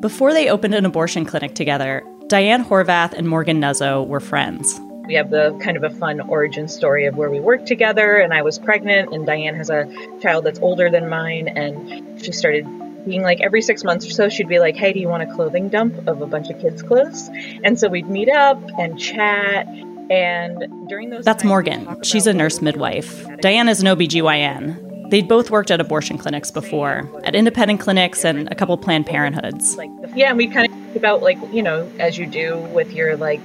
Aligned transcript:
Before 0.00 0.32
they 0.32 0.50
opened 0.50 0.74
an 0.74 0.84
abortion 0.84 1.24
clinic 1.24 1.54
together, 1.54 2.02
Diane 2.26 2.64
Horvath 2.64 3.12
and 3.12 3.28
Morgan 3.28 3.60
Nuzzo 3.60 4.04
were 4.04 4.18
friends. 4.18 4.80
We 5.06 5.14
have 5.14 5.30
the 5.30 5.56
kind 5.62 5.76
of 5.76 5.84
a 5.84 5.90
fun 5.90 6.20
origin 6.22 6.66
story 6.66 7.06
of 7.06 7.16
where 7.16 7.30
we 7.30 7.38
worked 7.38 7.66
together, 7.66 8.16
and 8.16 8.34
I 8.34 8.42
was 8.42 8.58
pregnant, 8.58 9.12
and 9.12 9.26
Diane 9.26 9.54
has 9.54 9.70
a 9.70 9.86
child 10.20 10.44
that's 10.44 10.58
older 10.58 10.90
than 10.90 11.08
mine, 11.08 11.46
and 11.48 12.20
she 12.20 12.32
started 12.32 12.64
being 13.06 13.22
like 13.22 13.40
every 13.40 13.62
six 13.62 13.84
months 13.84 14.06
or 14.06 14.10
so, 14.10 14.28
she'd 14.28 14.48
be 14.48 14.58
like, 14.58 14.76
Hey, 14.76 14.92
do 14.92 15.00
you 15.00 15.08
want 15.08 15.22
a 15.22 15.34
clothing 15.34 15.68
dump 15.68 16.06
of 16.08 16.22
a 16.22 16.26
bunch 16.26 16.50
of 16.50 16.60
kids' 16.60 16.82
clothes? 16.82 17.30
And 17.62 17.78
so 17.78 17.88
we'd 17.88 18.08
meet 18.08 18.28
up 18.28 18.60
and 18.78 18.98
chat. 18.98 19.66
And 20.10 20.88
during 20.88 21.10
those 21.10 21.24
That's 21.24 21.42
times, 21.42 21.48
Morgan. 21.48 22.02
She's 22.02 22.26
a 22.26 22.32
nurse 22.32 22.60
midwife. 22.60 23.26
Diane 23.40 23.68
is 23.68 23.80
an 23.80 23.86
OBGYN. 23.86 24.91
They'd 25.12 25.28
both 25.28 25.50
worked 25.50 25.70
at 25.70 25.78
abortion 25.78 26.16
clinics 26.16 26.50
before, 26.50 27.06
at 27.22 27.34
independent 27.34 27.80
clinics 27.80 28.24
and 28.24 28.50
a 28.50 28.54
couple 28.54 28.78
Planned 28.78 29.04
Parenthoods. 29.04 29.76
Yeah, 30.16 30.30
and 30.30 30.38
we 30.38 30.46
kind 30.46 30.72
of 30.72 30.72
talked 30.72 30.96
about 30.96 31.22
like, 31.22 31.36
you 31.52 31.62
know, 31.62 31.86
as 31.98 32.16
you 32.16 32.24
do 32.24 32.56
with 32.72 32.92
your 32.92 33.18
like 33.18 33.44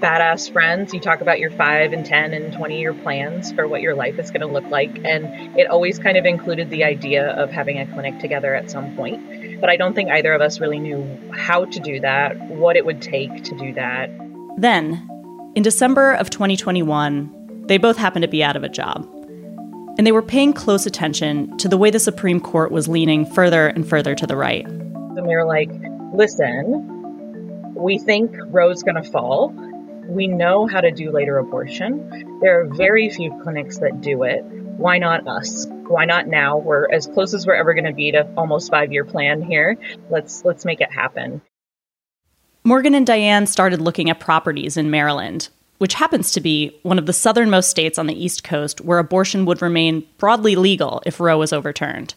badass 0.00 0.52
friends, 0.52 0.92
you 0.92 0.98
talk 0.98 1.20
about 1.20 1.38
your 1.38 1.52
five 1.52 1.92
and 1.92 2.04
10 2.04 2.34
and 2.34 2.52
20 2.52 2.80
year 2.80 2.92
plans 2.92 3.52
for 3.52 3.68
what 3.68 3.80
your 3.80 3.94
life 3.94 4.18
is 4.18 4.32
going 4.32 4.40
to 4.40 4.48
look 4.48 4.64
like. 4.70 4.90
And 5.04 5.56
it 5.56 5.68
always 5.68 6.00
kind 6.00 6.16
of 6.16 6.24
included 6.24 6.68
the 6.68 6.82
idea 6.82 7.28
of 7.28 7.52
having 7.52 7.78
a 7.78 7.86
clinic 7.86 8.18
together 8.18 8.56
at 8.56 8.68
some 8.68 8.96
point. 8.96 9.60
But 9.60 9.70
I 9.70 9.76
don't 9.76 9.94
think 9.94 10.10
either 10.10 10.32
of 10.32 10.40
us 10.40 10.58
really 10.58 10.80
knew 10.80 11.06
how 11.32 11.66
to 11.66 11.78
do 11.78 12.00
that, 12.00 12.36
what 12.48 12.76
it 12.76 12.84
would 12.84 13.00
take 13.00 13.44
to 13.44 13.56
do 13.56 13.72
that. 13.74 14.10
Then, 14.56 15.08
in 15.54 15.62
December 15.62 16.14
of 16.14 16.30
2021, 16.30 17.66
they 17.68 17.78
both 17.78 17.98
happened 17.98 18.22
to 18.22 18.28
be 18.28 18.42
out 18.42 18.56
of 18.56 18.64
a 18.64 18.68
job. 18.68 19.08
And 19.98 20.06
they 20.06 20.12
were 20.12 20.22
paying 20.22 20.52
close 20.52 20.86
attention 20.86 21.58
to 21.58 21.68
the 21.68 21.76
way 21.76 21.90
the 21.90 21.98
Supreme 21.98 22.38
Court 22.40 22.70
was 22.70 22.86
leaning 22.86 23.26
further 23.26 23.66
and 23.66 23.86
further 23.86 24.14
to 24.14 24.26
the 24.28 24.36
right. 24.36 24.64
And 24.64 25.26
we 25.26 25.34
were 25.34 25.44
like, 25.44 25.70
listen, 26.14 27.74
we 27.74 27.98
think 27.98 28.32
Roe's 28.46 28.84
going 28.84 29.02
to 29.02 29.10
fall. 29.10 29.48
We 30.08 30.28
know 30.28 30.68
how 30.68 30.80
to 30.80 30.92
do 30.92 31.10
later 31.10 31.36
abortion. 31.38 32.38
There 32.40 32.60
are 32.60 32.64
very 32.64 33.10
few 33.10 33.36
clinics 33.42 33.78
that 33.78 34.00
do 34.00 34.22
it. 34.22 34.44
Why 34.44 34.98
not 34.98 35.26
us? 35.26 35.66
Why 35.68 36.04
not 36.04 36.28
now? 36.28 36.58
We're 36.58 36.88
as 36.90 37.08
close 37.08 37.34
as 37.34 37.44
we're 37.44 37.56
ever 37.56 37.74
going 37.74 37.84
to 37.84 37.92
be 37.92 38.12
to 38.12 38.32
almost 38.36 38.70
five 38.70 38.92
year 38.92 39.04
plan 39.04 39.42
here. 39.42 39.76
Let's 40.08 40.44
let's 40.44 40.64
make 40.64 40.80
it 40.80 40.92
happen. 40.92 41.42
Morgan 42.62 42.94
and 42.94 43.06
Diane 43.06 43.46
started 43.46 43.80
looking 43.80 44.10
at 44.10 44.20
properties 44.20 44.76
in 44.76 44.90
Maryland, 44.90 45.48
which 45.78 45.94
happens 45.94 46.30
to 46.32 46.40
be 46.40 46.76
one 46.82 46.98
of 46.98 47.06
the 47.06 47.12
southernmost 47.12 47.70
states 47.70 47.98
on 47.98 48.06
the 48.06 48.24
East 48.24 48.44
Coast 48.44 48.80
where 48.80 48.98
abortion 48.98 49.44
would 49.46 49.62
remain 49.62 50.06
broadly 50.18 50.56
legal 50.56 51.02
if 51.06 51.20
Roe 51.20 51.38
was 51.38 51.52
overturned. 51.52 52.14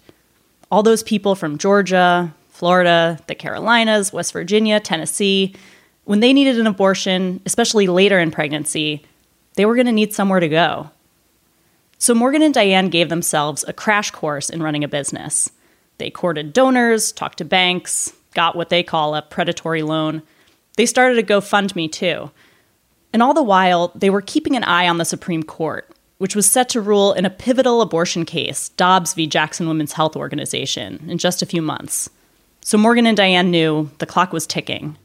All 0.70 0.84
those 0.84 1.04
people 1.04 1.36
from 1.36 1.58
Georgia, 1.58 2.34
Florida, 2.50 3.20
the 3.28 3.36
Carolinas, 3.36 4.12
West 4.12 4.34
Virginia, 4.34 4.80
Tennessee, 4.80 5.56
when 6.06 6.20
they 6.20 6.34
needed 6.34 6.60
an 6.60 6.68
abortion, 6.68 7.42
especially 7.46 7.88
later 7.88 8.20
in 8.20 8.32
pregnancy, 8.32 9.04
they 9.56 9.66
were 9.66 9.76
going 9.76 9.86
to 9.86 9.92
need 9.92 10.14
somewhere 10.14 10.40
to 10.40 10.50
go. 10.50 10.90
So 11.98 12.16
Morgan 12.16 12.42
and 12.42 12.54
Diane 12.54 12.90
gave 12.90 13.10
themselves 13.10 13.64
a 13.68 13.74
crash 13.74 14.10
course 14.10 14.50
in 14.50 14.64
running 14.64 14.84
a 14.84 14.88
business. 14.88 15.52
They 16.00 16.10
courted 16.10 16.54
donors, 16.54 17.12
talked 17.12 17.38
to 17.38 17.46
banks, 17.46 18.12
got 18.34 18.56
what 18.56 18.70
they 18.70 18.82
call 18.82 19.14
a 19.14 19.22
predatory 19.22 19.84
loan. 19.84 20.24
They 20.78 20.88
started 20.88 21.20
a 21.20 21.24
GoFundMe 21.24 21.92
too. 21.92 22.32
And 23.14 23.22
all 23.22 23.34
the 23.34 23.44
while, 23.44 23.92
they 23.96 24.10
were 24.10 24.22
keeping 24.22 24.56
an 24.56 24.64
eye 24.64 24.88
on 24.88 24.98
the 24.98 25.06
Supreme 25.06 25.44
Court, 25.44 25.90
which 26.18 26.36
was 26.36 26.50
set 26.50 26.70
to 26.70 26.82
rule 26.82 27.14
in 27.14 27.26
a 27.26 27.30
pivotal 27.30 27.82
abortion 27.82 28.26
case, 28.26 28.70
Dobbs 28.70 29.14
v. 29.14 29.28
Jackson 29.28 29.68
Women's 29.68 29.94
Health 29.94 30.16
Organization, 30.16 31.04
in 31.08 31.18
just 31.18 31.42
a 31.42 31.46
few 31.46 31.62
months. 31.62 32.10
So 32.62 32.78
Morgan 32.78 33.08
and 33.08 33.18
Diane 33.18 33.52
knew 33.52 33.90
the 33.98 34.06
clock 34.06 34.32
was 34.32 34.48
ticking. 34.48 34.98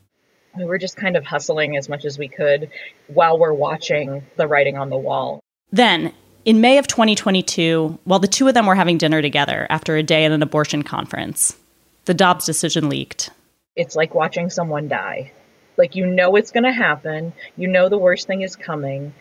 We 0.56 0.64
were 0.64 0.78
just 0.78 0.96
kind 0.96 1.16
of 1.16 1.24
hustling 1.24 1.76
as 1.76 1.88
much 1.88 2.04
as 2.04 2.18
we 2.18 2.28
could 2.28 2.70
while 3.08 3.38
we're 3.38 3.52
watching 3.52 4.24
the 4.36 4.46
writing 4.46 4.76
on 4.76 4.90
the 4.90 4.96
wall. 4.96 5.40
Then, 5.72 6.12
in 6.44 6.60
May 6.60 6.78
of 6.78 6.86
2022, 6.86 7.98
while 8.04 8.20
the 8.20 8.28
two 8.28 8.46
of 8.46 8.54
them 8.54 8.66
were 8.66 8.74
having 8.74 8.98
dinner 8.98 9.20
together 9.20 9.66
after 9.68 9.96
a 9.96 10.02
day 10.02 10.24
at 10.24 10.32
an 10.32 10.42
abortion 10.42 10.82
conference, 10.82 11.56
the 12.04 12.14
Dobbs 12.14 12.46
decision 12.46 12.88
leaked. 12.88 13.30
It's 13.74 13.96
like 13.96 14.14
watching 14.14 14.48
someone 14.48 14.88
die. 14.88 15.32
Like 15.76 15.94
you 15.94 16.06
know 16.06 16.36
it's 16.36 16.52
going 16.52 16.64
to 16.64 16.72
happen, 16.72 17.32
you 17.56 17.68
know 17.68 17.88
the 17.88 17.98
worst 17.98 18.26
thing 18.26 18.42
is 18.42 18.56
coming, 18.56 19.14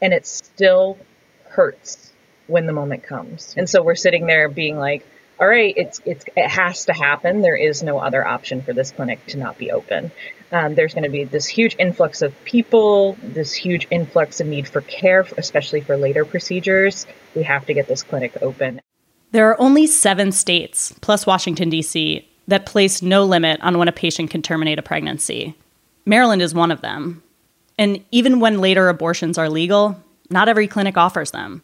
and 0.00 0.12
it 0.12 0.26
still 0.26 0.98
hurts 1.44 2.12
when 2.46 2.66
the 2.66 2.72
moment 2.72 3.02
comes. 3.02 3.54
And 3.56 3.68
so 3.68 3.82
we're 3.82 3.94
sitting 3.94 4.26
there 4.26 4.48
being 4.48 4.76
like, 4.76 5.06
all 5.40 5.46
right, 5.46 5.72
it's 5.76 6.00
it's 6.04 6.24
it 6.36 6.48
has 6.48 6.86
to 6.86 6.92
happen. 6.92 7.42
There 7.42 7.56
is 7.56 7.82
no 7.82 7.98
other 7.98 8.26
option 8.26 8.62
for 8.62 8.72
this 8.72 8.90
clinic 8.90 9.24
to 9.26 9.38
not 9.38 9.56
be 9.56 9.70
open. 9.70 10.10
Um, 10.50 10.74
there's 10.74 10.94
going 10.94 11.04
to 11.04 11.10
be 11.10 11.24
this 11.24 11.46
huge 11.46 11.76
influx 11.78 12.22
of 12.22 12.34
people, 12.44 13.16
this 13.22 13.52
huge 13.52 13.86
influx 13.90 14.40
of 14.40 14.46
need 14.46 14.66
for 14.66 14.80
care, 14.80 15.26
especially 15.36 15.80
for 15.80 15.96
later 15.96 16.24
procedures. 16.24 17.06
We 17.34 17.42
have 17.44 17.66
to 17.66 17.74
get 17.74 17.86
this 17.86 18.02
clinic 18.02 18.36
open. 18.40 18.80
There 19.30 19.48
are 19.50 19.60
only 19.60 19.86
seven 19.86 20.32
states, 20.32 20.94
plus 21.02 21.26
Washington, 21.26 21.68
D.C., 21.68 22.26
that 22.46 22.64
place 22.64 23.02
no 23.02 23.24
limit 23.24 23.60
on 23.60 23.76
when 23.76 23.88
a 23.88 23.92
patient 23.92 24.30
can 24.30 24.40
terminate 24.40 24.78
a 24.78 24.82
pregnancy. 24.82 25.54
Maryland 26.08 26.40
is 26.40 26.54
one 26.54 26.70
of 26.70 26.80
them. 26.80 27.22
And 27.76 28.02
even 28.10 28.40
when 28.40 28.60
later 28.60 28.88
abortions 28.88 29.36
are 29.36 29.50
legal, 29.50 30.02
not 30.30 30.48
every 30.48 30.66
clinic 30.66 30.96
offers 30.96 31.30
them. 31.30 31.62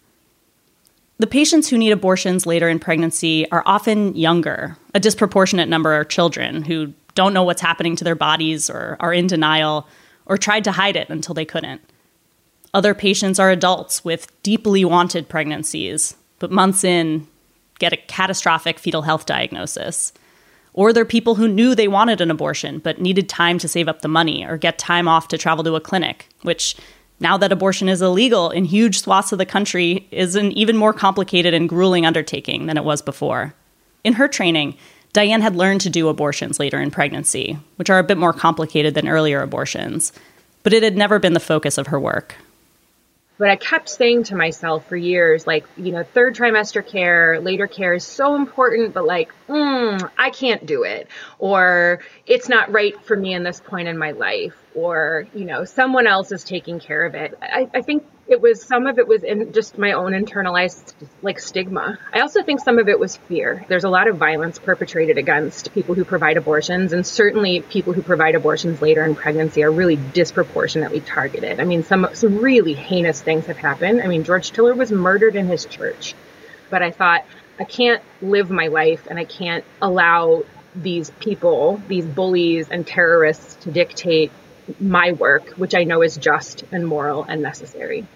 The 1.18 1.26
patients 1.26 1.68
who 1.68 1.78
need 1.78 1.92
abortions 1.92 2.44
later 2.44 2.68
in 2.68 2.78
pregnancy 2.78 3.50
are 3.50 3.62
often 3.64 4.14
younger. 4.14 4.76
A 4.94 5.00
disproportionate 5.00 5.68
number 5.68 5.92
are 5.94 6.04
children 6.04 6.62
who 6.62 6.92
don't 7.14 7.32
know 7.32 7.42
what's 7.42 7.62
happening 7.62 7.96
to 7.96 8.04
their 8.04 8.14
bodies 8.14 8.68
or 8.68 8.96
are 9.00 9.14
in 9.14 9.26
denial 9.26 9.88
or 10.26 10.36
tried 10.36 10.64
to 10.64 10.72
hide 10.72 10.96
it 10.96 11.08
until 11.08 11.34
they 11.34 11.44
couldn't. 11.44 11.80
Other 12.74 12.92
patients 12.92 13.38
are 13.38 13.50
adults 13.50 14.04
with 14.04 14.26
deeply 14.42 14.84
wanted 14.84 15.28
pregnancies, 15.28 16.16
but 16.38 16.50
months 16.50 16.84
in, 16.84 17.26
get 17.78 17.92
a 17.92 17.96
catastrophic 17.96 18.78
fetal 18.78 19.02
health 19.02 19.24
diagnosis. 19.24 20.12
Or 20.74 20.92
they're 20.92 21.04
people 21.04 21.36
who 21.36 21.48
knew 21.48 21.74
they 21.74 21.88
wanted 21.88 22.20
an 22.20 22.30
abortion 22.30 22.80
but 22.80 23.00
needed 23.00 23.28
time 23.28 23.58
to 23.58 23.68
save 23.68 23.88
up 23.88 24.02
the 24.02 24.08
money 24.08 24.44
or 24.44 24.58
get 24.58 24.76
time 24.76 25.08
off 25.08 25.28
to 25.28 25.38
travel 25.38 25.64
to 25.64 25.76
a 25.76 25.80
clinic, 25.80 26.28
which, 26.42 26.76
now 27.20 27.38
that 27.38 27.52
abortion 27.52 27.88
is 27.88 28.02
illegal 28.02 28.50
in 28.50 28.64
huge 28.64 29.00
swaths 29.00 29.32
of 29.32 29.38
the 29.38 29.46
country, 29.46 30.06
is 30.10 30.34
an 30.34 30.52
even 30.52 30.76
more 30.76 30.92
complicated 30.92 31.54
and 31.54 31.68
grueling 31.68 32.04
undertaking 32.04 32.66
than 32.66 32.76
it 32.76 32.84
was 32.84 33.00
before. 33.00 33.54
In 34.02 34.14
her 34.14 34.28
training, 34.28 34.76
Diane 35.12 35.42
had 35.42 35.54
learned 35.54 35.80
to 35.82 35.90
do 35.90 36.08
abortions 36.08 36.58
later 36.58 36.80
in 36.80 36.90
pregnancy, 36.90 37.56
which 37.76 37.88
are 37.88 38.00
a 38.00 38.04
bit 38.04 38.18
more 38.18 38.32
complicated 38.32 38.94
than 38.94 39.08
earlier 39.08 39.40
abortions, 39.40 40.12
but 40.64 40.72
it 40.72 40.82
had 40.82 40.96
never 40.96 41.20
been 41.20 41.34
the 41.34 41.40
focus 41.40 41.78
of 41.78 41.86
her 41.86 42.00
work. 42.00 42.34
But 43.36 43.50
I 43.50 43.56
kept 43.56 43.88
saying 43.88 44.24
to 44.24 44.36
myself 44.36 44.88
for 44.88 44.96
years, 44.96 45.46
like, 45.46 45.66
you 45.76 45.90
know, 45.90 46.04
third 46.04 46.36
trimester 46.36 46.86
care, 46.86 47.40
later 47.40 47.66
care 47.66 47.94
is 47.94 48.04
so 48.04 48.36
important, 48.36 48.94
but 48.94 49.04
like, 49.06 49.32
mm, 49.48 50.10
I 50.16 50.30
can't 50.30 50.64
do 50.64 50.84
it. 50.84 51.08
Or 51.38 52.00
it's 52.26 52.48
not 52.48 52.70
right 52.70 52.94
for 53.04 53.16
me 53.16 53.34
in 53.34 53.42
this 53.42 53.60
point 53.60 53.88
in 53.88 53.98
my 53.98 54.12
life. 54.12 54.54
Or, 54.74 55.26
you 55.34 55.46
know, 55.46 55.64
someone 55.64 56.06
else 56.06 56.30
is 56.30 56.44
taking 56.44 56.78
care 56.78 57.04
of 57.04 57.14
it. 57.16 57.36
I, 57.42 57.68
I 57.74 57.82
think 57.82 58.06
it 58.26 58.40
was 58.40 58.62
some 58.62 58.86
of 58.86 58.98
it 58.98 59.06
was 59.06 59.22
in 59.22 59.52
just 59.52 59.76
my 59.76 59.92
own 59.92 60.12
internalized 60.12 60.94
like 61.22 61.38
stigma. 61.38 61.98
I 62.12 62.20
also 62.20 62.42
think 62.42 62.60
some 62.60 62.78
of 62.78 62.88
it 62.88 62.98
was 62.98 63.16
fear. 63.16 63.64
There's 63.68 63.84
a 63.84 63.88
lot 63.88 64.08
of 64.08 64.16
violence 64.16 64.58
perpetrated 64.58 65.18
against 65.18 65.72
people 65.74 65.94
who 65.94 66.04
provide 66.04 66.36
abortions, 66.36 66.92
and 66.92 67.06
certainly 67.06 67.60
people 67.60 67.92
who 67.92 68.02
provide 68.02 68.34
abortions 68.34 68.80
later 68.80 69.04
in 69.04 69.14
pregnancy 69.14 69.62
are 69.62 69.70
really 69.70 69.96
disproportionately 69.96 71.00
targeted. 71.00 71.60
I 71.60 71.64
mean, 71.64 71.84
some 71.84 72.08
some 72.14 72.38
really 72.38 72.74
heinous 72.74 73.20
things 73.20 73.46
have 73.46 73.58
happened. 73.58 74.00
I 74.00 74.06
mean, 74.06 74.24
George 74.24 74.52
Tiller 74.52 74.74
was 74.74 74.90
murdered 74.90 75.36
in 75.36 75.46
his 75.46 75.66
church, 75.66 76.14
but 76.70 76.82
I 76.82 76.90
thought 76.90 77.24
I 77.58 77.64
can't 77.64 78.02
live 78.22 78.50
my 78.50 78.68
life 78.68 79.06
and 79.08 79.18
I 79.18 79.24
can't 79.24 79.64
allow 79.80 80.44
these 80.74 81.10
people, 81.10 81.80
these 81.86 82.04
bullies 82.04 82.68
and 82.68 82.86
terrorists 82.86 83.54
to 83.64 83.70
dictate 83.70 84.32
my 84.80 85.12
work, 85.12 85.48
which 85.50 85.74
I 85.74 85.84
know 85.84 86.02
is 86.02 86.16
just 86.16 86.64
and 86.72 86.86
moral 86.86 87.24
and 87.24 87.42
necessary. 87.42 88.06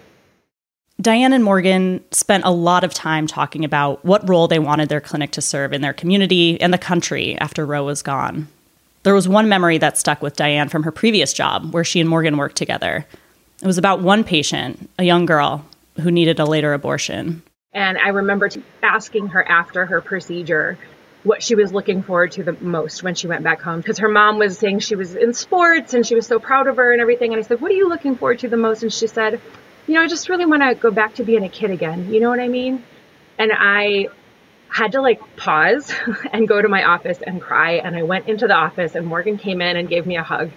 Diane 1.01 1.31
and 1.31 1.43
Morgan 1.43 2.03
spent 2.11 2.43
a 2.43 2.51
lot 2.51 2.83
of 2.83 2.93
time 2.93 3.25
talking 3.25 3.63
about 3.63 4.03
what 4.03 4.27
role 4.27 4.49
they 4.49 4.59
wanted 4.59 4.89
their 4.89 4.99
clinic 4.99 5.31
to 5.31 5.41
serve 5.41 5.71
in 5.71 5.81
their 5.81 5.93
community 5.93 6.59
and 6.59 6.73
the 6.73 6.77
country 6.77 7.37
after 7.37 7.65
Roe 7.65 7.85
was 7.85 8.01
gone. 8.01 8.49
There 9.03 9.13
was 9.13 9.27
one 9.27 9.47
memory 9.47 9.77
that 9.77 9.97
stuck 9.97 10.21
with 10.21 10.35
Diane 10.35 10.67
from 10.67 10.83
her 10.83 10.91
previous 10.91 11.31
job, 11.31 11.73
where 11.73 11.85
she 11.85 12.01
and 12.01 12.09
Morgan 12.09 12.35
worked 12.35 12.57
together. 12.57 13.05
It 13.61 13.65
was 13.67 13.77
about 13.77 14.01
one 14.01 14.25
patient, 14.25 14.89
a 14.99 15.05
young 15.05 15.25
girl, 15.25 15.65
who 16.01 16.11
needed 16.11 16.39
a 16.39 16.45
later 16.45 16.73
abortion. 16.73 17.43
And 17.71 17.97
I 17.97 18.09
remember 18.09 18.49
asking 18.83 19.27
her 19.27 19.47
after 19.47 19.85
her 19.85 20.01
procedure 20.01 20.77
what 21.23 21.43
she 21.43 21.55
was 21.55 21.73
looking 21.73 22.01
forward 22.01 22.31
to 22.31 22.43
the 22.43 22.53
most 22.53 23.03
when 23.03 23.15
she 23.15 23.27
went 23.27 23.43
back 23.43 23.61
home. 23.61 23.77
Because 23.77 23.97
her 23.99 24.07
mom 24.07 24.37
was 24.39 24.57
saying 24.57 24.79
she 24.79 24.95
was 24.95 25.15
in 25.15 25.33
sports 25.33 25.93
and 25.93 26.05
she 26.05 26.15
was 26.15 26.25
so 26.25 26.39
proud 26.39 26.67
of 26.67 26.77
her 26.77 26.91
and 26.91 27.01
everything. 27.01 27.33
And 27.33 27.39
I 27.39 27.47
said 27.47 27.61
what 27.61 27.71
are 27.71 27.75
you 27.75 27.89
looking 27.89 28.15
forward 28.15 28.39
to 28.39 28.49
the 28.49 28.57
most? 28.57 28.83
And 28.83 28.93
she 28.93 29.07
said 29.07 29.41
you 29.87 29.95
know 29.95 30.01
I 30.01 30.07
just 30.07 30.29
really 30.29 30.45
want 30.45 30.63
to 30.63 30.75
go 30.75 30.91
back 30.91 31.15
to 31.15 31.23
being 31.23 31.43
a 31.43 31.49
kid 31.49 31.71
again. 31.71 32.13
You 32.13 32.19
know 32.19 32.29
what 32.29 32.39
I 32.39 32.47
mean? 32.47 32.83
And 33.37 33.51
I 33.53 34.07
had 34.69 34.91
to 34.93 35.01
like 35.01 35.35
pause 35.35 35.91
and 36.31 36.47
go 36.47 36.61
to 36.61 36.67
my 36.67 36.83
office 36.83 37.19
and 37.25 37.41
cry. 37.41 37.73
And 37.73 37.95
I 37.95 38.03
went 38.03 38.27
into 38.27 38.47
the 38.47 38.53
office 38.53 38.95
and 38.95 39.05
Morgan 39.05 39.37
came 39.37 39.61
in 39.61 39.75
and 39.75 39.89
gave 39.89 40.05
me 40.05 40.15
a 40.17 40.23
hug. 40.23 40.51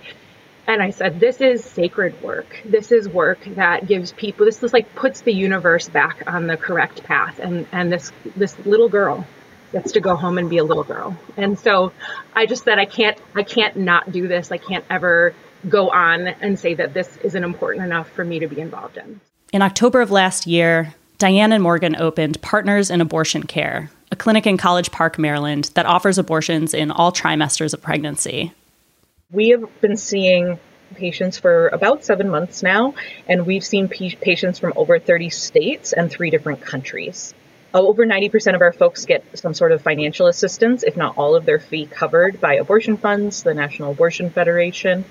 And 0.67 0.81
I 0.81 0.91
said, 0.91 1.19
this 1.19 1.41
is 1.41 1.65
sacred 1.65 2.23
work. 2.23 2.61
This 2.65 2.93
is 2.93 3.09
work 3.09 3.41
that 3.57 3.87
gives 3.89 4.13
people, 4.13 4.47
this 4.47 4.63
is 4.63 4.73
like 4.73 4.95
puts 4.95 5.23
the 5.23 5.33
universe 5.33 5.89
back 5.89 6.23
on 6.27 6.47
the 6.47 6.57
correct 6.57 7.03
path. 7.03 7.41
And, 7.41 7.67
and 7.73 7.91
this, 7.91 8.13
this 8.37 8.57
little 8.65 8.89
girl 8.89 9.27
gets 9.73 9.93
to 9.93 10.01
go 10.01 10.15
home 10.15 10.39
and 10.39 10.49
be 10.49 10.59
a 10.59 10.65
little 10.65 10.85
girl. 10.85 11.17
And 11.37 11.59
so 11.59 11.93
I 12.35 12.47
just 12.47 12.65
said, 12.65 12.79
I 12.79 12.85
can't, 12.85 13.19
I 13.35 13.43
can't 13.43 13.77
not 13.77 14.13
do 14.13 14.29
this. 14.29 14.53
I 14.53 14.59
can't 14.59 14.85
ever 14.91 15.35
go 15.69 15.91
on 15.91 16.29
and 16.29 16.59
say 16.59 16.75
that 16.75 16.95
this 16.95 17.17
isn't 17.19 17.43
important 17.43 17.85
enough 17.85 18.09
for 18.11 18.25
me 18.25 18.39
to 18.41 18.47
be 18.47 18.61
involved 18.61 18.97
in. 18.97 19.21
In 19.53 19.63
October 19.63 20.01
of 20.01 20.11
last 20.11 20.47
year, 20.47 20.95
Diane 21.19 21.53
and 21.53 21.63
Morgan 21.63 21.97
opened 21.97 22.41
Partners 22.43 22.91
in 22.91 23.01
Abortion 23.01 23.45
Care, 23.45 23.91
a 24.11 24.17
clinic 24.17 24.47
in 24.47 24.57
College 24.57 24.91
Park, 24.91 25.19
Maryland 25.19 25.71
that 25.75 25.87
offers 25.87 26.19
abortions 26.19 26.75
in 26.75 26.91
all 26.91 27.13
trimesters 27.13 27.73
of 27.73 27.81
pregnancy. 27.81 28.53
We 29.31 29.51
have 29.51 29.81
been 29.81 29.97
seeing 29.97 30.59
patients 30.95 31.39
for 31.39 31.69
about 31.69 32.05
seven 32.05 32.29
months 32.29 32.63
now, 32.63 32.95
and 33.29 33.47
we've 33.47 33.65
seen 33.65 33.89
p- 33.89 34.17
patients 34.21 34.59
from 34.59 34.73
over 34.77 34.99
30 34.99 35.31
states 35.31 35.93
and 35.93 36.11
three 36.11 36.31
different 36.31 36.61
countries. 36.61 37.35
Uh, 37.75 37.81
over 37.81 38.05
90% 38.05 38.55
of 38.55 38.61
our 38.61 38.73
folks 38.73 39.07
get 39.07 39.25
some 39.39 39.55
sort 39.55 39.73
of 39.73 39.83
financial 39.83 40.27
assistance, 40.27 40.83
if 40.83 40.97
not 40.97 41.17
all 41.17 41.35
of 41.35 41.47
their 41.47 41.59
fee 41.59 41.87
covered 41.87 42.41
by 42.41 42.55
abortion 42.55 42.97
funds, 42.97 43.43
the 43.43 43.55
National 43.55 43.93
Abortion 43.93 44.31
Federation. 44.31 45.05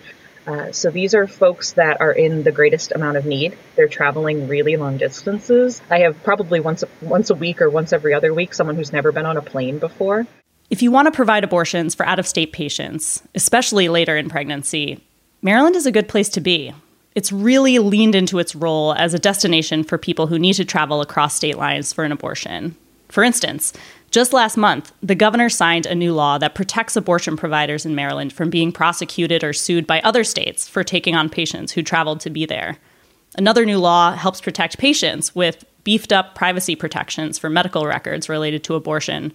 Uh, 0.46 0.72
so 0.72 0.90
these 0.90 1.13
are 1.13 1.28
folks 1.28 1.74
that 1.74 2.02
are 2.02 2.12
in 2.12 2.44
the 2.44 2.52
greatest 2.52 2.92
amount 2.92 3.18
of 3.18 3.25
need. 3.25 3.56
They're 3.75 3.88
traveling 3.88 4.48
really 4.48 4.75
long 4.75 4.98
distances. 4.98 5.81
I 5.90 6.00
have 6.00 6.22
probably 6.24 6.60
once 6.60 6.84
once 7.02 7.30
a 7.30 7.36
week 7.36 7.62
or 7.62 7.69
once 7.69 7.94
every 7.94 8.13
other 8.13 8.34
week 8.34 8.54
someone 8.54 8.75
who's 8.75 8.92
never 8.92 9.12
been 9.12 9.25
on 9.25 9.38
a 9.38 9.42
plane 9.42 9.78
before. 9.78 10.25
If 10.72 10.81
you 10.81 10.90
want 10.90 11.08
to 11.08 11.12
provide 11.12 11.44
abortions 11.44 11.94
for 11.94 12.06
out 12.06 12.18
of 12.18 12.28
state 12.28 12.54
patients, 12.54 13.22
especially 13.36 13.90
later 13.90 14.18
in 14.18 14.30
pregnancy, 14.30 15.04
Maryland 15.42 15.75
is 15.75 15.86
a 15.86 15.92
good 15.92 16.08
place 16.08 16.30
to 16.30 16.42
be. 16.42 16.74
It's 17.13 17.31
really 17.31 17.80
leaned 17.80 18.16
into 18.16 18.40
its 18.40 18.56
role 18.56 18.94
as 18.94 19.13
a 19.13 19.19
destination 19.19 19.84
for 19.84 19.98
people 19.98 20.28
who 20.28 20.40
need 20.40 20.54
to 20.54 20.66
travel 20.66 21.02
across 21.02 21.36
state 21.36 21.58
lines 21.58 21.92
for 21.92 22.04
an 22.04 22.12
abortion. 22.12 22.75
For 23.10 23.24
instance, 23.24 23.74
just 24.12 24.34
last 24.34 24.56
month, 24.56 24.94
the 25.04 25.16
governor 25.16 25.50
signed 25.50 25.86
a 25.86 25.96
new 25.96 26.13
law 26.13 26.38
that 26.38 26.56
protects 26.56 26.96
abortion 26.96 27.36
providers 27.36 27.86
in 27.86 27.96
Maryland 27.96 28.31
from 28.31 28.50
being 28.50 28.72
prosecuted 28.72 29.44
or 29.44 29.54
sued 29.54 29.86
by 29.86 30.00
other 30.02 30.24
states 30.24 30.68
for 30.68 30.84
taking 30.84 31.16
on 31.16 31.30
patients 31.30 31.74
who 31.74 31.84
traveled 31.84 32.22
to 32.22 32.30
be 32.30 32.46
there. 32.46 32.78
Another 33.38 33.66
new 33.66 33.80
law 33.80 34.13
helps 34.13 34.42
protect 34.42 34.78
patients 34.78 35.36
with 35.36 35.66
beefed 35.84 36.13
up 36.13 36.36
privacy 36.36 36.75
protections 36.75 37.38
for 37.38 37.50
medical 37.50 37.86
records 37.86 38.30
related 38.30 38.63
to 38.63 38.75
abortion, 38.75 39.34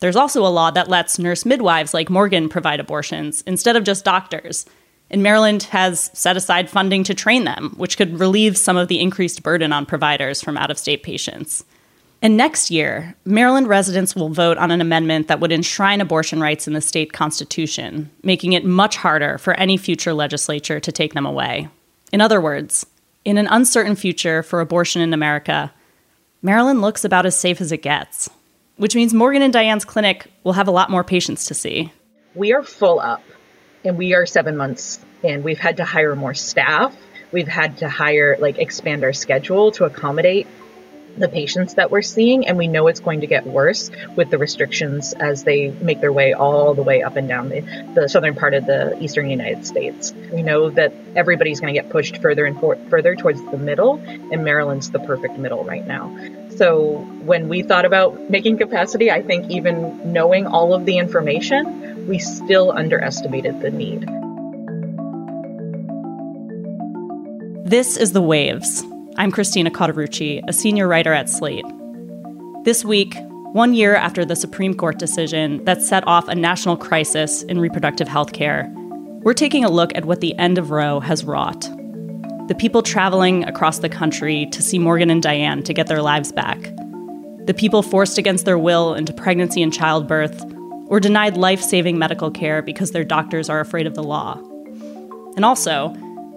there's 0.00 0.16
also 0.16 0.44
a 0.44 0.48
law 0.48 0.70
that 0.70 0.88
lets 0.88 1.18
nurse 1.18 1.44
midwives 1.44 1.94
like 1.94 2.10
Morgan 2.10 2.48
provide 2.48 2.80
abortions 2.80 3.42
instead 3.42 3.76
of 3.76 3.84
just 3.84 4.04
doctors. 4.04 4.66
And 5.10 5.22
Maryland 5.22 5.64
has 5.64 6.10
set 6.14 6.36
aside 6.36 6.68
funding 6.68 7.04
to 7.04 7.14
train 7.14 7.44
them, 7.44 7.74
which 7.76 7.96
could 7.96 8.18
relieve 8.18 8.56
some 8.58 8.76
of 8.76 8.88
the 8.88 9.00
increased 9.00 9.42
burden 9.42 9.72
on 9.72 9.86
providers 9.86 10.42
from 10.42 10.56
out 10.56 10.70
of 10.70 10.78
state 10.78 11.02
patients. 11.02 11.64
And 12.22 12.36
next 12.36 12.70
year, 12.70 13.14
Maryland 13.24 13.68
residents 13.68 14.16
will 14.16 14.30
vote 14.30 14.58
on 14.58 14.70
an 14.70 14.80
amendment 14.80 15.28
that 15.28 15.38
would 15.38 15.52
enshrine 15.52 16.00
abortion 16.00 16.40
rights 16.40 16.66
in 16.66 16.72
the 16.72 16.80
state 16.80 17.12
constitution, 17.12 18.10
making 18.22 18.54
it 18.54 18.64
much 18.64 18.96
harder 18.96 19.38
for 19.38 19.54
any 19.54 19.76
future 19.76 20.12
legislature 20.12 20.80
to 20.80 20.92
take 20.92 21.14
them 21.14 21.26
away. 21.26 21.68
In 22.12 22.20
other 22.20 22.40
words, 22.40 22.86
in 23.24 23.38
an 23.38 23.46
uncertain 23.48 23.96
future 23.96 24.42
for 24.42 24.60
abortion 24.60 25.02
in 25.02 25.12
America, 25.12 25.72
Maryland 26.42 26.80
looks 26.80 27.04
about 27.04 27.26
as 27.26 27.38
safe 27.38 27.60
as 27.60 27.70
it 27.70 27.82
gets 27.82 28.30
which 28.76 28.94
means 28.94 29.14
Morgan 29.14 29.42
and 29.42 29.52
Diane's 29.52 29.84
clinic 29.84 30.30
will 30.44 30.52
have 30.52 30.68
a 30.68 30.72
lot 30.72 30.90
more 30.90 31.04
patients 31.04 31.46
to 31.46 31.54
see. 31.54 31.92
We 32.34 32.52
are 32.52 32.62
full 32.62 33.00
up 33.00 33.22
and 33.86 33.96
we 33.96 34.14
are 34.14 34.26
seven 34.26 34.56
months 34.56 34.98
in. 35.22 35.42
We've 35.42 35.58
had 35.58 35.78
to 35.78 35.84
hire 35.84 36.14
more 36.14 36.34
staff. 36.34 36.94
We've 37.32 37.48
had 37.48 37.78
to 37.78 37.88
hire, 37.88 38.36
like, 38.38 38.58
expand 38.58 39.04
our 39.04 39.12
schedule 39.12 39.72
to 39.72 39.84
accommodate 39.84 40.46
the 41.16 41.28
patients 41.28 41.74
that 41.74 41.90
we're 41.90 42.02
seeing, 42.02 42.46
and 42.46 42.58
we 42.58 42.68
know 42.68 42.88
it's 42.88 43.00
going 43.00 43.22
to 43.22 43.26
get 43.26 43.46
worse 43.46 43.90
with 44.16 44.30
the 44.30 44.38
restrictions 44.38 45.14
as 45.14 45.44
they 45.44 45.70
make 45.70 46.00
their 46.00 46.12
way 46.12 46.34
all 46.34 46.74
the 46.74 46.82
way 46.82 47.02
up 47.02 47.16
and 47.16 47.26
down 47.26 47.48
the, 47.48 47.60
the 47.94 48.08
southern 48.08 48.34
part 48.34 48.52
of 48.52 48.66
the 48.66 49.02
eastern 49.02 49.30
United 49.30 49.66
States. 49.66 50.12
We 50.12 50.42
know 50.42 50.68
that 50.70 50.92
everybody's 51.14 51.60
going 51.60 51.72
to 51.74 51.80
get 51.80 51.90
pushed 51.90 52.18
further 52.18 52.44
and 52.44 52.58
for, 52.60 52.76
further 52.90 53.16
towards 53.16 53.42
the 53.50 53.56
middle, 53.56 53.98
and 54.06 54.44
Maryland's 54.44 54.90
the 54.90 54.98
perfect 54.98 55.38
middle 55.38 55.64
right 55.64 55.86
now. 55.86 56.14
So 56.56 56.98
when 57.24 57.48
we 57.48 57.62
thought 57.62 57.86
about 57.86 58.30
making 58.30 58.58
capacity, 58.58 59.10
I 59.10 59.22
think 59.22 59.50
even 59.50 60.12
knowing 60.12 60.46
all 60.46 60.74
of 60.74 60.84
the 60.84 60.98
information, 60.98 61.85
we 62.06 62.18
still 62.18 62.72
underestimated 62.72 63.60
the 63.60 63.70
need. 63.70 64.06
This 67.68 67.96
is 67.96 68.12
The 68.12 68.22
Waves. 68.22 68.84
I'm 69.16 69.32
Christina 69.32 69.70
Cauterucci, 69.70 70.42
a 70.46 70.52
senior 70.52 70.86
writer 70.86 71.12
at 71.12 71.28
Slate. 71.28 71.64
This 72.64 72.84
week, 72.84 73.14
one 73.52 73.74
year 73.74 73.96
after 73.96 74.24
the 74.24 74.36
Supreme 74.36 74.74
Court 74.74 74.98
decision 74.98 75.64
that 75.64 75.82
set 75.82 76.06
off 76.06 76.28
a 76.28 76.34
national 76.34 76.76
crisis 76.76 77.42
in 77.44 77.58
reproductive 77.58 78.08
health 78.08 78.32
care, 78.32 78.72
we're 79.22 79.34
taking 79.34 79.64
a 79.64 79.70
look 79.70 79.94
at 79.96 80.04
what 80.04 80.20
the 80.20 80.36
end 80.38 80.58
of 80.58 80.70
Roe 80.70 81.00
has 81.00 81.24
wrought 81.24 81.68
the 82.48 82.54
people 82.54 82.80
traveling 82.80 83.42
across 83.42 83.80
the 83.80 83.88
country 83.88 84.46
to 84.52 84.62
see 84.62 84.78
Morgan 84.78 85.10
and 85.10 85.20
Diane 85.20 85.64
to 85.64 85.74
get 85.74 85.88
their 85.88 86.00
lives 86.00 86.30
back, 86.30 86.62
the 87.46 87.54
people 87.54 87.82
forced 87.82 88.18
against 88.18 88.44
their 88.44 88.58
will 88.58 88.94
into 88.94 89.12
pregnancy 89.12 89.62
and 89.62 89.72
childbirth, 89.72 90.44
or 90.86 91.00
denied 91.00 91.36
life 91.36 91.60
saving 91.60 91.98
medical 91.98 92.30
care 92.30 92.62
because 92.62 92.92
their 92.92 93.04
doctors 93.04 93.48
are 93.48 93.60
afraid 93.60 93.86
of 93.86 93.94
the 93.94 94.02
law. 94.02 94.34
And 95.36 95.44
also, 95.44 95.94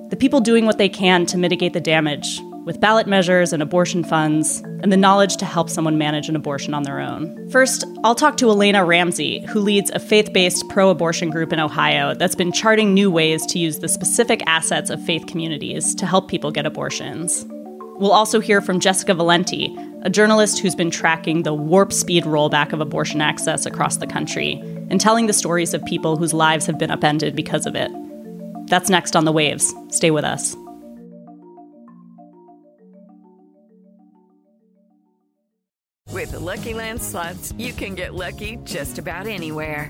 the 0.10 0.18
people 0.18 0.42
doing 0.42 0.66
what 0.66 0.78
they 0.78 0.90
can 0.90 1.26
to 1.28 1.38
mitigate 1.38 1.74
the 1.74 1.80
damage 1.80 2.42
with 2.66 2.80
ballot 2.80 3.08
measures 3.08 3.52
and 3.52 3.64
abortion 3.64 4.04
funds, 4.04 4.60
and 4.84 4.92
the 4.92 4.98
knowledge 4.98 5.38
to 5.38 5.46
help 5.46 5.70
someone 5.70 5.98
manage 5.98 6.30
an 6.30 6.36
abortion 6.36 6.74
on 6.74 6.84
their 6.84 7.00
own. 7.00 7.50
First, 7.50 7.84
I'll 8.04 8.16
talk 8.16 8.38
to 8.38 8.46
Elaina 8.46 8.86
Ramsey, 8.86 9.44
who 9.48 9.60
leads 9.60 9.90
a 9.90 10.00
faith 10.00 10.32
based 10.34 10.68
pro 10.70 10.90
abortion 10.90 11.32
group 11.32 11.52
in 11.52 11.60
Ohio 11.60 12.14
that's 12.14 12.36
been 12.36 12.52
charting 12.52 12.94
new 12.94 13.10
ways 13.10 13.46
to 13.48 13.58
use 13.60 13.80
the 13.80 13.88
specific 13.88 14.44
assets 14.46 14.90
of 14.90 15.04
faith 15.04 15.26
communities 15.26 15.96
to 15.96 16.06
help 16.06 16.30
people 16.30 16.52
get 16.52 16.66
abortions. 16.66 17.44
We'll 17.98 18.12
also 18.12 18.40
hear 18.40 18.62
from 18.62 18.80
Jessica 18.80 19.14
Valenti, 19.14 19.76
a 20.02 20.10
journalist 20.10 20.60
who's 20.60 20.76
been 20.76 20.92
tracking 20.92 21.44
the 21.44 21.54
warp 21.54 21.92
speed 21.92 22.24
rollback 22.24 22.72
of 22.72 22.80
abortion 22.80 23.22
access 23.22 23.66
across 23.66 23.98
the 23.98 24.08
country 24.08 24.54
and 24.90 25.02
telling 25.02 25.28
the 25.28 25.34
stories 25.34 25.74
of 25.74 25.84
people 25.86 26.16
whose 26.16 26.34
lives 26.34 26.66
have 26.66 26.78
been 26.78 26.92
upended 26.92 27.36
because 27.36 27.66
of 27.66 27.76
it. 27.76 27.92
That's 28.68 28.90
next 28.90 29.16
on 29.16 29.26
The 29.26 29.32
Waves. 29.32 29.74
Stay 29.90 30.12
with 30.12 30.24
us. 30.24 30.56
With 36.12 36.32
the 36.32 36.40
Lucky 36.40 36.74
Land 36.74 37.02
slots, 37.02 37.54
you 37.58 37.72
can 37.72 37.96
get 37.96 38.14
lucky 38.14 38.58
just 38.64 38.98
about 38.98 39.28
anywhere. 39.28 39.90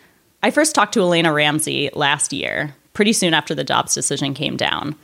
I 0.43 0.49
first 0.49 0.73
talked 0.73 0.93
to 0.95 1.01
Elaina 1.01 1.31
Ramsey 1.31 1.89
last 1.93 2.33
year, 2.33 2.73
pretty 2.93 3.13
soon 3.13 3.33
after 3.33 3.53
the 3.53 3.63
Dobbs 3.63 3.93
decision 3.93 4.33
came 4.33 4.57
down. 4.57 4.95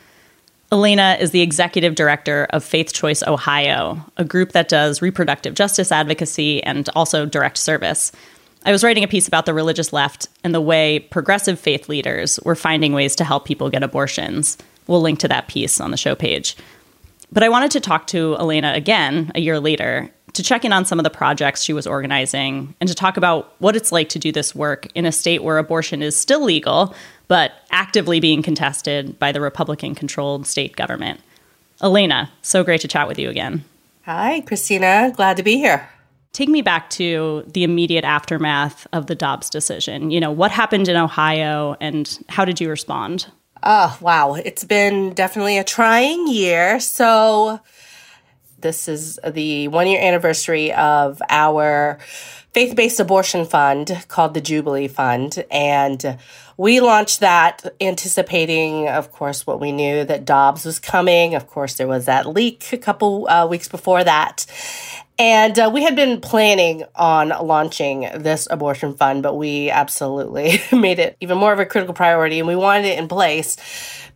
Elaina 0.71 1.17
is 1.19 1.31
the 1.31 1.41
executive 1.41 1.95
director 1.95 2.47
of 2.49 2.63
Faith 2.63 2.91
Choice 2.91 3.23
Ohio, 3.23 4.03
a 4.17 4.25
group 4.25 4.51
that 4.51 4.67
does 4.67 5.01
reproductive 5.01 5.53
justice 5.53 5.91
advocacy 5.91 6.61
and 6.63 6.89
also 6.95 7.25
direct 7.25 7.57
service. 7.57 8.11
I 8.65 8.71
was 8.71 8.83
writing 8.83 9.03
a 9.03 9.07
piece 9.07 9.27
about 9.27 9.45
the 9.45 9.53
religious 9.53 9.93
left 9.93 10.27
and 10.43 10.53
the 10.53 10.59
way 10.59 10.99
progressive 10.99 11.59
faith 11.59 11.87
leaders 11.87 12.39
were 12.43 12.55
finding 12.55 12.91
ways 12.91 13.15
to 13.17 13.23
help 13.23 13.45
people 13.45 13.69
get 13.69 13.83
abortions. 13.83 14.57
We'll 14.87 15.01
link 15.01 15.19
to 15.19 15.27
that 15.29 15.47
piece 15.47 15.79
on 15.79 15.91
the 15.91 15.97
show 15.97 16.15
page. 16.15 16.57
But 17.31 17.43
I 17.43 17.49
wanted 17.49 17.71
to 17.71 17.79
talk 17.79 18.07
to 18.07 18.35
Elaina 18.39 18.73
again 18.73 19.31
a 19.35 19.39
year 19.39 19.59
later 19.59 20.11
to 20.37 20.43
check 20.43 20.63
in 20.63 20.71
on 20.71 20.85
some 20.85 20.99
of 20.99 21.03
the 21.03 21.09
projects 21.09 21.63
she 21.63 21.73
was 21.73 21.85
organizing 21.85 22.73
and 22.79 22.87
to 22.87 22.95
talk 22.95 23.17
about 23.17 23.53
what 23.59 23.75
it's 23.75 23.91
like 23.91 24.09
to 24.09 24.19
do 24.19 24.31
this 24.31 24.55
work 24.55 24.87
in 24.95 25.05
a 25.05 25.11
state 25.11 25.43
where 25.43 25.57
abortion 25.57 26.01
is 26.01 26.15
still 26.15 26.43
legal, 26.43 26.95
but 27.27 27.51
actively 27.71 28.19
being 28.19 28.41
contested 28.41 29.19
by 29.19 29.31
the 29.31 29.41
Republican 29.41 29.93
controlled 29.93 30.47
state 30.47 30.75
government. 30.75 31.19
Elaina, 31.81 32.29
so 32.41 32.63
great 32.63 32.81
to 32.81 32.87
chat 32.87 33.07
with 33.07 33.19
you 33.19 33.29
again. 33.29 33.63
Hi, 34.03 34.41
Christina. 34.41 35.11
Glad 35.15 35.37
to 35.37 35.43
be 35.43 35.57
here. 35.57 35.89
Take 36.33 36.49
me 36.49 36.61
back 36.61 36.89
to 36.91 37.43
the 37.47 37.63
immediate 37.63 38.05
aftermath 38.05 38.85
of 38.93 39.07
the 39.07 39.15
Dobbs 39.15 39.49
decision. 39.49 40.11
You 40.11 40.19
know, 40.19 40.31
what 40.31 40.51
happened 40.51 40.87
in 40.87 40.95
Ohio 40.95 41.75
and 41.81 42.17
how 42.29 42.45
did 42.45 42.61
you 42.61 42.69
respond? 42.69 43.27
Oh, 43.63 43.97
wow. 44.01 44.35
It's 44.35 44.63
been 44.63 45.13
definitely 45.13 45.57
a 45.57 45.63
trying 45.63 46.27
year. 46.27 46.79
So, 46.79 47.59
this 48.59 48.87
is 48.87 49.19
the 49.27 49.67
one 49.67 49.87
year 49.87 50.01
anniversary 50.01 50.73
of 50.73 51.21
our 51.29 51.99
faith 52.53 52.75
based 52.75 52.99
abortion 52.99 53.45
fund 53.45 54.05
called 54.07 54.33
the 54.33 54.41
Jubilee 54.41 54.87
Fund. 54.87 55.43
And 55.51 56.17
we 56.57 56.79
launched 56.79 57.19
that 57.19 57.63
anticipating, 57.79 58.87
of 58.87 59.11
course, 59.11 59.45
what 59.45 59.59
we 59.59 59.71
knew 59.71 60.03
that 60.05 60.25
Dobbs 60.25 60.65
was 60.65 60.79
coming. 60.79 61.35
Of 61.35 61.47
course, 61.47 61.75
there 61.75 61.87
was 61.87 62.05
that 62.05 62.25
leak 62.25 62.73
a 62.73 62.77
couple 62.77 63.27
uh, 63.29 63.45
weeks 63.45 63.67
before 63.67 64.03
that. 64.03 64.45
And 65.19 65.57
uh, 65.57 65.69
we 65.73 65.83
had 65.83 65.95
been 65.95 66.21
planning 66.21 66.83
on 66.95 67.29
launching 67.29 68.01
this 68.15 68.47
abortion 68.49 68.95
fund, 68.95 69.23
but 69.23 69.35
we 69.35 69.69
absolutely 69.71 70.61
made 70.71 70.99
it 70.99 71.17
even 71.21 71.37
more 71.37 71.53
of 71.53 71.59
a 71.59 71.65
critical 71.65 71.93
priority 71.93 72.39
and 72.39 72.47
we 72.47 72.55
wanted 72.55 72.85
it 72.85 72.99
in 72.99 73.07
place 73.07 73.57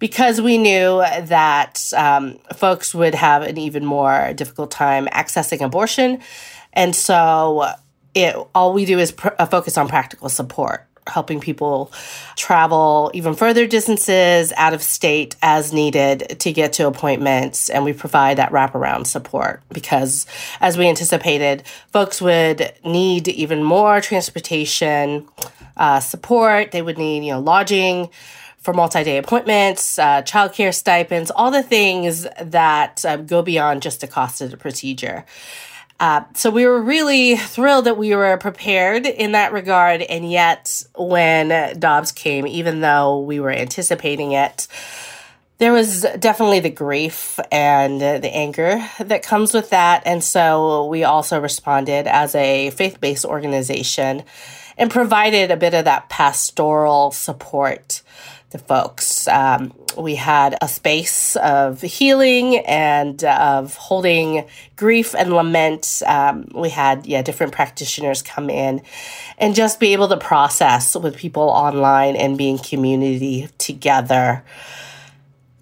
because 0.01 0.41
we 0.41 0.57
knew 0.57 0.97
that 0.97 1.93
um, 1.95 2.39
folks 2.55 2.93
would 2.93 3.15
have 3.15 3.43
an 3.43 3.57
even 3.57 3.85
more 3.85 4.33
difficult 4.33 4.71
time 4.71 5.05
accessing 5.07 5.61
abortion. 5.61 6.19
And 6.73 6.93
so 6.93 7.67
it 8.15 8.35
all 8.53 8.73
we 8.73 8.83
do 8.83 8.99
is 8.99 9.13
pr- 9.13 9.29
uh, 9.37 9.45
focus 9.45 9.77
on 9.77 9.87
practical 9.87 10.27
support 10.27 10.87
helping 11.07 11.39
people 11.39 11.91
travel 12.35 13.11
even 13.13 13.33
further 13.33 13.65
distances 13.65 14.53
out 14.55 14.73
of 14.73 14.83
state 14.83 15.35
as 15.41 15.73
needed 15.73 16.39
to 16.39 16.51
get 16.51 16.73
to 16.73 16.87
appointments. 16.87 17.69
And 17.69 17.83
we 17.83 17.93
provide 17.93 18.37
that 18.37 18.51
wraparound 18.51 19.07
support 19.07 19.61
because, 19.69 20.25
as 20.59 20.77
we 20.77 20.87
anticipated, 20.87 21.63
folks 21.91 22.21
would 22.21 22.71
need 22.85 23.27
even 23.27 23.63
more 23.63 23.99
transportation 23.99 25.27
uh, 25.75 25.99
support. 25.99 26.71
They 26.71 26.81
would 26.81 26.97
need, 26.97 27.23
you 27.23 27.33
know, 27.33 27.39
lodging 27.39 28.09
for 28.61 28.73
multi-day 28.73 29.17
appointments, 29.17 29.97
uh, 29.99 30.21
childcare 30.21 30.73
stipends, 30.73 31.31
all 31.31 31.51
the 31.51 31.63
things 31.63 32.27
that 32.39 33.03
uh, 33.03 33.17
go 33.17 33.41
beyond 33.41 33.81
just 33.81 34.01
the 34.01 34.07
cost 34.07 34.39
of 34.39 34.51
the 34.51 34.57
procedure. 34.57 35.25
Uh, 35.99 36.23
so 36.33 36.49
we 36.49 36.65
were 36.65 36.81
really 36.81 37.35
thrilled 37.35 37.85
that 37.85 37.97
we 37.97 38.15
were 38.15 38.37
prepared 38.37 39.05
in 39.05 39.33
that 39.33 39.51
regard. 39.53 40.01
And 40.01 40.29
yet, 40.29 40.83
when 40.95 41.77
Dobbs 41.79 42.11
came, 42.11 42.47
even 42.47 42.81
though 42.81 43.19
we 43.19 43.39
were 43.39 43.51
anticipating 43.51 44.31
it, 44.31 44.67
there 45.59 45.73
was 45.73 46.07
definitely 46.17 46.59
the 46.59 46.71
grief 46.71 47.39
and 47.51 48.01
the 48.01 48.33
anger 48.33 48.83
that 48.99 49.21
comes 49.21 49.53
with 49.53 49.69
that. 49.69 50.01
And 50.07 50.23
so 50.23 50.87
we 50.87 51.03
also 51.03 51.39
responded 51.39 52.07
as 52.07 52.33
a 52.33 52.71
faith 52.71 52.99
based 52.99 53.25
organization 53.25 54.23
and 54.79 54.89
provided 54.89 55.51
a 55.51 55.57
bit 55.57 55.75
of 55.75 55.85
that 55.85 56.09
pastoral 56.09 57.11
support 57.11 58.01
to 58.51 58.57
folks. 58.57 59.27
Um, 59.27 59.73
we 59.97 60.15
had 60.15 60.57
a 60.61 60.67
space 60.67 61.35
of 61.37 61.81
healing 61.81 62.59
and 62.59 63.23
of 63.23 63.75
holding 63.75 64.45
grief 64.75 65.15
and 65.15 65.33
lament. 65.33 66.01
Um, 66.05 66.47
we 66.53 66.69
had 66.69 67.05
yeah 67.05 67.21
different 67.21 67.53
practitioners 67.53 68.21
come 68.21 68.49
in 68.49 68.81
and 69.37 69.55
just 69.55 69.79
be 69.79 69.93
able 69.93 70.09
to 70.09 70.17
process 70.17 70.95
with 70.95 71.17
people 71.17 71.43
online 71.43 72.15
and 72.15 72.37
being 72.37 72.57
community 72.57 73.49
together. 73.57 74.43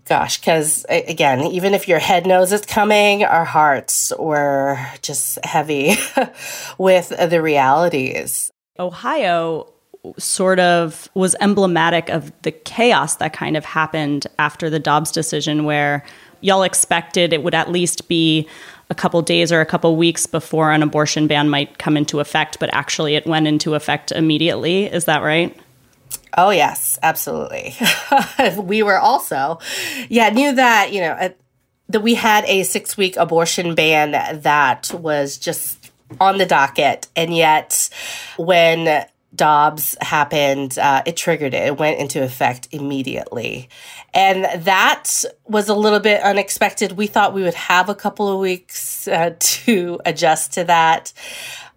Gosh, 0.06 0.40
because 0.40 0.86
again, 0.90 1.42
even 1.42 1.76
if 1.76 1.88
your 1.88 2.00
head 2.00 2.26
knows 2.26 2.52
it's 2.52 2.66
coming, 2.66 3.24
our 3.24 3.46
hearts 3.46 4.12
were 4.18 4.80
just 5.04 5.44
heavy 5.46 5.94
with 6.80 7.10
the 7.10 7.42
realities. 7.42 8.52
Ohio 8.80 9.72
sort 10.18 10.60
of 10.60 11.10
was 11.14 11.36
emblematic 11.42 12.10
of 12.10 12.32
the 12.44 12.52
chaos 12.52 13.16
that 13.18 13.34
kind 13.34 13.58
of 13.58 13.66
happened 13.66 14.28
after 14.38 14.70
the 14.70 14.80
Dobbs 14.80 15.12
decision, 15.12 15.66
where 15.66 16.04
y'all 16.42 16.64
expected 16.64 17.34
it 17.34 17.44
would 17.44 17.54
at 17.54 17.70
least 17.70 18.08
be 18.08 18.48
a 18.90 18.96
couple 18.96 19.22
days 19.22 19.52
or 19.52 19.62
a 19.62 19.66
couple 19.66 19.96
weeks 19.96 20.26
before 20.26 20.72
an 20.72 20.82
abortion 20.82 21.28
ban 21.28 21.50
might 21.50 21.78
come 21.78 21.96
into 21.96 22.20
effect, 22.20 22.60
but 22.60 22.74
actually 22.74 23.16
it 23.16 23.28
went 23.28 23.48
into 23.48 23.76
effect 23.76 24.12
immediately. 24.12 24.86
Is 24.86 25.06
that 25.06 25.22
right? 25.22 25.56
Oh, 26.38 26.50
yes, 26.50 26.98
absolutely. 27.04 27.76
we 28.58 28.82
were 28.82 29.00
also, 29.00 29.60
yeah, 30.08 30.30
knew 30.30 30.54
that, 30.56 30.92
you 30.94 31.02
know, 31.02 31.34
that 31.90 32.02
we 32.02 32.16
had 32.16 32.46
a 32.46 32.64
six 32.64 32.98
week 32.98 33.18
abortion 33.18 33.76
ban 33.76 34.12
that 34.12 34.92
was 34.94 35.38
just 35.38 35.92
on 36.20 36.38
the 36.38 36.46
docket. 36.46 37.08
And 37.16 37.36
yet, 37.36 37.90
when 38.38 39.06
Dobbs 39.36 39.96
happened, 40.02 40.80
uh, 40.80 41.04
it 41.06 41.16
triggered 41.16 41.54
it. 41.54 41.68
It 41.68 41.78
went 41.78 42.00
into 42.00 42.24
effect 42.24 42.68
immediately. 42.72 43.70
And 44.14 44.64
that 44.66 45.24
was 45.46 45.70
a 45.70 45.76
little 45.76 46.00
bit 46.00 46.22
unexpected. 46.24 46.94
We 46.94 47.06
thought 47.06 47.34
we 47.34 47.44
would 47.44 47.54
have 47.54 47.90
a 47.90 47.96
couple 47.96 48.28
of 48.28 48.40
weeks 48.40 49.08
uh, 49.08 49.36
to 49.40 50.00
adjust 50.06 50.54
to 50.54 50.64
that. 50.66 51.14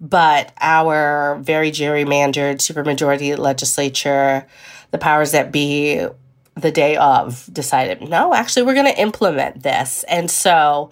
But 0.00 0.52
our 0.60 1.38
very 1.42 1.70
gerrymandered 1.70 2.56
supermajority 2.56 3.38
legislature, 3.38 4.46
the 4.90 4.98
powers 4.98 5.32
that 5.32 5.52
be, 5.52 6.04
the 6.54 6.72
day 6.72 6.96
of 6.96 7.48
decided, 7.52 8.06
no, 8.08 8.34
actually, 8.34 8.62
we're 8.64 8.74
going 8.74 8.92
to 8.92 9.00
implement 9.00 9.62
this. 9.62 10.04
And 10.08 10.30
so 10.30 10.90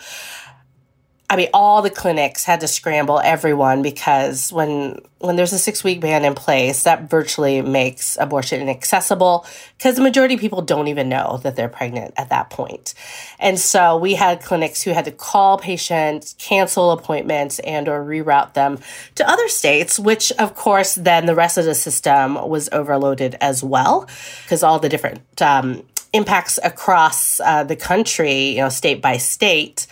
I 1.30 1.36
mean, 1.36 1.48
all 1.54 1.80
the 1.80 1.90
clinics 1.90 2.44
had 2.44 2.58
to 2.60 2.68
scramble 2.68 3.20
everyone 3.20 3.82
because 3.82 4.52
when 4.52 4.98
when 5.20 5.36
there's 5.36 5.52
a 5.52 5.58
six 5.58 5.84
week 5.84 6.00
ban 6.00 6.24
in 6.24 6.34
place, 6.34 6.82
that 6.82 7.08
virtually 7.08 7.62
makes 7.62 8.16
abortion 8.18 8.60
inaccessible 8.60 9.46
because 9.78 9.94
the 9.94 10.02
majority 10.02 10.34
of 10.34 10.40
people 10.40 10.60
don't 10.60 10.88
even 10.88 11.08
know 11.08 11.38
that 11.44 11.54
they're 11.54 11.68
pregnant 11.68 12.14
at 12.16 12.30
that 12.30 12.50
point. 12.50 12.94
And 13.38 13.60
so 13.60 13.96
we 13.96 14.14
had 14.14 14.42
clinics 14.42 14.82
who 14.82 14.90
had 14.90 15.04
to 15.04 15.12
call 15.12 15.56
patients, 15.56 16.34
cancel 16.38 16.90
appointments, 16.90 17.60
and 17.60 17.86
or 17.86 18.04
reroute 18.04 18.54
them 18.54 18.80
to 19.14 19.28
other 19.28 19.46
states, 19.46 20.00
which 20.00 20.32
of 20.32 20.56
course 20.56 20.96
then 20.96 21.26
the 21.26 21.36
rest 21.36 21.58
of 21.58 21.64
the 21.64 21.76
system 21.76 22.34
was 22.48 22.68
overloaded 22.72 23.36
as 23.40 23.62
well 23.62 24.08
because 24.42 24.64
all 24.64 24.80
the 24.80 24.88
different 24.88 25.20
um, 25.40 25.84
impacts 26.12 26.58
across 26.62 27.40
uh, 27.40 27.64
the 27.64 27.76
country, 27.76 28.50
you 28.50 28.58
know, 28.58 28.68
state 28.68 29.00
by 29.00 29.16
state 29.16 29.86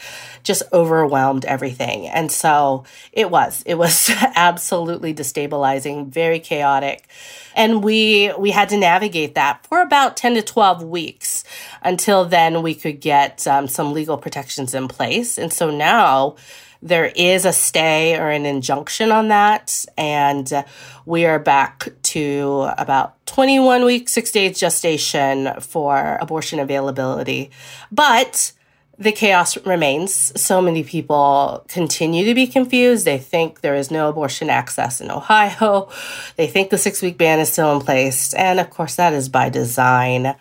just 0.49 0.63
overwhelmed 0.73 1.45
everything. 1.45 2.07
And 2.07 2.33
so 2.33 2.85
it 3.13 3.31
was. 3.31 3.63
It 3.67 3.75
was 3.75 4.11
absolutely 4.35 5.15
destabilizing, 5.15 6.09
very 6.09 6.41
chaotic. 6.41 7.07
And 7.55 7.85
we 7.85 8.33
we 8.39 8.51
had 8.51 8.69
to 8.71 8.77
navigate 8.79 9.35
that 9.35 9.67
for 9.67 9.83
about 9.83 10.17
10 10.17 10.35
to 10.35 10.43
12 10.43 10.83
weeks 10.83 11.45
until 11.83 12.25
then 12.25 12.63
we 12.63 12.75
could 12.75 13.01
get 13.01 13.47
um, 13.47 13.69
some 13.69 13.93
legal 13.93 14.17
protections 14.17 14.75
in 14.75 14.89
place. 14.89 15.39
And 15.39 15.53
so 15.53 15.71
now 15.71 16.37
there 16.83 17.07
is 17.17 17.45
a 17.45 17.53
stay 17.53 18.17
or 18.17 18.31
an 18.31 18.47
injunction 18.47 19.11
on 19.11 19.29
that. 19.29 19.85
And 19.97 20.53
uh, 20.53 20.65
we 21.07 21.25
are 21.27 21.39
back 21.39 21.89
to 22.03 22.71
about 22.79 23.25
21 23.27 23.85
weeks, 23.85 24.13
six 24.13 24.31
days 24.31 24.59
gestation 24.59 25.61
for 25.61 26.19
abortion 26.21 26.59
availability. 26.61 27.51
But 27.91 28.53
the 28.99 29.13
chaos 29.13 29.57
remains. 29.65 30.33
So 30.41 30.61
many 30.61 30.83
people 30.83 31.65
continue 31.69 32.25
to 32.25 32.35
be 32.35 32.47
confused. 32.47 33.05
They 33.05 33.19
think 33.19 33.61
there 33.61 33.77
is 33.77 33.91
no 33.91 34.09
abortion 34.09 34.51
access 34.51 35.01
in 35.01 35.11
Ohio. 35.11 35.89
They 36.37 36.49
think 36.49 36.71
the 36.71 36.79
six 36.79 37.01
week 37.01 37.17
ban 37.17 37.39
is 37.39 37.53
still 37.53 37.77
in 37.77 37.85
place. 37.85 38.35
And 38.35 38.59
of 38.59 38.71
course, 38.71 38.97
that 38.97 39.13
is 39.13 39.29
by 39.29 39.49
design. 39.51 40.35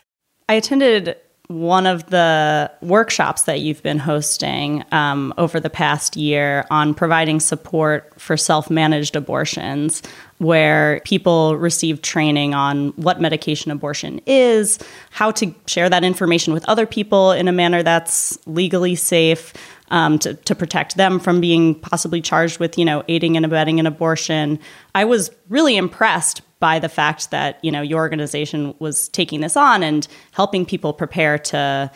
I 0.50 0.54
attended 0.54 1.18
one 1.48 1.86
of 1.86 2.10
the 2.10 2.70
workshops 2.82 3.44
that 3.44 3.62
you've 3.62 3.82
been 3.82 4.00
hosting 4.00 4.84
um, 4.92 5.34
over 5.38 5.60
the 5.60 5.70
past 5.70 6.18
year 6.18 6.66
on 6.70 6.94
providing 6.94 7.40
support 7.40 8.12
for 8.20 8.36
self 8.36 8.70
managed 8.70 9.16
abortions, 9.16 10.04
where 10.40 11.00
people 11.06 11.56
receive 11.56 12.02
training 12.02 12.54
on 12.54 12.90
what 12.98 13.22
medication 13.22 13.72
abortion 13.72 14.20
is, 14.26 14.78
how 15.10 15.32
to 15.32 15.56
share 15.68 15.90
that 15.90 16.04
information 16.04 16.54
with 16.54 16.68
other 16.68 16.86
people 16.86 17.32
in 17.32 17.48
a 17.48 17.54
manner 17.54 17.82
that's 17.82 18.38
legally 18.46 18.96
safe. 18.96 19.54
Um, 19.90 20.20
to, 20.20 20.34
to 20.34 20.54
protect 20.54 20.98
them 20.98 21.18
from 21.18 21.40
being 21.40 21.74
possibly 21.74 22.20
charged 22.20 22.60
with, 22.60 22.78
you 22.78 22.84
know, 22.84 23.06
aiding 23.08 23.38
and 23.38 23.46
abetting 23.46 23.80
an 23.80 23.88
abortion. 23.88 24.60
I 24.94 25.06
was 25.06 25.32
really 25.48 25.78
impressed 25.78 26.42
by 26.60 26.80
the 26.80 26.90
fact 26.90 27.32
that 27.32 27.64
you 27.64 27.72
know 27.72 27.82
your 27.82 28.00
organization 28.00 28.74
was 28.80 29.10
taking 29.10 29.42
this 29.42 29.56
on 29.56 29.84
and 29.84 30.08
helping 30.32 30.66
people 30.66 30.94
prepare 30.94 31.38
to 31.38 31.92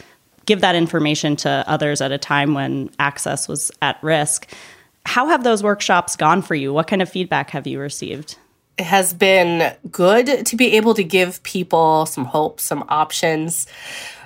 give 0.45 0.61
that 0.61 0.75
information 0.75 1.35
to 1.37 1.63
others 1.67 2.01
at 2.01 2.11
a 2.11 2.17
time 2.17 2.53
when 2.53 2.89
access 2.99 3.47
was 3.47 3.71
at 3.81 4.01
risk. 4.03 4.51
How 5.05 5.27
have 5.27 5.43
those 5.43 5.63
workshops 5.63 6.15
gone 6.15 6.41
for 6.41 6.55
you? 6.55 6.73
What 6.73 6.87
kind 6.87 7.01
of 7.01 7.09
feedback 7.09 7.51
have 7.51 7.67
you 7.67 7.79
received? 7.79 8.37
It 8.77 8.85
has 8.85 9.13
been 9.13 9.75
good 9.91 10.45
to 10.45 10.55
be 10.55 10.73
able 10.77 10.93
to 10.95 11.03
give 11.03 11.43
people 11.43 12.05
some 12.05 12.25
hope, 12.25 12.59
some 12.59 12.83
options, 12.89 13.67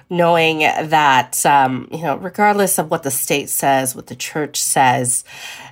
knowing 0.10 0.60
that, 0.60 1.46
um, 1.46 1.88
you 1.92 2.04
know, 2.04 2.18
regardless 2.18 2.78
of 2.78 2.92
what 2.92 3.04
the 3.04 3.12
state 3.12 3.50
says, 3.50 3.96
what 3.96 4.08
the 4.08 4.16
church 4.16 4.62
says, 4.62 5.24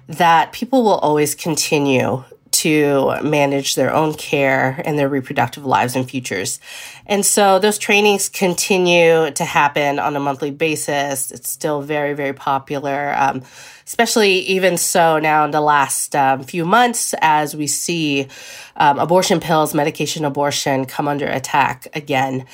that 0.08 0.52
people 0.52 0.84
will 0.84 0.98
always 0.98 1.36
continue 1.36 2.24
to 2.64 3.22
manage 3.22 3.76
their 3.76 3.94
own 3.94 4.14
care 4.14 4.82
and 4.86 4.98
their 4.98 5.10
reproductive 5.10 5.66
lives 5.66 5.98
and 5.98 6.10
futures. 6.10 6.62
And 7.06 7.26
so 7.26 7.60
those 7.60 7.78
trainings 7.78 8.30
continue 8.30 9.32
to 9.32 9.44
happen 9.44 10.00
on 10.00 10.16
a 10.16 10.20
monthly 10.22 10.52
basis. 10.52 11.30
It's 11.30 11.50
still 11.52 11.82
very, 11.82 12.14
very 12.14 12.32
popular, 12.32 13.14
um, 13.18 13.42
especially 13.86 14.40
even 14.40 14.78
so 14.78 15.20
now 15.20 15.44
in 15.44 15.52
the 15.52 15.60
last 15.60 16.16
um, 16.16 16.44
few 16.44 16.64
months 16.64 17.14
as 17.20 17.54
we 17.54 17.68
see 17.68 18.30
um, 18.78 18.98
abortion 18.98 19.42
pills, 19.42 19.74
medication 19.74 20.24
abortion 20.24 20.86
come 20.86 21.10
under 21.10 21.28
attack 21.28 21.88
again. 21.94 22.46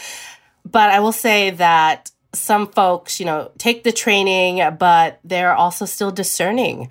But 0.65 0.89
I 0.89 1.01
will 1.01 1.11
say 1.11 1.51
that 1.51 2.09
some 2.33 2.65
folks, 2.65 3.19
you 3.19 3.27
know, 3.27 3.51
take 3.59 3.83
the 3.83 3.91
training, 3.91 4.75
but 4.79 5.19
they're 5.23 5.53
also 5.53 5.85
still 5.85 6.11
discerning 6.11 6.89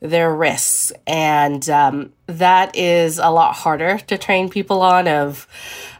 their 0.00 0.34
risks. 0.34 0.92
And 1.06 1.68
um, 1.68 2.12
that 2.26 2.76
is 2.76 3.18
a 3.18 3.28
lot 3.28 3.54
harder 3.54 3.98
to 3.98 4.18
train 4.18 4.48
people 4.48 4.80
on 4.82 5.06
of 5.06 5.46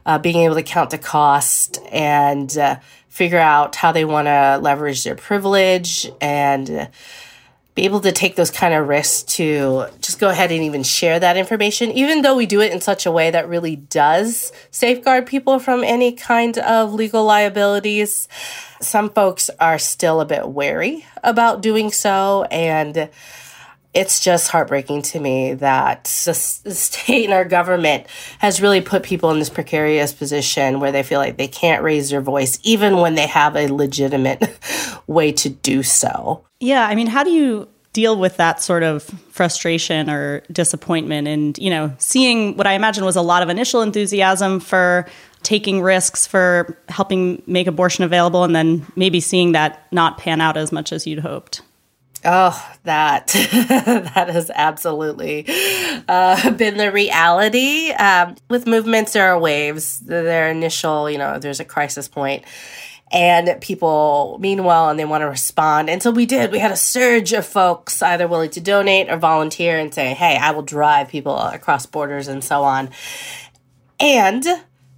uh, 0.06 0.18
being 0.18 0.36
able 0.36 0.54
to 0.56 0.62
count 0.62 0.90
the 0.90 0.98
cost 0.98 1.80
and 1.92 2.56
uh, 2.56 2.76
figure 3.08 3.38
out 3.38 3.76
how 3.76 3.92
they 3.92 4.04
want 4.04 4.26
to 4.26 4.58
leverage 4.62 5.04
their 5.04 5.14
privilege 5.14 6.10
and 6.20 6.70
uh, 6.70 6.86
be 7.74 7.84
able 7.84 8.00
to 8.00 8.12
take 8.12 8.36
those 8.36 8.50
kind 8.50 8.74
of 8.74 8.88
risks 8.88 9.22
to 9.34 9.86
just 10.00 10.18
go 10.18 10.28
ahead 10.28 10.50
and 10.50 10.64
even 10.64 10.82
share 10.82 11.20
that 11.20 11.36
information, 11.36 11.90
even 11.92 12.22
though 12.22 12.36
we 12.36 12.46
do 12.46 12.60
it 12.60 12.72
in 12.72 12.80
such 12.80 13.06
a 13.06 13.10
way 13.10 13.30
that 13.30 13.48
really 13.48 13.76
does 13.76 14.52
safeguard 14.70 15.26
people 15.26 15.58
from 15.58 15.84
any 15.84 16.12
kind 16.12 16.58
of 16.58 16.92
legal 16.92 17.24
liabilities. 17.24 18.26
Some 18.80 19.10
folks 19.10 19.50
are 19.60 19.78
still 19.78 20.20
a 20.20 20.26
bit 20.26 20.48
wary 20.48 21.06
about 21.22 21.62
doing 21.62 21.92
so. 21.92 22.44
And 22.50 23.08
it's 23.92 24.20
just 24.20 24.48
heartbreaking 24.48 25.02
to 25.02 25.18
me 25.18 25.54
that 25.54 26.04
the 26.24 26.34
state 26.34 27.24
and 27.24 27.32
our 27.32 27.44
government 27.44 28.06
has 28.38 28.62
really 28.62 28.80
put 28.80 29.02
people 29.02 29.30
in 29.30 29.38
this 29.38 29.50
precarious 29.50 30.12
position 30.12 30.80
where 30.80 30.92
they 30.92 31.02
feel 31.02 31.18
like 31.18 31.36
they 31.36 31.48
can't 31.48 31.82
raise 31.82 32.10
their 32.10 32.20
voice 32.20 32.58
even 32.62 32.98
when 32.98 33.16
they 33.16 33.26
have 33.26 33.56
a 33.56 33.66
legitimate 33.66 34.58
way 35.06 35.32
to 35.32 35.48
do 35.48 35.82
so. 35.82 36.44
Yeah, 36.60 36.86
I 36.86 36.94
mean, 36.94 37.08
how 37.08 37.24
do 37.24 37.30
you 37.30 37.68
deal 37.92 38.16
with 38.16 38.36
that 38.36 38.62
sort 38.62 38.84
of 38.84 39.02
frustration 39.30 40.08
or 40.08 40.42
disappointment 40.52 41.26
and, 41.26 41.58
you 41.58 41.70
know, 41.70 41.92
seeing 41.98 42.56
what 42.56 42.66
I 42.66 42.74
imagine 42.74 43.04
was 43.04 43.16
a 43.16 43.22
lot 43.22 43.42
of 43.42 43.48
initial 43.48 43.82
enthusiasm 43.82 44.60
for 44.60 45.06
taking 45.42 45.82
risks 45.82 46.26
for 46.26 46.78
helping 46.88 47.42
make 47.46 47.66
abortion 47.66 48.04
available 48.04 48.44
and 48.44 48.54
then 48.54 48.86
maybe 48.94 49.18
seeing 49.18 49.52
that 49.52 49.86
not 49.90 50.18
pan 50.18 50.40
out 50.40 50.56
as 50.56 50.70
much 50.70 50.92
as 50.92 51.06
you'd 51.06 51.18
hoped? 51.18 51.62
Oh, 52.22 52.72
that 52.84 53.28
that 53.28 54.28
has 54.30 54.50
absolutely 54.54 55.46
uh, 56.06 56.50
been 56.50 56.76
the 56.76 56.92
reality. 56.92 57.90
Um, 57.92 58.36
with 58.50 58.66
movements, 58.66 59.14
there 59.14 59.32
are 59.32 59.38
waves. 59.38 60.00
Their 60.00 60.50
initial, 60.50 61.08
you 61.08 61.16
know, 61.16 61.38
there's 61.38 61.60
a 61.60 61.64
crisis 61.64 62.08
point, 62.08 62.44
and 63.10 63.58
people 63.62 64.36
mean 64.38 64.64
well 64.64 64.90
and 64.90 64.98
they 64.98 65.06
want 65.06 65.22
to 65.22 65.28
respond. 65.28 65.88
And 65.88 66.02
so 66.02 66.10
we 66.10 66.26
did. 66.26 66.52
We 66.52 66.58
had 66.58 66.70
a 66.70 66.76
surge 66.76 67.32
of 67.32 67.46
folks 67.46 68.02
either 68.02 68.28
willing 68.28 68.50
to 68.50 68.60
donate 68.60 69.08
or 69.08 69.16
volunteer 69.16 69.78
and 69.78 69.92
say, 69.92 70.12
"Hey, 70.12 70.36
I 70.36 70.50
will 70.50 70.62
drive 70.62 71.08
people 71.08 71.38
across 71.38 71.86
borders 71.86 72.28
and 72.28 72.44
so 72.44 72.62
on." 72.64 72.90
And 73.98 74.46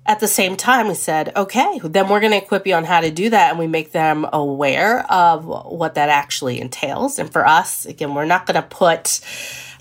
at 0.04 0.18
the 0.18 0.26
same 0.26 0.56
time, 0.56 0.88
we 0.88 0.94
said, 0.94 1.32
okay, 1.36 1.80
then 1.84 2.08
we're 2.08 2.18
going 2.18 2.32
to 2.32 2.38
equip 2.38 2.66
you 2.66 2.74
on 2.74 2.84
how 2.84 3.00
to 3.00 3.10
do 3.10 3.30
that. 3.30 3.50
And 3.50 3.58
we 3.58 3.68
make 3.68 3.92
them 3.92 4.26
aware 4.32 5.08
of 5.10 5.44
what 5.44 5.94
that 5.94 6.08
actually 6.08 6.60
entails. 6.60 7.20
And 7.20 7.32
for 7.32 7.46
us, 7.46 7.86
again, 7.86 8.14
we're 8.14 8.24
not 8.24 8.46
going 8.46 8.60
to 8.60 8.66
put 8.66 9.20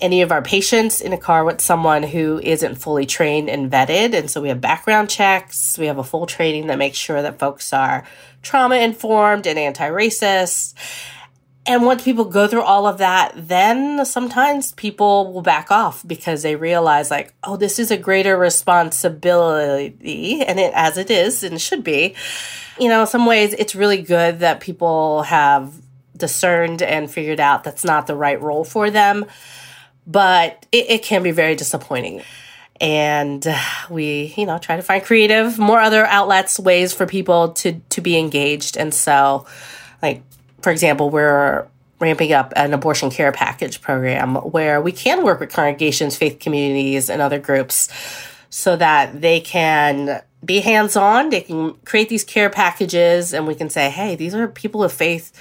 any 0.00 0.22
of 0.22 0.30
our 0.30 0.42
patients 0.42 1.00
in 1.00 1.12
a 1.12 1.18
car 1.18 1.44
with 1.44 1.60
someone 1.60 2.04
who 2.04 2.40
isn't 2.40 2.76
fully 2.76 3.04
trained 3.04 3.48
and 3.48 3.70
vetted. 3.70 4.14
And 4.14 4.30
so 4.30 4.40
we 4.40 4.48
have 4.48 4.60
background 4.60 5.10
checks, 5.10 5.76
we 5.76 5.86
have 5.86 5.98
a 5.98 6.04
full 6.04 6.26
training 6.26 6.68
that 6.68 6.78
makes 6.78 6.98
sure 6.98 7.22
that 7.22 7.38
folks 7.38 7.72
are 7.72 8.04
trauma 8.42 8.76
informed 8.76 9.46
and 9.46 9.58
anti 9.58 9.88
racist. 9.88 10.74
And 11.64 11.84
once 11.84 12.02
people 12.02 12.24
go 12.24 12.48
through 12.48 12.62
all 12.62 12.88
of 12.88 12.98
that, 12.98 13.34
then 13.36 14.04
sometimes 14.04 14.72
people 14.72 15.32
will 15.32 15.42
back 15.42 15.70
off 15.70 16.04
because 16.04 16.42
they 16.42 16.56
realize, 16.56 17.08
like, 17.08 17.34
oh, 17.44 17.56
this 17.56 17.78
is 17.78 17.92
a 17.92 17.96
greater 17.96 18.36
responsibility, 18.36 20.42
and 20.42 20.58
it 20.58 20.72
as 20.74 20.98
it 20.98 21.08
is 21.08 21.44
and 21.44 21.60
should 21.60 21.84
be. 21.84 22.16
You 22.80 22.88
know, 22.88 23.04
some 23.04 23.26
ways 23.26 23.54
it's 23.56 23.76
really 23.76 24.02
good 24.02 24.40
that 24.40 24.58
people 24.58 25.22
have 25.22 25.72
discerned 26.16 26.82
and 26.82 27.08
figured 27.08 27.38
out 27.38 27.62
that's 27.62 27.84
not 27.84 28.08
the 28.08 28.16
right 28.16 28.40
role 28.40 28.64
for 28.64 28.90
them, 28.90 29.24
but 30.04 30.66
it, 30.72 30.90
it 30.90 31.02
can 31.04 31.22
be 31.22 31.30
very 31.30 31.54
disappointing. 31.54 32.22
And 32.80 33.46
we, 33.88 34.34
you 34.36 34.46
know, 34.46 34.58
try 34.58 34.74
to 34.74 34.82
find 34.82 35.04
creative, 35.04 35.60
more 35.60 35.80
other 35.80 36.04
outlets, 36.06 36.58
ways 36.58 36.92
for 36.92 37.06
people 37.06 37.52
to 37.52 37.74
to 37.90 38.00
be 38.00 38.18
engaged. 38.18 38.76
And 38.76 38.92
so, 38.92 39.46
like 40.02 40.24
for 40.62 40.70
example, 40.70 41.10
we're 41.10 41.66
ramping 42.00 42.32
up 42.32 42.52
an 42.56 42.74
abortion 42.74 43.10
care 43.10 43.30
package 43.30 43.80
program 43.80 44.34
where 44.34 44.80
we 44.80 44.92
can 44.92 45.24
work 45.24 45.38
with 45.40 45.52
congregations, 45.52 46.16
faith 46.16 46.40
communities, 46.40 47.08
and 47.08 47.22
other 47.22 47.38
groups 47.38 47.88
so 48.50 48.76
that 48.76 49.20
they 49.20 49.40
can 49.40 50.20
be 50.44 50.60
hands 50.60 50.96
on. 50.96 51.30
They 51.30 51.42
can 51.42 51.74
create 51.84 52.08
these 52.08 52.24
care 52.24 52.50
packages, 52.50 53.32
and 53.32 53.46
we 53.46 53.54
can 53.54 53.70
say, 53.70 53.88
hey, 53.88 54.16
these 54.16 54.34
are 54.34 54.48
people 54.48 54.82
of 54.82 54.92
faith 54.92 55.32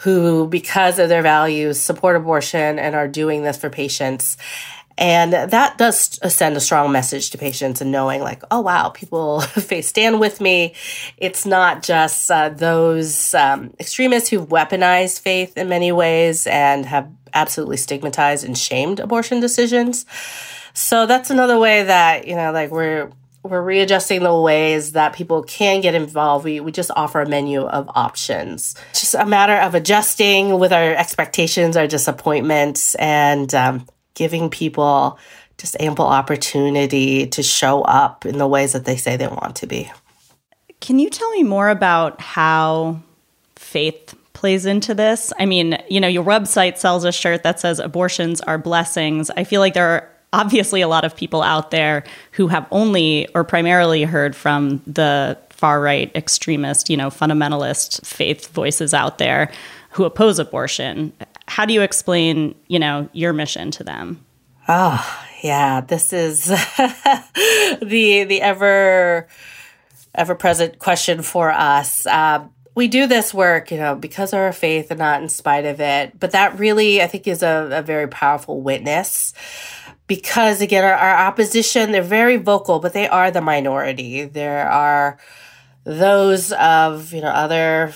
who, 0.00 0.46
because 0.46 0.98
of 0.98 1.08
their 1.08 1.22
values, 1.22 1.80
support 1.80 2.16
abortion 2.16 2.78
and 2.78 2.94
are 2.94 3.08
doing 3.08 3.42
this 3.42 3.56
for 3.56 3.70
patients. 3.70 4.36
And 4.98 5.32
that 5.32 5.76
does 5.76 6.18
send 6.32 6.56
a 6.56 6.60
strong 6.60 6.90
message 6.90 7.30
to 7.30 7.38
patients 7.38 7.80
and 7.80 7.92
knowing, 7.92 8.22
like, 8.22 8.42
oh, 8.50 8.60
wow, 8.60 8.88
people 8.88 9.40
face 9.42 9.88
stand 9.88 10.20
with 10.20 10.40
me. 10.40 10.74
It's 11.18 11.44
not 11.44 11.82
just 11.82 12.30
uh, 12.30 12.48
those 12.48 13.34
um, 13.34 13.74
extremists 13.78 14.30
who've 14.30 14.48
weaponized 14.48 15.20
faith 15.20 15.56
in 15.58 15.68
many 15.68 15.92
ways 15.92 16.46
and 16.46 16.86
have 16.86 17.10
absolutely 17.34 17.76
stigmatized 17.76 18.44
and 18.44 18.56
shamed 18.56 18.98
abortion 18.98 19.40
decisions. 19.40 20.06
So 20.72 21.06
that's 21.06 21.30
another 21.30 21.58
way 21.58 21.82
that, 21.82 22.26
you 22.26 22.34
know, 22.34 22.52
like 22.52 22.70
we're 22.70 23.10
we're 23.42 23.62
readjusting 23.62 24.22
the 24.22 24.34
ways 24.34 24.92
that 24.92 25.12
people 25.12 25.42
can 25.42 25.80
get 25.80 25.94
involved. 25.94 26.44
We, 26.44 26.60
we 26.60 26.72
just 26.72 26.90
offer 26.96 27.20
a 27.20 27.28
menu 27.28 27.62
of 27.62 27.88
options. 27.94 28.74
It's 28.90 29.00
just 29.00 29.14
a 29.14 29.26
matter 29.26 29.54
of 29.54 29.74
adjusting 29.74 30.58
with 30.58 30.72
our 30.72 30.94
expectations, 30.94 31.76
our 31.76 31.86
disappointments, 31.86 32.94
and 32.96 33.54
um, 33.54 33.86
giving 34.16 34.50
people 34.50 35.18
just 35.58 35.76
ample 35.78 36.06
opportunity 36.06 37.26
to 37.28 37.42
show 37.42 37.82
up 37.82 38.26
in 38.26 38.38
the 38.38 38.48
ways 38.48 38.72
that 38.72 38.84
they 38.84 38.96
say 38.96 39.16
they 39.16 39.28
want 39.28 39.54
to 39.56 39.66
be. 39.66 39.90
Can 40.80 40.98
you 40.98 41.08
tell 41.08 41.30
me 41.30 41.42
more 41.42 41.68
about 41.68 42.20
how 42.20 43.00
faith 43.54 44.14
plays 44.32 44.66
into 44.66 44.94
this? 44.94 45.32
I 45.38 45.46
mean, 45.46 45.78
you 45.88 46.00
know, 46.00 46.08
your 46.08 46.24
website 46.24 46.76
sells 46.76 47.04
a 47.04 47.12
shirt 47.12 47.42
that 47.44 47.60
says 47.60 47.78
abortions 47.78 48.40
are 48.42 48.58
blessings. 48.58 49.30
I 49.30 49.44
feel 49.44 49.60
like 49.60 49.74
there 49.74 49.88
are 49.88 50.08
obviously 50.32 50.82
a 50.82 50.88
lot 50.88 51.04
of 51.04 51.16
people 51.16 51.42
out 51.42 51.70
there 51.70 52.04
who 52.32 52.48
have 52.48 52.66
only 52.70 53.28
or 53.34 53.44
primarily 53.44 54.02
heard 54.02 54.36
from 54.36 54.82
the 54.86 55.38
far 55.48 55.80
right 55.80 56.14
extremist, 56.14 56.90
you 56.90 56.96
know, 56.96 57.08
fundamentalist 57.08 58.04
faith 58.04 58.48
voices 58.48 58.92
out 58.92 59.16
there 59.16 59.50
who 59.90 60.04
oppose 60.04 60.38
abortion 60.38 61.14
how 61.48 61.64
do 61.64 61.72
you 61.72 61.82
explain, 61.82 62.54
you 62.68 62.78
know, 62.78 63.08
your 63.12 63.32
mission 63.32 63.70
to 63.72 63.84
them? 63.84 64.24
Oh, 64.68 65.24
yeah, 65.42 65.80
this 65.80 66.12
is 66.12 66.44
the 66.46 68.24
the 68.28 68.40
ever 68.42 69.28
ever 70.14 70.34
present 70.34 70.78
question 70.78 71.22
for 71.22 71.50
us. 71.50 72.06
Uh, 72.06 72.46
we 72.74 72.88
do 72.88 73.06
this 73.06 73.32
work, 73.32 73.70
you 73.70 73.78
know, 73.78 73.94
because 73.94 74.32
of 74.32 74.38
our 74.38 74.52
faith 74.52 74.90
and 74.90 74.98
not 74.98 75.22
in 75.22 75.28
spite 75.28 75.64
of 75.64 75.80
it. 75.80 76.18
But 76.18 76.32
that 76.32 76.58
really, 76.58 77.02
I 77.02 77.06
think, 77.06 77.26
is 77.26 77.42
a, 77.42 77.68
a 77.72 77.82
very 77.82 78.06
powerful 78.06 78.60
witness 78.60 79.32
because, 80.06 80.60
again, 80.60 80.84
our, 80.84 80.92
our 80.92 81.26
opposition, 81.26 81.92
they're 81.92 82.02
very 82.02 82.36
vocal, 82.36 82.78
but 82.78 82.92
they 82.92 83.08
are 83.08 83.30
the 83.30 83.40
minority. 83.40 84.24
There 84.24 84.68
are 84.68 85.18
those 85.84 86.52
of, 86.52 87.12
you 87.12 87.22
know, 87.22 87.28
other 87.28 87.92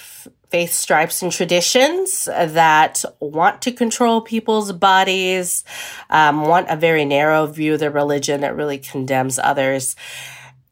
faith 0.50 0.72
stripes 0.72 1.22
and 1.22 1.30
traditions 1.30 2.24
that 2.24 3.04
want 3.20 3.62
to 3.62 3.72
control 3.72 4.20
people's 4.20 4.72
bodies, 4.72 5.64
um, 6.10 6.42
want 6.42 6.68
a 6.68 6.76
very 6.76 7.04
narrow 7.04 7.46
view 7.46 7.74
of 7.74 7.80
their 7.80 7.90
religion 7.90 8.40
that 8.40 8.56
really 8.56 8.78
condemns 8.78 9.38
others. 9.38 9.94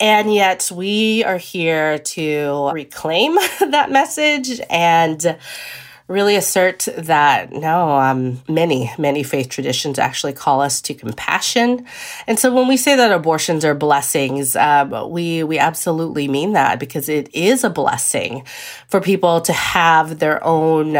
And 0.01 0.33
yet 0.33 0.71
we 0.73 1.25
are 1.25 1.38
here 1.38 1.99
to 1.99 2.71
reclaim 2.73 3.35
that 3.71 3.91
message 3.91 4.61
and 4.69 5.38
really 6.09 6.37
assert 6.37 6.88
that 6.97 7.53
no, 7.53 7.90
um, 7.90 8.42
many, 8.49 8.90
many 8.99 9.23
faith 9.23 9.51
traditions 9.51 9.99
actually 9.99 10.33
call 10.33 10.62
us 10.62 10.81
to 10.81 10.94
compassion. 10.94 11.87
And 12.27 12.38
so 12.38 12.53
when 12.53 12.66
we 12.66 12.79
say 12.79 12.97
that 12.97 13.12
abortions 13.12 13.62
are 13.64 13.75
blessings, 13.75 14.57
um, 14.57 15.11
we, 15.11 15.44
we 15.44 15.59
absolutely 15.59 16.27
mean 16.27 16.55
that 16.55 16.81
because 16.81 17.11
it 17.11 17.33
is 17.35 17.62
a 17.62 17.71
blessing 17.71 18.44
for 18.88 19.03
people 19.03 19.42
to 19.42 19.53
have 19.53 20.18
their 20.18 20.42
own 20.42 20.97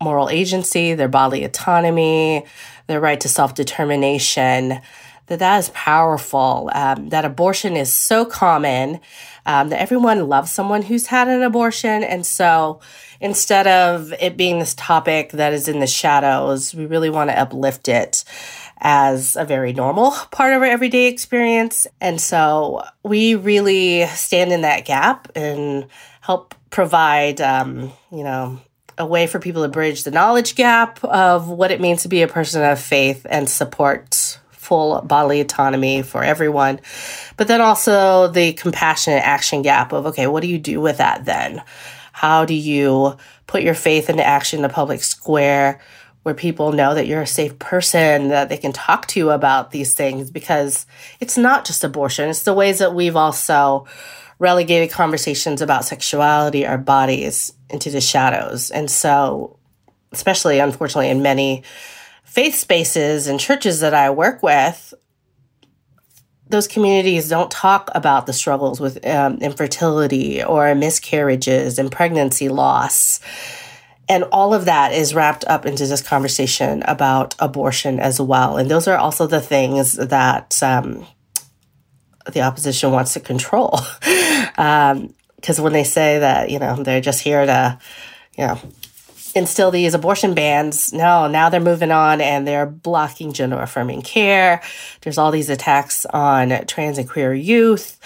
moral 0.00 0.28
agency, 0.28 0.94
their 0.94 1.08
bodily 1.08 1.42
autonomy, 1.42 2.44
their 2.86 3.00
right 3.00 3.20
to 3.20 3.28
self 3.28 3.54
determination. 3.54 4.80
That 5.26 5.38
that 5.38 5.58
is 5.58 5.70
powerful. 5.70 6.70
Um, 6.74 7.08
that 7.08 7.24
abortion 7.24 7.76
is 7.76 7.92
so 7.92 8.26
common 8.26 9.00
um, 9.46 9.70
that 9.70 9.80
everyone 9.80 10.28
loves 10.28 10.52
someone 10.52 10.82
who's 10.82 11.06
had 11.06 11.28
an 11.28 11.42
abortion, 11.42 12.04
and 12.04 12.26
so 12.26 12.80
instead 13.24 13.66
of 13.66 14.12
it 14.20 14.36
being 14.36 14.58
this 14.58 14.74
topic 14.74 15.32
that 15.32 15.54
is 15.54 15.66
in 15.66 15.80
the 15.80 15.86
shadows, 15.86 16.74
we 16.74 16.84
really 16.84 17.08
want 17.08 17.30
to 17.30 17.40
uplift 17.40 17.88
it 17.88 18.22
as 18.76 19.34
a 19.34 19.46
very 19.46 19.72
normal 19.72 20.10
part 20.30 20.52
of 20.52 20.60
our 20.60 20.68
everyday 20.68 21.06
experience. 21.06 21.86
And 22.02 22.20
so 22.20 22.84
we 23.02 23.34
really 23.34 24.04
stand 24.08 24.52
in 24.52 24.60
that 24.60 24.84
gap 24.84 25.32
and 25.34 25.86
help 26.20 26.54
provide, 26.68 27.40
um, 27.40 27.90
you 28.12 28.24
know, 28.24 28.60
a 28.98 29.06
way 29.06 29.26
for 29.26 29.38
people 29.38 29.62
to 29.62 29.68
bridge 29.68 30.04
the 30.04 30.10
knowledge 30.10 30.54
gap 30.54 31.02
of 31.02 31.48
what 31.48 31.70
it 31.70 31.80
means 31.80 32.02
to 32.02 32.08
be 32.08 32.20
a 32.20 32.28
person 32.28 32.62
of 32.62 32.78
faith 32.78 33.26
and 33.30 33.48
support 33.48 34.38
full 34.50 35.00
bodily 35.00 35.40
autonomy 35.40 36.02
for 36.02 36.22
everyone. 36.22 36.78
But 37.38 37.48
then 37.48 37.62
also 37.62 38.28
the 38.28 38.52
compassionate 38.52 39.22
action 39.22 39.62
gap 39.62 39.92
of, 39.92 40.06
okay, 40.08 40.26
what 40.26 40.42
do 40.42 40.48
you 40.48 40.58
do 40.58 40.82
with 40.82 40.98
that 40.98 41.24
then? 41.24 41.62
How 42.14 42.44
do 42.44 42.54
you 42.54 43.16
put 43.48 43.64
your 43.64 43.74
faith 43.74 44.08
into 44.08 44.24
action 44.24 44.58
in 44.58 44.62
the 44.62 44.68
public 44.68 45.02
square 45.02 45.80
where 46.22 46.32
people 46.32 46.70
know 46.70 46.94
that 46.94 47.08
you're 47.08 47.22
a 47.22 47.26
safe 47.26 47.58
person, 47.58 48.28
that 48.28 48.48
they 48.48 48.56
can 48.56 48.72
talk 48.72 49.08
to 49.08 49.18
you 49.18 49.30
about 49.30 49.72
these 49.72 49.94
things? 49.94 50.30
Because 50.30 50.86
it's 51.18 51.36
not 51.36 51.64
just 51.64 51.82
abortion, 51.82 52.30
it's 52.30 52.44
the 52.44 52.54
ways 52.54 52.78
that 52.78 52.94
we've 52.94 53.16
also 53.16 53.88
relegated 54.38 54.92
conversations 54.92 55.60
about 55.60 55.84
sexuality, 55.84 56.64
our 56.64 56.78
bodies, 56.78 57.52
into 57.68 57.90
the 57.90 58.00
shadows. 58.00 58.70
And 58.70 58.88
so, 58.88 59.58
especially 60.12 60.60
unfortunately, 60.60 61.10
in 61.10 61.20
many 61.20 61.64
faith 62.22 62.54
spaces 62.54 63.26
and 63.26 63.40
churches 63.40 63.80
that 63.80 63.92
I 63.92 64.10
work 64.10 64.40
with, 64.40 64.94
those 66.48 66.68
communities 66.68 67.28
don't 67.28 67.50
talk 67.50 67.90
about 67.94 68.26
the 68.26 68.32
struggles 68.32 68.80
with 68.80 69.04
um, 69.06 69.38
infertility 69.38 70.42
or 70.42 70.74
miscarriages 70.74 71.78
and 71.78 71.90
pregnancy 71.90 72.48
loss. 72.48 73.20
And 74.08 74.24
all 74.24 74.52
of 74.52 74.66
that 74.66 74.92
is 74.92 75.14
wrapped 75.14 75.44
up 75.46 75.64
into 75.64 75.86
this 75.86 76.02
conversation 76.02 76.82
about 76.82 77.34
abortion 77.38 77.98
as 77.98 78.20
well. 78.20 78.58
And 78.58 78.70
those 78.70 78.86
are 78.86 78.98
also 78.98 79.26
the 79.26 79.40
things 79.40 79.94
that 79.94 80.62
um, 80.62 81.06
the 82.30 82.42
opposition 82.42 82.92
wants 82.92 83.14
to 83.14 83.20
control. 83.20 83.80
Because 84.00 85.58
um, 85.58 85.64
when 85.64 85.72
they 85.72 85.84
say 85.84 86.18
that, 86.18 86.50
you 86.50 86.58
know, 86.58 86.82
they're 86.82 87.00
just 87.00 87.22
here 87.22 87.46
to, 87.46 87.78
you 88.36 88.46
know, 88.46 88.58
instill 89.34 89.70
these 89.70 89.94
abortion 89.94 90.34
bans. 90.34 90.92
No, 90.92 91.26
now 91.26 91.48
they're 91.48 91.60
moving 91.60 91.90
on 91.90 92.20
and 92.20 92.46
they're 92.46 92.66
blocking 92.66 93.32
gender 93.32 93.58
affirming 93.60 94.02
care. 94.02 94.62
There's 95.00 95.18
all 95.18 95.30
these 95.30 95.50
attacks 95.50 96.06
on 96.06 96.66
trans 96.66 96.98
and 96.98 97.08
queer 97.08 97.34
youth. 97.34 97.98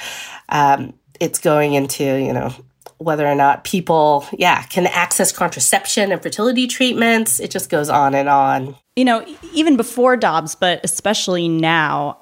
Um, 0.48 0.94
it's 1.20 1.38
going 1.38 1.74
into, 1.74 2.04
you 2.04 2.32
know, 2.32 2.54
whether 2.98 3.26
or 3.26 3.34
not 3.34 3.64
people, 3.64 4.26
yeah, 4.32 4.62
can 4.62 4.86
access 4.86 5.30
contraception 5.30 6.10
and 6.10 6.22
fertility 6.22 6.66
treatments. 6.66 7.38
It 7.40 7.50
just 7.50 7.70
goes 7.70 7.88
on 7.88 8.14
and 8.14 8.28
on. 8.28 8.76
You 8.96 9.04
know, 9.04 9.24
even 9.52 9.76
before 9.76 10.16
Dobbs, 10.16 10.54
but 10.54 10.80
especially 10.82 11.48
now, 11.48 12.18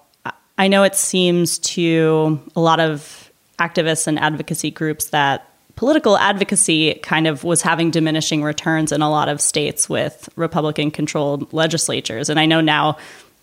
I 0.58 0.68
know 0.68 0.82
it 0.82 0.94
seems 0.94 1.58
to 1.60 2.40
a 2.54 2.60
lot 2.60 2.80
of 2.80 3.30
activists 3.58 4.06
and 4.06 4.18
advocacy 4.18 4.70
groups 4.70 5.06
that 5.06 5.50
political 5.76 6.16
advocacy 6.18 6.94
kind 7.02 7.26
of 7.26 7.44
was 7.44 7.62
having 7.62 7.90
diminishing 7.90 8.42
returns 8.42 8.92
in 8.92 9.02
a 9.02 9.10
lot 9.10 9.28
of 9.28 9.40
states 9.40 9.88
with 9.88 10.28
Republican 10.36 10.90
controlled 10.90 11.52
legislatures. 11.52 12.28
And 12.28 12.40
I 12.40 12.46
know 12.46 12.60
now 12.60 12.96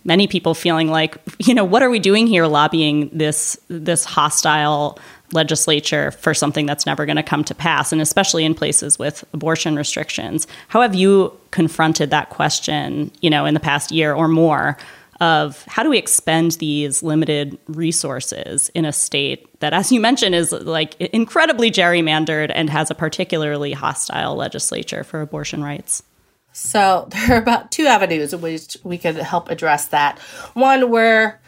many 0.03 0.27
people 0.27 0.53
feeling 0.53 0.89
like, 0.89 1.17
you 1.39 1.53
know, 1.53 1.63
what 1.63 1.81
are 1.81 1.89
we 1.89 1.99
doing 1.99 2.27
here 2.27 2.45
lobbying 2.45 3.09
this 3.13 3.57
this 3.69 4.03
hostile 4.03 4.99
legislature 5.31 6.11
for 6.11 6.33
something 6.33 6.65
that's 6.65 6.85
never 6.85 7.05
going 7.05 7.15
to 7.15 7.23
come 7.23 7.43
to 7.43 7.55
pass 7.55 7.91
and 7.91 8.01
especially 8.01 8.45
in 8.45 8.53
places 8.53 8.99
with 8.99 9.23
abortion 9.33 9.75
restrictions. 9.75 10.47
How 10.67 10.81
have 10.81 10.95
you 10.95 11.35
confronted 11.51 12.11
that 12.11 12.29
question, 12.29 13.11
you 13.21 13.29
know, 13.29 13.45
in 13.45 13.53
the 13.53 13.59
past 13.59 13.91
year 13.91 14.13
or 14.13 14.27
more 14.27 14.77
of 15.23 15.63
how 15.67 15.83
do 15.83 15.89
we 15.89 15.97
expend 15.97 16.51
these 16.53 17.01
limited 17.01 17.57
resources 17.69 18.67
in 18.75 18.83
a 18.83 18.91
state 18.91 19.57
that, 19.61 19.71
as 19.71 19.89
you 19.89 20.01
mentioned, 20.01 20.35
is 20.35 20.51
like 20.51 20.99
incredibly 20.99 21.71
gerrymandered 21.71 22.51
and 22.53 22.69
has 22.69 22.91
a 22.91 22.95
particularly 22.95 23.71
hostile 23.71 24.35
legislature 24.35 25.01
for 25.05 25.21
abortion 25.21 25.63
rights? 25.63 26.03
So 26.51 27.07
there 27.11 27.37
are 27.37 27.41
about 27.41 27.71
two 27.71 27.85
avenues 27.85 28.33
in 28.33 28.41
which 28.41 28.75
we 28.83 28.97
could 28.97 29.15
help 29.15 29.49
address 29.49 29.85
that. 29.87 30.19
One, 30.55 30.89
where 30.89 31.39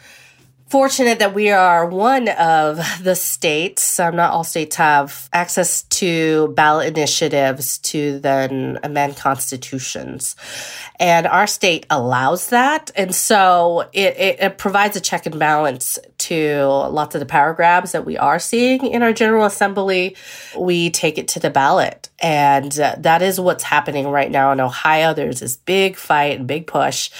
fortunate 0.68 1.20
that 1.20 1.32
we 1.32 1.50
are 1.50 1.86
one 1.86 2.28
of 2.28 2.80
the 3.02 3.14
states, 3.14 4.00
um, 4.00 4.16
not 4.16 4.32
all 4.32 4.42
states 4.42 4.76
have 4.76 5.28
access 5.32 5.82
to 5.82 6.48
ballot 6.48 6.88
initiatives 6.88 7.78
to 7.78 8.18
then 8.18 8.78
amend 8.82 9.16
constitutions. 9.16 10.34
And 10.98 11.26
our 11.26 11.46
state 11.46 11.86
allows 11.88 12.48
that. 12.48 12.90
And 12.96 13.14
so 13.14 13.88
it, 13.92 14.16
it, 14.16 14.40
it 14.40 14.58
provides 14.58 14.96
a 14.96 15.00
check 15.00 15.26
and 15.26 15.38
balance 15.38 15.98
to 16.18 16.64
lots 16.64 17.14
of 17.14 17.20
the 17.20 17.26
power 17.26 17.54
grabs 17.54 17.92
that 17.92 18.04
we 18.04 18.18
are 18.18 18.40
seeing 18.40 18.84
in 18.86 19.02
our 19.02 19.12
General 19.12 19.46
Assembly. 19.46 20.16
We 20.58 20.90
take 20.90 21.16
it 21.16 21.28
to 21.28 21.40
the 21.40 21.50
ballot. 21.50 22.08
And 22.18 22.72
that 22.72 23.22
is 23.22 23.38
what's 23.38 23.62
happening 23.62 24.08
right 24.08 24.30
now 24.30 24.50
in 24.50 24.60
Ohio. 24.60 25.14
There's 25.14 25.40
this 25.40 25.56
big 25.56 25.96
fight 25.96 26.38
and 26.38 26.48
big 26.48 26.66
push 26.66 27.10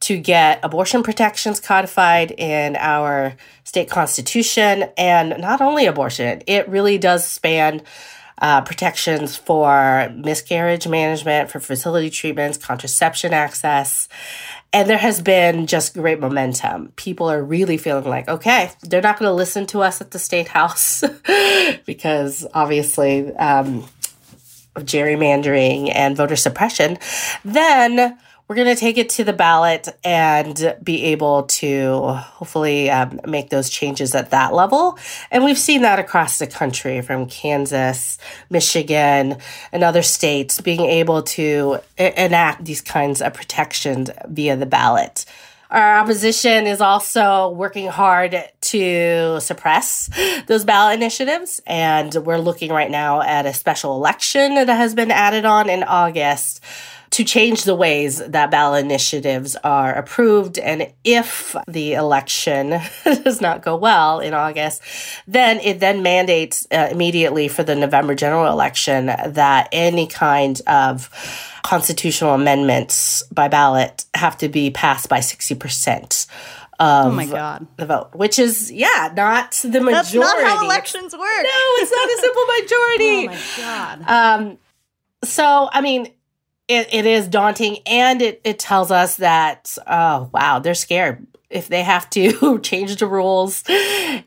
to 0.00 0.18
get 0.18 0.60
abortion 0.62 1.02
protections 1.02 1.60
codified 1.60 2.30
in 2.32 2.76
our 2.76 3.34
state 3.64 3.90
constitution. 3.90 4.84
And 4.96 5.40
not 5.40 5.60
only 5.60 5.86
abortion, 5.86 6.42
it 6.46 6.68
really 6.68 6.98
does 6.98 7.26
span 7.26 7.82
uh, 8.40 8.60
protections 8.60 9.36
for 9.36 10.12
miscarriage 10.14 10.86
management, 10.86 11.50
for 11.50 11.58
fertility 11.58 12.10
treatments, 12.10 12.56
contraception 12.56 13.34
access. 13.34 14.08
And 14.72 14.88
there 14.88 14.98
has 14.98 15.20
been 15.20 15.66
just 15.66 15.94
great 15.94 16.20
momentum. 16.20 16.92
People 16.96 17.28
are 17.30 17.42
really 17.42 17.78
feeling 17.78 18.04
like, 18.04 18.28
okay, 18.28 18.70
they're 18.82 19.02
not 19.02 19.18
going 19.18 19.28
to 19.28 19.34
listen 19.34 19.66
to 19.66 19.80
us 19.80 20.00
at 20.00 20.12
the 20.12 20.18
state 20.18 20.48
house 20.48 21.02
because 21.86 22.46
obviously 22.54 23.34
um, 23.36 23.84
gerrymandering 24.76 25.90
and 25.94 26.16
voter 26.16 26.36
suppression. 26.36 26.98
Then 27.44 28.18
we're 28.48 28.56
going 28.56 28.74
to 28.74 28.80
take 28.80 28.96
it 28.96 29.10
to 29.10 29.24
the 29.24 29.34
ballot 29.34 29.88
and 30.02 30.74
be 30.82 31.04
able 31.04 31.42
to 31.44 32.14
hopefully 32.14 32.90
um, 32.90 33.20
make 33.26 33.50
those 33.50 33.68
changes 33.68 34.14
at 34.14 34.30
that 34.30 34.54
level. 34.54 34.98
And 35.30 35.44
we've 35.44 35.58
seen 35.58 35.82
that 35.82 35.98
across 35.98 36.38
the 36.38 36.46
country 36.46 37.02
from 37.02 37.26
Kansas, 37.26 38.16
Michigan, 38.48 39.36
and 39.70 39.84
other 39.84 40.02
states 40.02 40.62
being 40.62 40.80
able 40.80 41.22
to 41.24 41.80
enact 41.98 42.64
these 42.64 42.80
kinds 42.80 43.20
of 43.20 43.34
protections 43.34 44.10
via 44.26 44.56
the 44.56 44.66
ballot. 44.66 45.26
Our 45.70 45.98
opposition 45.98 46.66
is 46.66 46.80
also 46.80 47.50
working 47.50 47.88
hard 47.88 48.42
to 48.62 49.38
suppress 49.40 50.08
those 50.46 50.64
ballot 50.64 50.94
initiatives. 50.96 51.60
And 51.66 52.14
we're 52.14 52.38
looking 52.38 52.72
right 52.72 52.90
now 52.90 53.20
at 53.20 53.44
a 53.44 53.52
special 53.52 53.94
election 53.94 54.54
that 54.54 54.68
has 54.68 54.94
been 54.94 55.10
added 55.10 55.44
on 55.44 55.68
in 55.68 55.82
August 55.82 56.64
to 57.10 57.24
change 57.24 57.64
the 57.64 57.74
ways 57.74 58.18
that 58.18 58.50
ballot 58.50 58.84
initiatives 58.84 59.56
are 59.64 59.94
approved. 59.94 60.58
And 60.58 60.92
if 61.04 61.56
the 61.66 61.94
election 61.94 62.80
does 63.04 63.40
not 63.40 63.62
go 63.62 63.76
well 63.76 64.20
in 64.20 64.34
August, 64.34 64.82
then 65.26 65.58
it 65.60 65.80
then 65.80 66.02
mandates 66.02 66.66
uh, 66.70 66.88
immediately 66.90 67.48
for 67.48 67.62
the 67.62 67.74
November 67.74 68.14
general 68.14 68.52
election 68.52 69.06
that 69.06 69.68
any 69.72 70.06
kind 70.06 70.60
of 70.66 71.08
constitutional 71.62 72.34
amendments 72.34 73.22
by 73.32 73.48
ballot 73.48 74.04
have 74.14 74.36
to 74.38 74.48
be 74.48 74.70
passed 74.70 75.08
by 75.08 75.18
60% 75.18 76.26
of 76.80 77.06
Oh 77.06 77.10
my 77.10 77.26
God. 77.26 77.66
the 77.76 77.86
vote, 77.86 78.10
which 78.14 78.38
is, 78.38 78.70
yeah, 78.70 79.12
not 79.16 79.52
the 79.64 79.80
majority. 79.80 79.92
That's 79.92 80.14
not 80.14 80.40
how 80.42 80.64
elections 80.64 81.12
work. 81.12 81.20
No, 81.22 81.50
it's 81.80 81.90
not 81.90 82.08
a 82.08 82.18
simple 82.20 82.46
majority. 82.46 83.28
Oh 83.58 83.58
my 83.58 83.96
God. 84.06 84.40
Um, 84.40 84.58
so, 85.24 85.68
I 85.72 85.80
mean, 85.80 86.12
it, 86.68 86.92
it 86.92 87.06
is 87.06 87.26
daunting 87.26 87.78
and 87.86 88.20
it, 88.20 88.40
it 88.44 88.58
tells 88.58 88.90
us 88.90 89.16
that, 89.16 89.76
oh, 89.86 90.30
wow, 90.32 90.58
they're 90.58 90.74
scared. 90.74 91.26
If 91.48 91.68
they 91.68 91.82
have 91.82 92.10
to 92.10 92.58
change 92.62 92.96
the 92.96 93.06
rules 93.06 93.64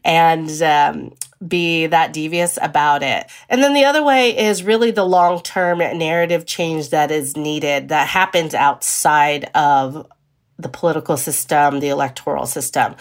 and 0.04 0.50
um, 0.64 1.14
be 1.48 1.86
that 1.86 2.14
devious 2.14 2.58
about 2.60 3.04
it. 3.04 3.30
And 3.48 3.62
then 3.62 3.76
the 3.76 3.86
other 3.86 4.04
way 4.04 4.36
is 4.36 4.64
really 4.64 4.90
the 4.90 5.06
long 5.06 5.42
term 5.42 5.78
narrative 5.78 6.48
change 6.48 6.90
that 6.90 7.12
is 7.12 7.38
needed 7.38 7.90
that 7.90 8.08
happens 8.08 8.56
outside 8.56 9.46
of 9.54 10.08
the 10.58 10.70
political 10.70 11.18
system, 11.18 11.80
the 11.80 11.90
electoral 11.90 12.48
system, 12.48 12.96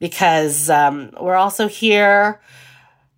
because 0.00 0.68
um, 0.68 1.10
we're 1.20 1.36
also 1.36 1.68
here 1.68 2.40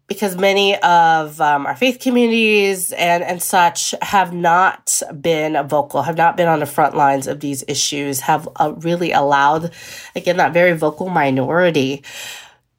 because 0.07 0.37
many 0.37 0.77
of 0.77 1.41
um, 1.41 1.67
our 1.67 1.75
faith 1.75 1.99
communities 1.99 2.93
and, 2.93 3.25
and 3.25 3.43
such 3.43 3.95
have 4.03 4.33
not 4.33 5.03
been 5.21 5.67
vocal, 5.67 6.03
have 6.03 6.17
not 6.17 6.37
been 6.37 6.49
on 6.49 6.61
the 6.61 6.67
front 6.67 6.97
lines 6.97 7.27
of 7.27 7.41
these 7.41 7.65
issues, 7.67 8.21
have 8.21 8.49
uh, 8.57 8.73
really 8.79 9.13
allowed, 9.13 9.73
again, 10.15 10.37
that 10.37 10.53
very 10.53 10.77
vocal 10.77 11.09
minority 11.09 12.05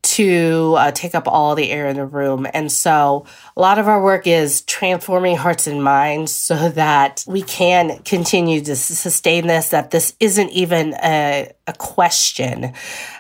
to 0.04 0.76
uh, 0.78 0.92
take 0.92 1.16
up 1.16 1.28
all 1.28 1.54
the 1.54 1.70
air 1.70 1.88
in 1.88 1.98
the 1.98 2.06
room. 2.06 2.48
And 2.54 2.72
so 2.72 3.26
a 3.58 3.60
lot 3.60 3.78
of 3.78 3.90
our 3.90 4.02
work 4.02 4.26
is 4.26 4.62
transforming 4.62 5.36
hearts 5.36 5.68
and 5.68 5.84
minds 5.84 6.32
so 6.32 6.70
that 6.70 7.26
we 7.28 7.42
can 7.42 8.00
continue 8.04 8.62
to 8.62 8.76
sustain 8.76 9.48
this, 9.48 9.70
that 9.70 9.92
this 9.92 10.16
isn't 10.22 10.50
even 10.52 10.94
a, 11.04 11.52
a 11.68 11.74
question 11.74 12.74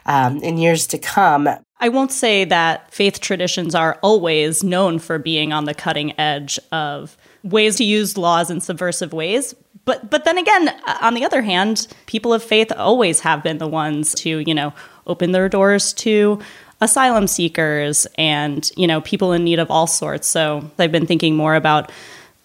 um, 0.05 0.37
in 0.37 0.57
years 0.57 0.87
to 0.87 0.97
come. 0.97 1.49
I 1.79 1.89
won't 1.89 2.11
say 2.11 2.43
that 2.45 2.91
faith 2.93 3.19
traditions 3.19 3.75
are 3.75 3.99
always 4.01 4.63
known 4.63 4.99
for 4.99 5.19
being 5.19 5.53
on 5.53 5.65
the 5.65 5.73
cutting 5.73 6.19
edge 6.19 6.59
of 6.71 7.15
ways 7.43 7.75
to 7.77 7.83
use 7.83 8.17
laws 8.17 8.49
in 8.49 8.61
subversive 8.61 9.13
ways. 9.13 9.53
But 9.85 10.09
but 10.09 10.25
then 10.25 10.37
again, 10.37 10.75
on 11.01 11.13
the 11.13 11.23
other 11.23 11.41
hand, 11.41 11.87
people 12.07 12.33
of 12.33 12.43
faith 12.43 12.71
always 12.75 13.21
have 13.21 13.43
been 13.43 13.57
the 13.57 13.67
ones 13.67 14.13
to, 14.15 14.39
you 14.39 14.53
know, 14.53 14.73
open 15.05 15.31
their 15.31 15.47
doors 15.49 15.93
to 15.93 16.39
asylum 16.81 17.27
seekers 17.27 18.05
and, 18.17 18.69
you 18.75 18.87
know, 18.87 19.01
people 19.01 19.31
in 19.31 19.43
need 19.43 19.59
of 19.59 19.71
all 19.71 19.87
sorts. 19.87 20.27
So 20.27 20.69
I've 20.77 20.91
been 20.91 21.07
thinking 21.07 21.35
more 21.35 21.55
about 21.55 21.91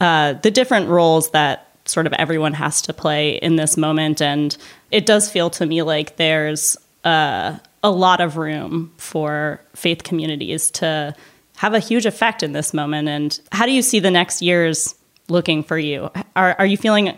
uh, 0.01 0.35
the 0.35 0.51
different 0.51 0.89
roles 0.89 1.31
that 1.31 1.69
sort 1.85 2.07
of 2.07 2.13
everyone 2.13 2.55
has 2.55 2.83
to 2.83 2.93
play 2.93 3.33
in 3.33 3.57
this 3.57 3.77
moment. 3.77 4.23
And 4.23 4.57
it 4.91 5.05
does 5.05 5.31
feel 5.31 5.51
to 5.51 5.67
me 5.67 5.83
like 5.83 6.17
there's 6.17 6.77
uh, 7.05 7.59
a 7.83 7.91
lot 7.91 8.21
of 8.21 8.37
room 8.37 8.93
for 8.97 9.61
faith 9.75 10.05
communities 10.05 10.71
to 10.71 11.15
have 11.57 11.75
a 11.75 11.79
huge 11.79 12.07
effect 12.07 12.43
in 12.43 12.53
this 12.53 12.73
moment. 12.73 13.09
And 13.09 13.41
how 13.51 13.67
do 13.67 13.73
you 13.73 13.83
see 13.83 14.01
the 14.01 14.11
next 14.11 14.43
years 14.43 14.95
looking 15.29 15.63
for 15.63 15.79
you? 15.79 16.11
Are, 16.37 16.57
are 16.59 16.67
you 16.67 16.77
feeling 16.77 17.17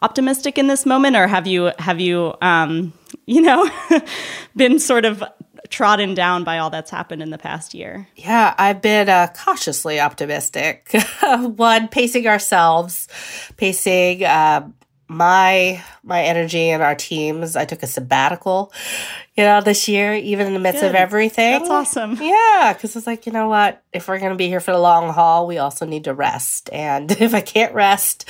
optimistic 0.00 0.58
in 0.58 0.66
this 0.66 0.84
moment, 0.84 1.16
or 1.16 1.26
have 1.26 1.46
you 1.46 1.70
have 1.78 2.00
you 2.00 2.34
um, 2.42 2.92
you 3.26 3.40
know 3.40 3.68
been 4.56 4.78
sort 4.78 5.04
of 5.04 5.22
trodden 5.68 6.14
down 6.14 6.44
by 6.44 6.58
all 6.58 6.70
that's 6.70 6.90
happened 6.90 7.22
in 7.22 7.30
the 7.30 7.38
past 7.38 7.72
year? 7.72 8.06
Yeah, 8.16 8.54
I've 8.58 8.82
been 8.82 9.08
uh, 9.08 9.28
cautiously 9.34 10.00
optimistic. 10.00 10.90
One, 11.22 11.88
pacing 11.88 12.26
ourselves, 12.26 13.08
pacing 13.56 14.24
uh, 14.24 14.68
my 15.12 15.82
my 16.02 16.22
energy 16.22 16.70
and 16.70 16.82
our 16.82 16.94
teams. 16.94 17.54
I 17.54 17.64
took 17.64 17.82
a 17.82 17.86
sabbatical, 17.86 18.72
you 19.36 19.44
know, 19.44 19.60
this 19.60 19.88
year, 19.88 20.14
even 20.14 20.46
in 20.48 20.54
the 20.54 20.58
midst 20.58 20.82
of 20.82 20.94
everything. 20.94 21.58
That's 21.58 21.70
awesome. 21.70 22.18
Yeah, 22.20 22.72
because 22.72 22.96
it's 22.96 23.06
like, 23.06 23.26
you 23.26 23.32
know 23.32 23.48
what? 23.48 23.82
If 23.92 24.08
we're 24.08 24.18
going 24.18 24.32
to 24.32 24.36
be 24.36 24.48
here 24.48 24.60
for 24.60 24.72
the 24.72 24.78
long 24.78 25.12
haul, 25.12 25.46
we 25.46 25.58
also 25.58 25.86
need 25.86 26.04
to 26.04 26.14
rest. 26.14 26.70
And 26.72 27.10
if 27.20 27.34
I 27.34 27.40
can't 27.40 27.74
rest 27.74 28.28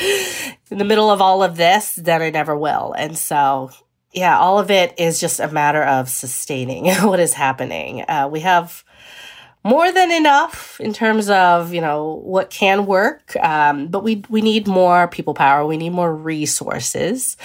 in 0.70 0.78
the 0.78 0.84
middle 0.84 1.10
of 1.10 1.22
all 1.22 1.42
of 1.42 1.56
this, 1.56 1.94
then 1.94 2.20
I 2.20 2.30
never 2.30 2.56
will. 2.56 2.92
And 2.92 3.16
so, 3.16 3.70
yeah, 4.12 4.38
all 4.38 4.58
of 4.58 4.70
it 4.70 4.94
is 4.98 5.20
just 5.20 5.40
a 5.40 5.48
matter 5.48 5.82
of 5.82 6.08
sustaining 6.08 6.92
what 7.02 7.20
is 7.20 7.32
happening. 7.32 8.02
Uh, 8.02 8.28
we 8.30 8.40
have 8.40 8.84
more 9.64 9.92
than 9.92 10.10
enough 10.10 10.80
in 10.80 10.92
terms 10.92 11.30
of 11.30 11.72
you 11.72 11.80
know 11.80 12.20
what 12.24 12.50
can 12.50 12.86
work. 12.86 13.36
Um, 13.36 13.88
but 13.88 14.02
we 14.02 14.24
we 14.28 14.40
need 14.40 14.66
more 14.66 15.08
people 15.08 15.34
power. 15.34 15.66
We 15.66 15.76
need 15.76 15.90
more 15.90 16.14
resources. 16.14 17.36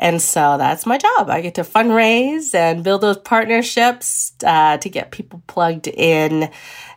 And 0.00 0.22
so 0.22 0.56
that's 0.58 0.86
my 0.86 0.96
job. 0.96 1.28
I 1.28 1.40
get 1.40 1.56
to 1.56 1.62
fundraise 1.62 2.54
and 2.54 2.84
build 2.84 3.00
those 3.00 3.18
partnerships 3.18 4.32
uh, 4.46 4.76
to 4.78 4.88
get 4.88 5.10
people 5.10 5.42
plugged 5.48 5.88
in 5.88 6.52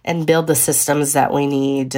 and 0.05 0.27
build 0.27 0.45
the 0.45 0.55
systems 0.55 1.13
that 1.13 1.33
we 1.33 1.47
need 1.47 1.95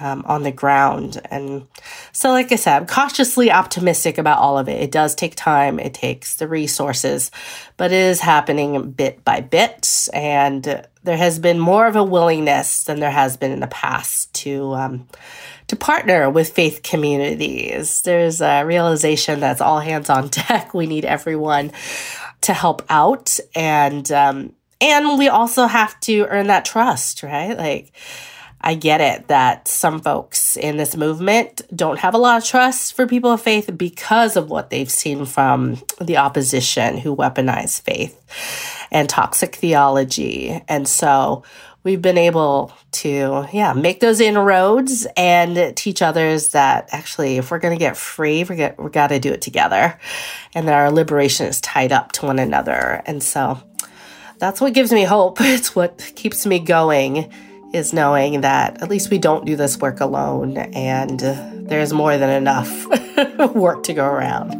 um, 0.00 0.24
on 0.26 0.42
the 0.42 0.52
ground. 0.52 1.20
And 1.30 1.66
so, 2.12 2.30
like 2.30 2.52
I 2.52 2.56
said, 2.56 2.76
I'm 2.76 2.86
cautiously 2.86 3.50
optimistic 3.50 4.18
about 4.18 4.38
all 4.38 4.58
of 4.58 4.68
it. 4.68 4.80
It 4.80 4.90
does 4.90 5.14
take 5.14 5.34
time, 5.34 5.78
it 5.78 5.94
takes 5.94 6.36
the 6.36 6.48
resources, 6.48 7.30
but 7.76 7.92
it 7.92 7.98
is 7.98 8.20
happening 8.20 8.90
bit 8.92 9.24
by 9.24 9.40
bit. 9.40 10.08
And 10.12 10.86
there 11.04 11.16
has 11.16 11.38
been 11.38 11.58
more 11.58 11.86
of 11.86 11.96
a 11.96 12.04
willingness 12.04 12.84
than 12.84 13.00
there 13.00 13.10
has 13.10 13.36
been 13.36 13.52
in 13.52 13.60
the 13.60 13.66
past 13.66 14.32
to. 14.34 14.74
Um, 14.74 15.08
to 15.68 15.76
partner 15.76 16.28
with 16.28 16.50
faith 16.50 16.82
communities. 16.82 18.02
There's 18.02 18.42
a 18.42 18.62
realization 18.64 19.40
that's 19.40 19.62
all 19.62 19.80
hands 19.80 20.10
on 20.10 20.28
deck. 20.28 20.74
We 20.82 20.86
need 20.86 21.06
everyone 21.06 21.72
to 22.42 22.52
help 22.52 22.84
out, 22.90 23.38
and 23.54 24.10
um, 24.12 24.52
and 24.82 25.16
we 25.18 25.28
also 25.28 25.66
have 25.66 25.98
to 26.00 26.26
earn 26.26 26.48
that 26.48 26.64
trust, 26.64 27.22
right? 27.22 27.56
Like, 27.56 27.92
I 28.62 28.74
get 28.74 29.00
it 29.00 29.28
that 29.28 29.66
some 29.66 30.00
folks 30.00 30.56
in 30.56 30.76
this 30.76 30.96
movement 30.96 31.62
don't 31.74 31.98
have 31.98 32.14
a 32.14 32.18
lot 32.18 32.40
of 32.40 32.48
trust 32.48 32.94
for 32.94 33.06
people 33.06 33.32
of 33.32 33.42
faith 33.42 33.70
because 33.76 34.36
of 34.36 34.50
what 34.50 34.70
they've 34.70 34.90
seen 34.90 35.24
from 35.24 35.78
the 36.00 36.18
opposition 36.18 36.98
who 36.98 37.16
weaponize 37.16 37.80
faith 37.80 38.18
and 38.90 39.08
toxic 39.08 39.56
theology. 39.56 40.62
And 40.68 40.86
so 40.86 41.42
we've 41.82 42.02
been 42.02 42.18
able 42.18 42.72
to, 42.92 43.46
yeah, 43.52 43.72
make 43.72 44.00
those 44.00 44.20
inroads 44.20 45.06
and 45.16 45.76
teach 45.76 46.00
others 46.00 46.50
that 46.50 46.88
actually, 46.92 47.38
if 47.38 47.50
we're 47.50 47.58
going 47.58 47.76
to 47.76 47.82
get 47.82 47.96
free, 47.96 48.44
we 48.44 48.56
got, 48.56 48.82
we 48.82 48.90
got 48.90 49.08
to 49.08 49.18
do 49.18 49.32
it 49.32 49.42
together 49.42 49.98
and 50.54 50.68
that 50.68 50.74
our 50.74 50.90
liberation 50.92 51.46
is 51.46 51.60
tied 51.60 51.90
up 51.90 52.12
to 52.12 52.26
one 52.26 52.38
another. 52.38 53.02
And 53.06 53.22
so 53.22 53.60
that's 54.38 54.60
what 54.60 54.72
gives 54.72 54.92
me 54.92 55.02
hope. 55.02 55.38
It's 55.40 55.74
what 55.74 56.12
keeps 56.14 56.46
me 56.46 56.60
going 56.60 57.32
is 57.72 57.92
knowing 57.92 58.42
that 58.42 58.82
at 58.82 58.90
least 58.90 59.10
we 59.10 59.18
don't 59.18 59.44
do 59.44 59.56
this 59.56 59.78
work 59.78 60.00
alone 60.00 60.56
and 60.56 61.20
there's 61.68 61.92
more 61.92 62.18
than 62.18 62.30
enough 62.30 62.86
work 63.54 63.82
to 63.84 63.94
go 63.94 64.06
around. 64.06 64.52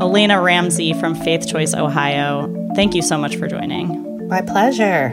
Elaina 0.00 0.40
Ramsey 0.40 0.92
from 0.92 1.14
Faith 1.14 1.48
Choice 1.48 1.74
Ohio, 1.74 2.52
thank 2.74 2.94
you 2.94 3.02
so 3.02 3.16
much 3.16 3.36
for 3.36 3.48
joining. 3.48 4.28
My 4.28 4.42
pleasure. 4.42 5.12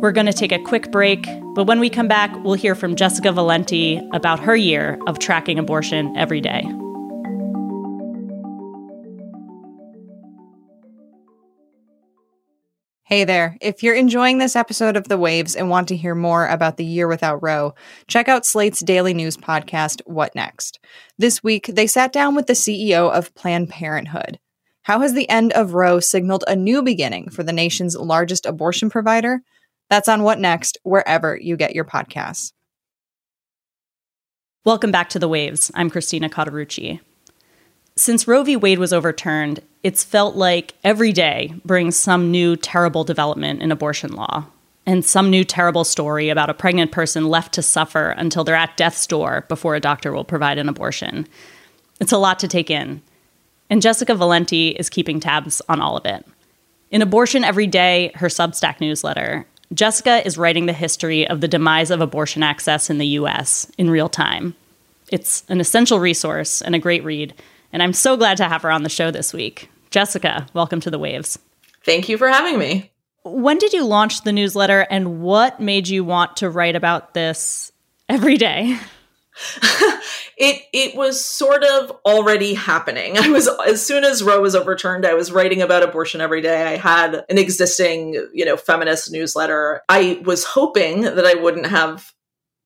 We're 0.00 0.12
going 0.12 0.26
to 0.26 0.32
take 0.32 0.52
a 0.52 0.58
quick 0.58 0.90
break, 0.90 1.26
but 1.54 1.64
when 1.64 1.80
we 1.80 1.88
come 1.88 2.08
back, 2.08 2.34
we'll 2.44 2.54
hear 2.54 2.74
from 2.74 2.96
Jessica 2.96 3.32
Valenti 3.32 4.00
about 4.12 4.40
her 4.40 4.56
year 4.56 4.98
of 5.06 5.18
tracking 5.18 5.58
abortion 5.58 6.16
every 6.16 6.40
day. 6.40 6.64
Hey 13.08 13.22
there. 13.22 13.56
If 13.60 13.84
you're 13.84 13.94
enjoying 13.94 14.38
this 14.38 14.56
episode 14.56 14.96
of 14.96 15.06
The 15.06 15.16
Waves 15.16 15.54
and 15.54 15.70
want 15.70 15.86
to 15.88 15.96
hear 15.96 16.16
more 16.16 16.44
about 16.48 16.76
the 16.76 16.84
year 16.84 17.06
without 17.06 17.40
Roe, 17.40 17.72
check 18.08 18.28
out 18.28 18.44
Slate's 18.44 18.80
daily 18.80 19.14
news 19.14 19.36
podcast, 19.36 20.02
What 20.06 20.34
Next? 20.34 20.80
This 21.16 21.40
week, 21.40 21.66
they 21.66 21.86
sat 21.86 22.12
down 22.12 22.34
with 22.34 22.48
the 22.48 22.54
CEO 22.54 23.08
of 23.08 23.32
Planned 23.36 23.68
Parenthood. 23.68 24.40
How 24.82 24.98
has 25.02 25.14
the 25.14 25.30
end 25.30 25.52
of 25.52 25.72
Roe 25.72 26.00
signaled 26.00 26.42
a 26.48 26.56
new 26.56 26.82
beginning 26.82 27.30
for 27.30 27.44
the 27.44 27.52
nation's 27.52 27.94
largest 27.94 28.44
abortion 28.44 28.90
provider? 28.90 29.38
That's 29.88 30.08
on 30.08 30.24
What 30.24 30.40
Next, 30.40 30.76
wherever 30.82 31.38
you 31.40 31.56
get 31.56 31.76
your 31.76 31.84
podcasts. 31.84 32.50
Welcome 34.64 34.90
back 34.90 35.10
to 35.10 35.20
The 35.20 35.28
Waves. 35.28 35.70
I'm 35.76 35.90
Christina 35.90 36.28
Cauterucci. 36.28 36.98
Since 37.98 38.28
Roe 38.28 38.42
v. 38.42 38.56
Wade 38.56 38.78
was 38.78 38.92
overturned, 38.92 39.60
it's 39.82 40.04
felt 40.04 40.36
like 40.36 40.74
every 40.84 41.12
day 41.12 41.54
brings 41.64 41.96
some 41.96 42.30
new 42.30 42.54
terrible 42.54 43.04
development 43.04 43.62
in 43.62 43.72
abortion 43.72 44.12
law. 44.12 44.46
and 44.88 45.04
some 45.04 45.30
new 45.30 45.42
terrible 45.42 45.82
story 45.82 46.28
about 46.28 46.48
a 46.48 46.54
pregnant 46.54 46.92
person 46.92 47.28
left 47.28 47.52
to 47.54 47.60
suffer 47.60 48.10
until 48.10 48.44
they're 48.44 48.54
at 48.54 48.76
death's 48.76 49.04
door 49.04 49.44
before 49.48 49.74
a 49.74 49.80
doctor 49.80 50.12
will 50.12 50.22
provide 50.22 50.58
an 50.58 50.68
abortion. 50.68 51.26
It's 51.98 52.12
a 52.12 52.18
lot 52.18 52.38
to 52.38 52.46
take 52.46 52.70
in. 52.70 53.02
And 53.68 53.82
Jessica 53.82 54.14
Valenti 54.14 54.68
is 54.68 54.88
keeping 54.88 55.18
tabs 55.18 55.60
on 55.68 55.80
all 55.80 55.96
of 55.96 56.06
it. 56.06 56.24
In 56.92 57.02
Abortion 57.02 57.42
Every 57.42 57.66
Day, 57.66 58.12
her 58.14 58.28
Substack 58.28 58.80
newsletter, 58.80 59.44
Jessica 59.74 60.24
is 60.24 60.38
writing 60.38 60.66
the 60.66 60.72
history 60.72 61.26
of 61.26 61.40
the 61.40 61.48
demise 61.48 61.90
of 61.90 62.00
abortion 62.00 62.44
access 62.44 62.88
in 62.88 62.98
the 62.98 63.08
US 63.18 63.68
in 63.76 63.90
real 63.90 64.08
time. 64.08 64.54
It's 65.10 65.42
an 65.48 65.58
essential 65.58 65.98
resource 65.98 66.62
and 66.62 66.76
a 66.76 66.78
great 66.78 67.02
read, 67.02 67.34
and 67.76 67.82
I'm 67.82 67.92
so 67.92 68.16
glad 68.16 68.38
to 68.38 68.48
have 68.48 68.62
her 68.62 68.70
on 68.70 68.84
the 68.84 68.88
show 68.88 69.10
this 69.10 69.34
week. 69.34 69.68
Jessica, 69.90 70.46
welcome 70.54 70.80
to 70.80 70.90
the 70.90 70.98
Waves. 70.98 71.38
Thank 71.84 72.08
you 72.08 72.16
for 72.16 72.26
having 72.26 72.58
me. 72.58 72.90
When 73.22 73.58
did 73.58 73.74
you 73.74 73.84
launch 73.84 74.22
the 74.22 74.32
newsletter 74.32 74.86
and 74.88 75.20
what 75.20 75.60
made 75.60 75.86
you 75.86 76.02
want 76.02 76.38
to 76.38 76.48
write 76.48 76.74
about 76.74 77.12
this 77.12 77.72
every 78.08 78.38
day? 78.38 78.78
it 80.38 80.62
it 80.72 80.96
was 80.96 81.22
sort 81.22 81.64
of 81.64 81.92
already 82.06 82.54
happening. 82.54 83.18
I 83.18 83.28
was 83.28 83.46
as 83.66 83.84
soon 83.84 84.04
as 84.04 84.22
Roe 84.22 84.40
was 84.40 84.56
overturned, 84.56 85.04
I 85.04 85.12
was 85.12 85.30
writing 85.30 85.60
about 85.60 85.82
abortion 85.82 86.22
every 86.22 86.40
day. 86.40 86.62
I 86.62 86.78
had 86.78 87.26
an 87.28 87.36
existing, 87.36 88.14
you 88.32 88.46
know, 88.46 88.56
feminist 88.56 89.12
newsletter. 89.12 89.82
I 89.90 90.22
was 90.24 90.44
hoping 90.44 91.02
that 91.02 91.26
I 91.26 91.34
wouldn't 91.34 91.66
have 91.66 92.14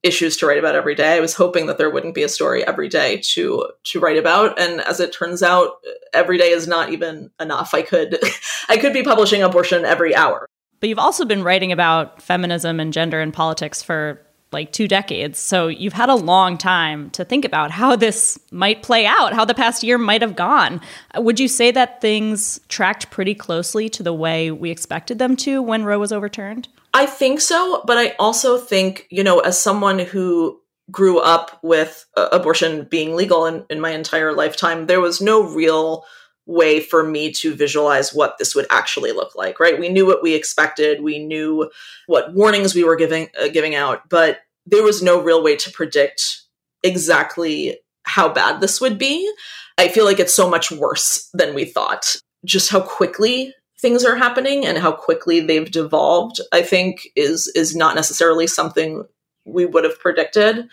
issues 0.03 0.37
to 0.37 0.47
write 0.47 0.57
about 0.57 0.75
every 0.75 0.95
day. 0.95 1.15
I 1.15 1.19
was 1.19 1.35
hoping 1.35 1.67
that 1.67 1.77
there 1.77 1.89
wouldn't 1.89 2.15
be 2.15 2.23
a 2.23 2.29
story 2.29 2.65
every 2.65 2.89
day 2.89 3.17
to 3.33 3.69
to 3.83 3.99
write 3.99 4.17
about 4.17 4.59
and 4.59 4.81
as 4.81 4.99
it 4.99 5.13
turns 5.13 5.43
out 5.43 5.83
every 6.13 6.37
day 6.37 6.49
is 6.49 6.67
not 6.67 6.91
even 6.91 7.29
enough. 7.39 7.73
I 7.73 7.81
could 7.81 8.19
I 8.69 8.77
could 8.77 8.93
be 8.93 9.03
publishing 9.03 9.43
abortion 9.43 9.85
every 9.85 10.15
hour. 10.15 10.47
But 10.79 10.89
you've 10.89 10.99
also 10.99 11.25
been 11.25 11.43
writing 11.43 11.71
about 11.71 12.21
feminism 12.21 12.79
and 12.79 12.91
gender 12.91 13.21
and 13.21 13.31
politics 13.31 13.83
for 13.83 14.19
like 14.51 14.71
two 14.73 14.87
decades. 14.87 15.39
So 15.39 15.67
you've 15.67 15.93
had 15.93 16.09
a 16.09 16.15
long 16.15 16.57
time 16.57 17.09
to 17.11 17.23
think 17.23 17.45
about 17.45 17.71
how 17.71 17.95
this 17.95 18.37
might 18.51 18.83
play 18.83 19.05
out, 19.05 19.33
how 19.33 19.45
the 19.45 19.53
past 19.53 19.83
year 19.83 19.97
might 19.97 20.21
have 20.21 20.35
gone. 20.35 20.81
Would 21.15 21.39
you 21.39 21.47
say 21.47 21.71
that 21.71 22.01
things 22.01 22.59
tracked 22.67 23.11
pretty 23.11 23.33
closely 23.33 23.87
to 23.89 24.03
the 24.03 24.13
way 24.13 24.51
we 24.51 24.69
expected 24.69 25.19
them 25.19 25.37
to 25.37 25.61
when 25.61 25.85
Roe 25.85 25.99
was 25.99 26.11
overturned? 26.11 26.67
I 26.93 27.05
think 27.05 27.39
so, 27.39 27.83
but 27.85 27.97
I 27.97 28.15
also 28.19 28.57
think, 28.57 29.07
you 29.09 29.23
know, 29.23 29.39
as 29.39 29.59
someone 29.59 29.99
who 29.99 30.59
grew 30.89 31.19
up 31.19 31.57
with 31.63 32.05
uh, 32.17 32.27
abortion 32.31 32.85
being 32.89 33.15
legal 33.15 33.45
in, 33.45 33.65
in 33.69 33.79
my 33.79 33.91
entire 33.91 34.33
lifetime, 34.33 34.87
there 34.87 34.99
was 34.99 35.21
no 35.21 35.43
real 35.43 36.03
way 36.45 36.81
for 36.81 37.03
me 37.03 37.31
to 37.31 37.53
visualize 37.55 38.13
what 38.13 38.37
this 38.37 38.55
would 38.55 38.65
actually 38.69 39.11
look 39.11 39.35
like 39.35 39.59
right? 39.59 39.79
We 39.79 39.89
knew 39.89 40.05
what 40.05 40.23
we 40.23 40.33
expected. 40.33 41.01
We 41.01 41.23
knew 41.23 41.69
what 42.07 42.33
warnings 42.33 42.75
we 42.75 42.83
were 42.83 42.95
giving 42.95 43.29
uh, 43.39 43.47
giving 43.47 43.75
out 43.75 44.09
but 44.09 44.39
there 44.65 44.83
was 44.83 45.01
no 45.01 45.21
real 45.21 45.43
way 45.43 45.55
to 45.55 45.71
predict 45.71 46.41
exactly 46.83 47.79
how 48.03 48.29
bad 48.29 48.59
this 48.59 48.81
would 48.81 48.97
be. 48.97 49.31
I 49.77 49.87
feel 49.87 50.05
like 50.05 50.19
it's 50.19 50.35
so 50.35 50.49
much 50.49 50.71
worse 50.71 51.29
than 51.33 51.53
we 51.53 51.65
thought. 51.65 52.15
Just 52.43 52.71
how 52.71 52.81
quickly 52.81 53.53
things 53.81 54.05
are 54.05 54.15
happening 54.15 54.65
and 54.65 54.77
how 54.77 54.91
quickly 54.91 55.39
they've 55.39 55.71
devolved 55.71 56.39
i 56.51 56.61
think 56.61 57.07
is 57.15 57.47
is 57.55 57.75
not 57.75 57.95
necessarily 57.95 58.47
something 58.47 59.03
we 59.45 59.65
would 59.65 59.83
have 59.83 59.99
predicted 59.99 60.67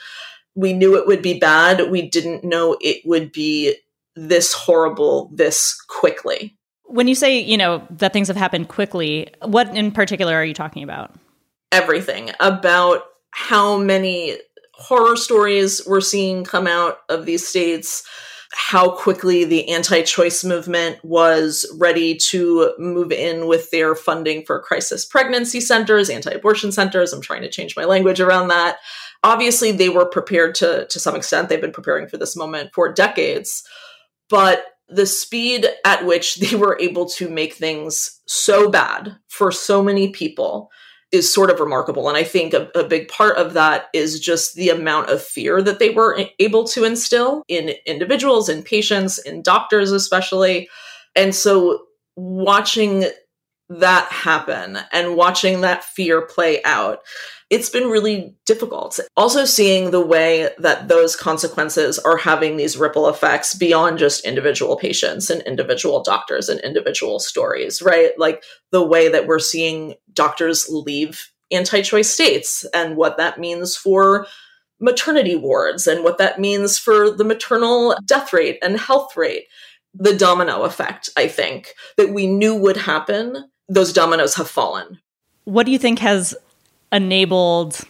we 0.54 0.72
knew 0.72 0.96
it 0.96 1.06
would 1.06 1.22
be 1.22 1.38
bad 1.38 1.90
we 1.90 2.02
didn't 2.02 2.44
know 2.44 2.76
it 2.80 3.00
would 3.04 3.32
be 3.32 3.76
this 4.18 4.52
horrible 4.52 5.30
this 5.32 5.80
quickly. 5.88 6.56
When 6.84 7.06
you 7.06 7.14
say, 7.14 7.38
you 7.38 7.56
know, 7.56 7.86
that 7.90 8.12
things 8.12 8.28
have 8.28 8.36
happened 8.36 8.68
quickly, 8.68 9.28
what 9.42 9.74
in 9.76 9.92
particular 9.92 10.34
are 10.34 10.44
you 10.44 10.54
talking 10.54 10.82
about? 10.82 11.14
Everything 11.70 12.30
about 12.40 13.04
how 13.30 13.76
many 13.76 14.38
horror 14.72 15.16
stories 15.16 15.82
we're 15.86 16.00
seeing 16.00 16.44
come 16.44 16.66
out 16.66 17.00
of 17.08 17.26
these 17.26 17.46
states, 17.46 18.04
how 18.52 18.90
quickly 18.90 19.44
the 19.44 19.68
anti 19.68 20.02
choice 20.02 20.44
movement 20.44 21.04
was 21.04 21.66
ready 21.78 22.16
to 22.16 22.72
move 22.78 23.12
in 23.12 23.46
with 23.46 23.70
their 23.70 23.94
funding 23.94 24.44
for 24.44 24.62
crisis 24.62 25.04
pregnancy 25.04 25.60
centers, 25.60 26.10
anti 26.10 26.30
abortion 26.30 26.72
centers. 26.72 27.12
I'm 27.12 27.20
trying 27.20 27.42
to 27.42 27.50
change 27.50 27.76
my 27.76 27.84
language 27.84 28.20
around 28.20 28.48
that. 28.48 28.78
Obviously, 29.24 29.72
they 29.72 29.88
were 29.88 30.06
prepared 30.06 30.54
to, 30.56 30.86
to 30.86 31.00
some 31.00 31.16
extent. 31.16 31.48
They've 31.48 31.60
been 31.60 31.72
preparing 31.72 32.08
for 32.08 32.16
this 32.16 32.36
moment 32.36 32.70
for 32.72 32.92
decades 32.92 33.64
but 34.28 34.64
the 34.88 35.06
speed 35.06 35.66
at 35.84 36.04
which 36.06 36.36
they 36.40 36.56
were 36.56 36.78
able 36.80 37.06
to 37.06 37.28
make 37.28 37.54
things 37.54 38.20
so 38.26 38.70
bad 38.70 39.16
for 39.28 39.52
so 39.52 39.82
many 39.82 40.10
people 40.10 40.70
is 41.10 41.32
sort 41.32 41.50
of 41.50 41.60
remarkable. 41.60 42.08
And 42.08 42.18
I 42.18 42.24
think 42.24 42.52
a, 42.52 42.70
a, 42.74 42.84
big 42.84 43.08
part 43.08 43.38
of 43.38 43.54
that 43.54 43.86
is 43.94 44.20
just 44.20 44.54
the 44.54 44.68
amount 44.68 45.08
of 45.08 45.22
fear 45.22 45.62
that 45.62 45.78
they 45.78 45.90
were 45.90 46.20
able 46.38 46.64
to 46.68 46.84
instill 46.84 47.42
in 47.48 47.72
individuals, 47.86 48.48
in 48.48 48.62
patients, 48.62 49.18
in 49.18 49.42
doctors, 49.42 49.90
especially. 49.90 50.68
And 51.16 51.34
so 51.34 51.86
watching 52.16 53.06
that 53.70 54.10
happen 54.10 54.78
and 54.92 55.16
watching 55.16 55.62
that 55.62 55.84
fear 55.84 56.22
play 56.22 56.62
out 56.64 57.00
it's 57.50 57.70
been 57.70 57.88
really 57.88 58.34
difficult. 58.44 59.00
Also, 59.16 59.44
seeing 59.44 59.90
the 59.90 60.04
way 60.04 60.50
that 60.58 60.88
those 60.88 61.16
consequences 61.16 61.98
are 61.98 62.18
having 62.18 62.56
these 62.56 62.76
ripple 62.76 63.08
effects 63.08 63.54
beyond 63.54 63.98
just 63.98 64.24
individual 64.26 64.76
patients 64.76 65.30
and 65.30 65.40
individual 65.42 66.02
doctors 66.02 66.48
and 66.48 66.60
individual 66.60 67.18
stories, 67.18 67.80
right? 67.80 68.10
Like 68.18 68.42
the 68.70 68.86
way 68.86 69.08
that 69.08 69.26
we're 69.26 69.38
seeing 69.38 69.94
doctors 70.12 70.68
leave 70.68 71.30
anti 71.50 71.80
choice 71.80 72.10
states 72.10 72.66
and 72.74 72.96
what 72.96 73.16
that 73.16 73.38
means 73.38 73.76
for 73.76 74.26
maternity 74.78 75.34
wards 75.34 75.86
and 75.86 76.04
what 76.04 76.18
that 76.18 76.38
means 76.38 76.78
for 76.78 77.10
the 77.10 77.24
maternal 77.24 77.96
death 78.04 78.32
rate 78.32 78.58
and 78.62 78.78
health 78.78 79.16
rate. 79.16 79.44
The 79.94 80.16
domino 80.16 80.62
effect, 80.62 81.08
I 81.16 81.28
think, 81.28 81.72
that 81.96 82.10
we 82.10 82.26
knew 82.26 82.54
would 82.54 82.76
happen, 82.76 83.50
those 83.68 83.92
dominoes 83.92 84.34
have 84.34 84.48
fallen. 84.48 85.00
What 85.44 85.64
do 85.64 85.72
you 85.72 85.78
think 85.78 85.98
has 86.00 86.36
enabled 86.92 87.80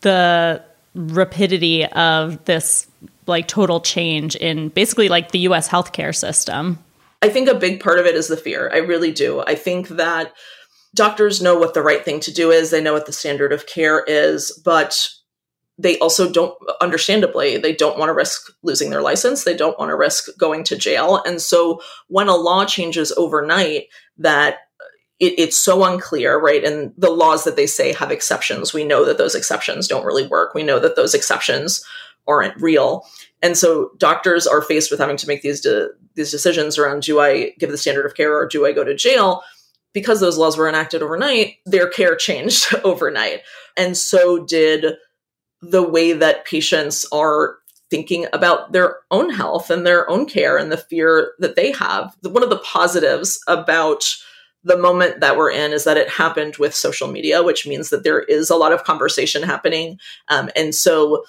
the 0.00 0.62
rapidity 0.94 1.84
of 1.86 2.44
this 2.44 2.86
like 3.26 3.48
total 3.48 3.80
change 3.80 4.36
in 4.36 4.68
basically 4.70 5.08
like 5.08 5.32
the 5.32 5.40
US 5.40 5.68
healthcare 5.68 6.14
system. 6.14 6.78
I 7.22 7.28
think 7.28 7.48
a 7.48 7.54
big 7.54 7.80
part 7.80 7.98
of 7.98 8.06
it 8.06 8.14
is 8.14 8.28
the 8.28 8.36
fear. 8.36 8.70
I 8.72 8.78
really 8.78 9.12
do. 9.12 9.42
I 9.46 9.54
think 9.54 9.88
that 9.88 10.32
doctors 10.94 11.42
know 11.42 11.58
what 11.58 11.74
the 11.74 11.82
right 11.82 12.04
thing 12.04 12.20
to 12.20 12.32
do 12.32 12.50
is, 12.50 12.70
they 12.70 12.80
know 12.80 12.92
what 12.92 13.06
the 13.06 13.12
standard 13.12 13.52
of 13.52 13.66
care 13.66 14.04
is, 14.06 14.52
but 14.64 15.08
they 15.78 15.98
also 15.98 16.30
don't 16.30 16.56
understandably 16.80 17.58
they 17.58 17.74
don't 17.74 17.98
want 17.98 18.08
to 18.08 18.14
risk 18.14 18.50
losing 18.62 18.90
their 18.90 19.02
license 19.02 19.44
they 19.44 19.56
don't 19.56 19.78
want 19.78 19.90
to 19.90 19.96
risk 19.96 20.28
going 20.38 20.64
to 20.64 20.76
jail 20.76 21.22
and 21.26 21.40
so 21.40 21.80
when 22.08 22.28
a 22.28 22.34
law 22.34 22.64
changes 22.64 23.12
overnight 23.16 23.84
that 24.16 24.65
it, 25.18 25.34
it's 25.38 25.56
so 25.56 25.84
unclear, 25.84 26.38
right? 26.38 26.64
And 26.64 26.92
the 26.96 27.10
laws 27.10 27.44
that 27.44 27.56
they 27.56 27.66
say 27.66 27.92
have 27.92 28.10
exceptions, 28.10 28.74
we 28.74 28.84
know 28.84 29.04
that 29.04 29.18
those 29.18 29.34
exceptions 29.34 29.88
don't 29.88 30.04
really 30.04 30.26
work. 30.26 30.54
We 30.54 30.62
know 30.62 30.78
that 30.78 30.96
those 30.96 31.14
exceptions 31.14 31.84
aren't 32.28 32.60
real. 32.60 33.06
And 33.42 33.56
so 33.56 33.90
doctors 33.98 34.46
are 34.46 34.62
faced 34.62 34.90
with 34.90 35.00
having 35.00 35.16
to 35.18 35.28
make 35.28 35.42
these 35.42 35.60
de- 35.60 35.90
these 36.14 36.30
decisions 36.30 36.78
around 36.78 37.02
do 37.02 37.20
I 37.20 37.52
give 37.58 37.70
the 37.70 37.78
standard 37.78 38.06
of 38.06 38.14
care 38.14 38.34
or 38.34 38.46
do 38.46 38.66
I 38.66 38.72
go 38.72 38.84
to 38.84 38.94
jail? 38.94 39.42
Because 39.92 40.20
those 40.20 40.38
laws 40.38 40.56
were 40.56 40.68
enacted 40.68 41.02
overnight, 41.02 41.56
their 41.64 41.88
care 41.88 42.16
changed 42.16 42.74
overnight. 42.84 43.40
And 43.76 43.96
so 43.96 44.44
did 44.44 44.96
the 45.62 45.82
way 45.82 46.12
that 46.12 46.44
patients 46.44 47.06
are 47.12 47.58
thinking 47.88 48.26
about 48.32 48.72
their 48.72 48.96
own 49.10 49.30
health 49.30 49.70
and 49.70 49.86
their 49.86 50.08
own 50.10 50.26
care 50.26 50.58
and 50.58 50.72
the 50.72 50.76
fear 50.76 51.32
that 51.38 51.56
they 51.56 51.70
have. 51.72 52.16
One 52.22 52.42
of 52.42 52.50
the 52.50 52.58
positives 52.58 53.38
about 53.46 54.04
the 54.64 54.76
moment 54.76 55.20
that 55.20 55.36
we're 55.36 55.50
in 55.50 55.72
is 55.72 55.84
that 55.84 55.96
it 55.96 56.08
happened 56.08 56.56
with 56.56 56.74
social 56.74 57.08
media, 57.08 57.42
which 57.42 57.66
means 57.66 57.90
that 57.90 58.04
there 58.04 58.20
is 58.20 58.50
a 58.50 58.56
lot 58.56 58.72
of 58.72 58.84
conversation 58.84 59.42
happening. 59.42 59.98
Um, 60.28 60.50
and 60.56 60.74
so 60.74 61.24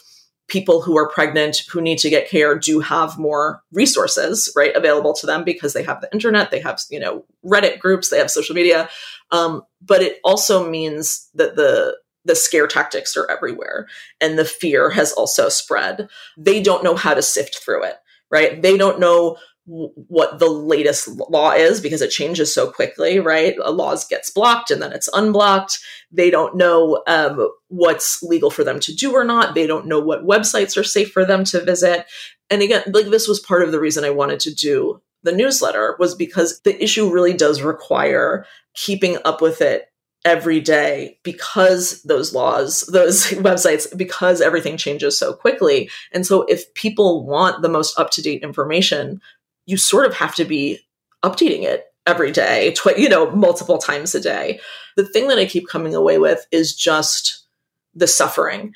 people 0.47 0.81
who 0.81 0.97
are 0.97 1.09
pregnant 1.09 1.63
who 1.69 1.81
need 1.81 1.99
to 1.99 2.09
get 2.09 2.29
care 2.29 2.57
do 2.57 2.79
have 2.79 3.19
more 3.19 3.61
resources 3.73 4.51
right 4.55 4.73
available 4.75 5.13
to 5.13 5.25
them 5.25 5.43
because 5.43 5.73
they 5.73 5.83
have 5.83 5.99
the 5.99 6.09
internet 6.13 6.51
they 6.51 6.61
have 6.61 6.79
you 6.89 6.97
know 7.01 7.25
reddit 7.43 7.79
groups 7.79 8.09
they 8.09 8.17
have 8.17 8.31
social 8.31 8.55
media. 8.55 8.89
Um, 9.31 9.63
but 9.81 10.01
it 10.01 10.19
also 10.23 10.69
means 10.69 11.29
that 11.35 11.55
the 11.55 11.97
the 12.23 12.35
scare 12.35 12.67
tactics 12.67 13.15
are 13.15 13.29
everywhere 13.29 13.87
and 14.19 14.37
the 14.37 14.45
fear 14.45 14.89
has 14.89 15.13
also 15.13 15.47
spread. 15.47 16.09
They 16.37 16.61
don't 16.61 16.83
know 16.83 16.95
how 16.95 17.13
to 17.13 17.21
sift 17.21 17.59
through 17.63 17.83
it 17.83 17.97
right? 18.29 18.61
They 18.61 18.77
don't 18.77 18.99
know 18.99 19.37
what 19.67 20.39
the 20.39 20.49
latest 20.49 21.09
law 21.29 21.51
is 21.51 21.81
because 21.81 22.01
it 22.01 22.09
changes 22.09 22.53
so 22.53 22.71
quickly, 22.71 23.19
right? 23.19 23.55
A 23.61 23.71
law 23.71 23.95
gets 24.09 24.29
blocked 24.29 24.71
and 24.71 24.81
then 24.81 24.93
it's 24.93 25.09
unblocked. 25.13 25.79
They 26.09 26.29
don't 26.29 26.55
know 26.55 27.03
um, 27.05 27.49
what's 27.67 28.23
legal 28.23 28.49
for 28.49 28.63
them 28.63 28.79
to 28.79 28.95
do 28.95 29.13
or 29.13 29.25
not. 29.25 29.55
They 29.55 29.67
don't 29.67 29.87
know 29.87 29.99
what 29.99 30.25
websites 30.25 30.77
are 30.77 30.85
safe 30.85 31.11
for 31.11 31.25
them 31.25 31.43
to 31.45 31.63
visit. 31.63 32.05
And 32.49 32.61
again, 32.61 32.83
like 32.93 33.07
this 33.07 33.27
was 33.27 33.41
part 33.41 33.61
of 33.61 33.73
the 33.73 33.79
reason 33.79 34.05
I 34.05 34.09
wanted 34.09 34.39
to 34.41 34.55
do 34.55 35.01
the 35.23 35.31
newsletter 35.31 35.95
was 35.99 36.15
because 36.15 36.61
the 36.61 36.81
issue 36.81 37.11
really 37.11 37.33
does 37.33 37.61
require 37.61 38.45
keeping 38.73 39.17
up 39.25 39.41
with 39.41 39.61
it 39.61 39.89
every 40.23 40.59
day 40.59 41.19
because 41.23 42.01
those 42.03 42.33
laws, 42.33 42.81
those 42.91 43.25
websites, 43.27 43.95
because 43.97 44.41
everything 44.41 44.77
changes 44.77 45.17
so 45.17 45.33
quickly. 45.33 45.89
And 46.11 46.25
so 46.25 46.43
if 46.43 46.73
people 46.73 47.25
want 47.25 47.61
the 47.61 47.69
most 47.69 47.97
up 47.99 48.11
to 48.11 48.21
date 48.21 48.43
information, 48.43 49.21
you 49.67 49.77
sort 49.77 50.07
of 50.07 50.15
have 50.15 50.33
to 50.35 50.45
be 50.45 50.79
updating 51.23 51.61
it 51.61 51.85
every 52.07 52.31
day, 52.31 52.71
tw- 52.71 52.97
you 52.97 53.09
know, 53.09 53.29
multiple 53.31 53.77
times 53.77 54.15
a 54.15 54.21
day. 54.21 54.59
The 54.95 55.05
thing 55.05 55.27
that 55.27 55.37
I 55.37 55.45
keep 55.45 55.67
coming 55.67 55.93
away 55.93 56.17
with 56.17 56.47
is 56.51 56.75
just 56.75 57.45
the 57.93 58.07
suffering 58.07 58.73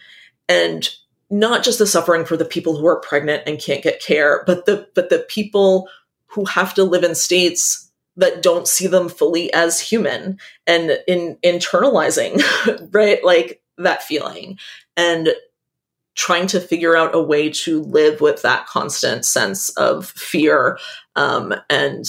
and 0.47 0.87
not 1.31 1.63
just 1.63 1.79
the 1.79 1.87
suffering 1.87 2.25
for 2.25 2.35
the 2.35 2.45
people 2.45 2.77
who 2.77 2.85
are 2.85 2.99
pregnant 2.99 3.43
and 3.47 3.59
can't 3.59 3.83
get 3.83 4.01
care, 4.01 4.43
but 4.45 4.65
the 4.65 4.87
but 4.93 5.09
the 5.09 5.25
people 5.29 5.87
who 6.27 6.45
have 6.45 6.73
to 6.73 6.83
live 6.83 7.03
in 7.03 7.15
states 7.15 7.89
that 8.17 8.43
don't 8.43 8.67
see 8.67 8.87
them 8.87 9.07
fully 9.07 9.51
as 9.53 9.79
human 9.79 10.37
and 10.67 10.99
in 11.07 11.37
internalizing 11.43 12.41
right 12.93 13.23
like 13.23 13.61
that 13.77 14.03
feeling 14.03 14.59
and 14.97 15.29
trying 16.21 16.45
to 16.45 16.59
figure 16.59 16.95
out 16.95 17.15
a 17.15 17.21
way 17.21 17.49
to 17.49 17.81
live 17.81 18.21
with 18.21 18.43
that 18.43 18.67
constant 18.67 19.25
sense 19.25 19.69
of 19.71 20.09
fear 20.09 20.77
um, 21.15 21.51
and 21.67 22.05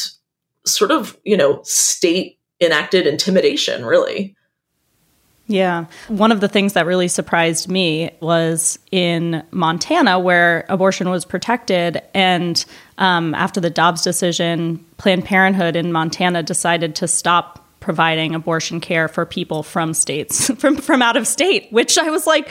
sort 0.66 0.90
of 0.90 1.18
you 1.24 1.34
know 1.34 1.62
state 1.64 2.38
enacted 2.60 3.06
intimidation 3.06 3.86
really 3.86 4.36
yeah. 5.48 5.86
One 6.08 6.30
of 6.30 6.40
the 6.40 6.48
things 6.48 6.74
that 6.74 6.86
really 6.86 7.08
surprised 7.08 7.68
me 7.68 8.10
was 8.20 8.78
in 8.90 9.42
Montana, 9.50 10.18
where 10.18 10.64
abortion 10.68 11.10
was 11.10 11.24
protected. 11.24 12.00
And 12.14 12.64
um, 12.96 13.34
after 13.34 13.60
the 13.60 13.68
Dobbs 13.68 14.02
decision, 14.02 14.82
Planned 14.98 15.24
Parenthood 15.24 15.74
in 15.74 15.92
Montana 15.92 16.42
decided 16.42 16.94
to 16.94 17.08
stop 17.08 17.61
providing 17.82 18.34
abortion 18.34 18.80
care 18.80 19.08
for 19.08 19.26
people 19.26 19.62
from 19.62 19.92
states, 19.92 20.50
from, 20.58 20.76
from 20.76 21.02
out 21.02 21.16
of 21.16 21.26
state, 21.26 21.70
which 21.70 21.98
I 21.98 22.10
was 22.10 22.26
like, 22.26 22.48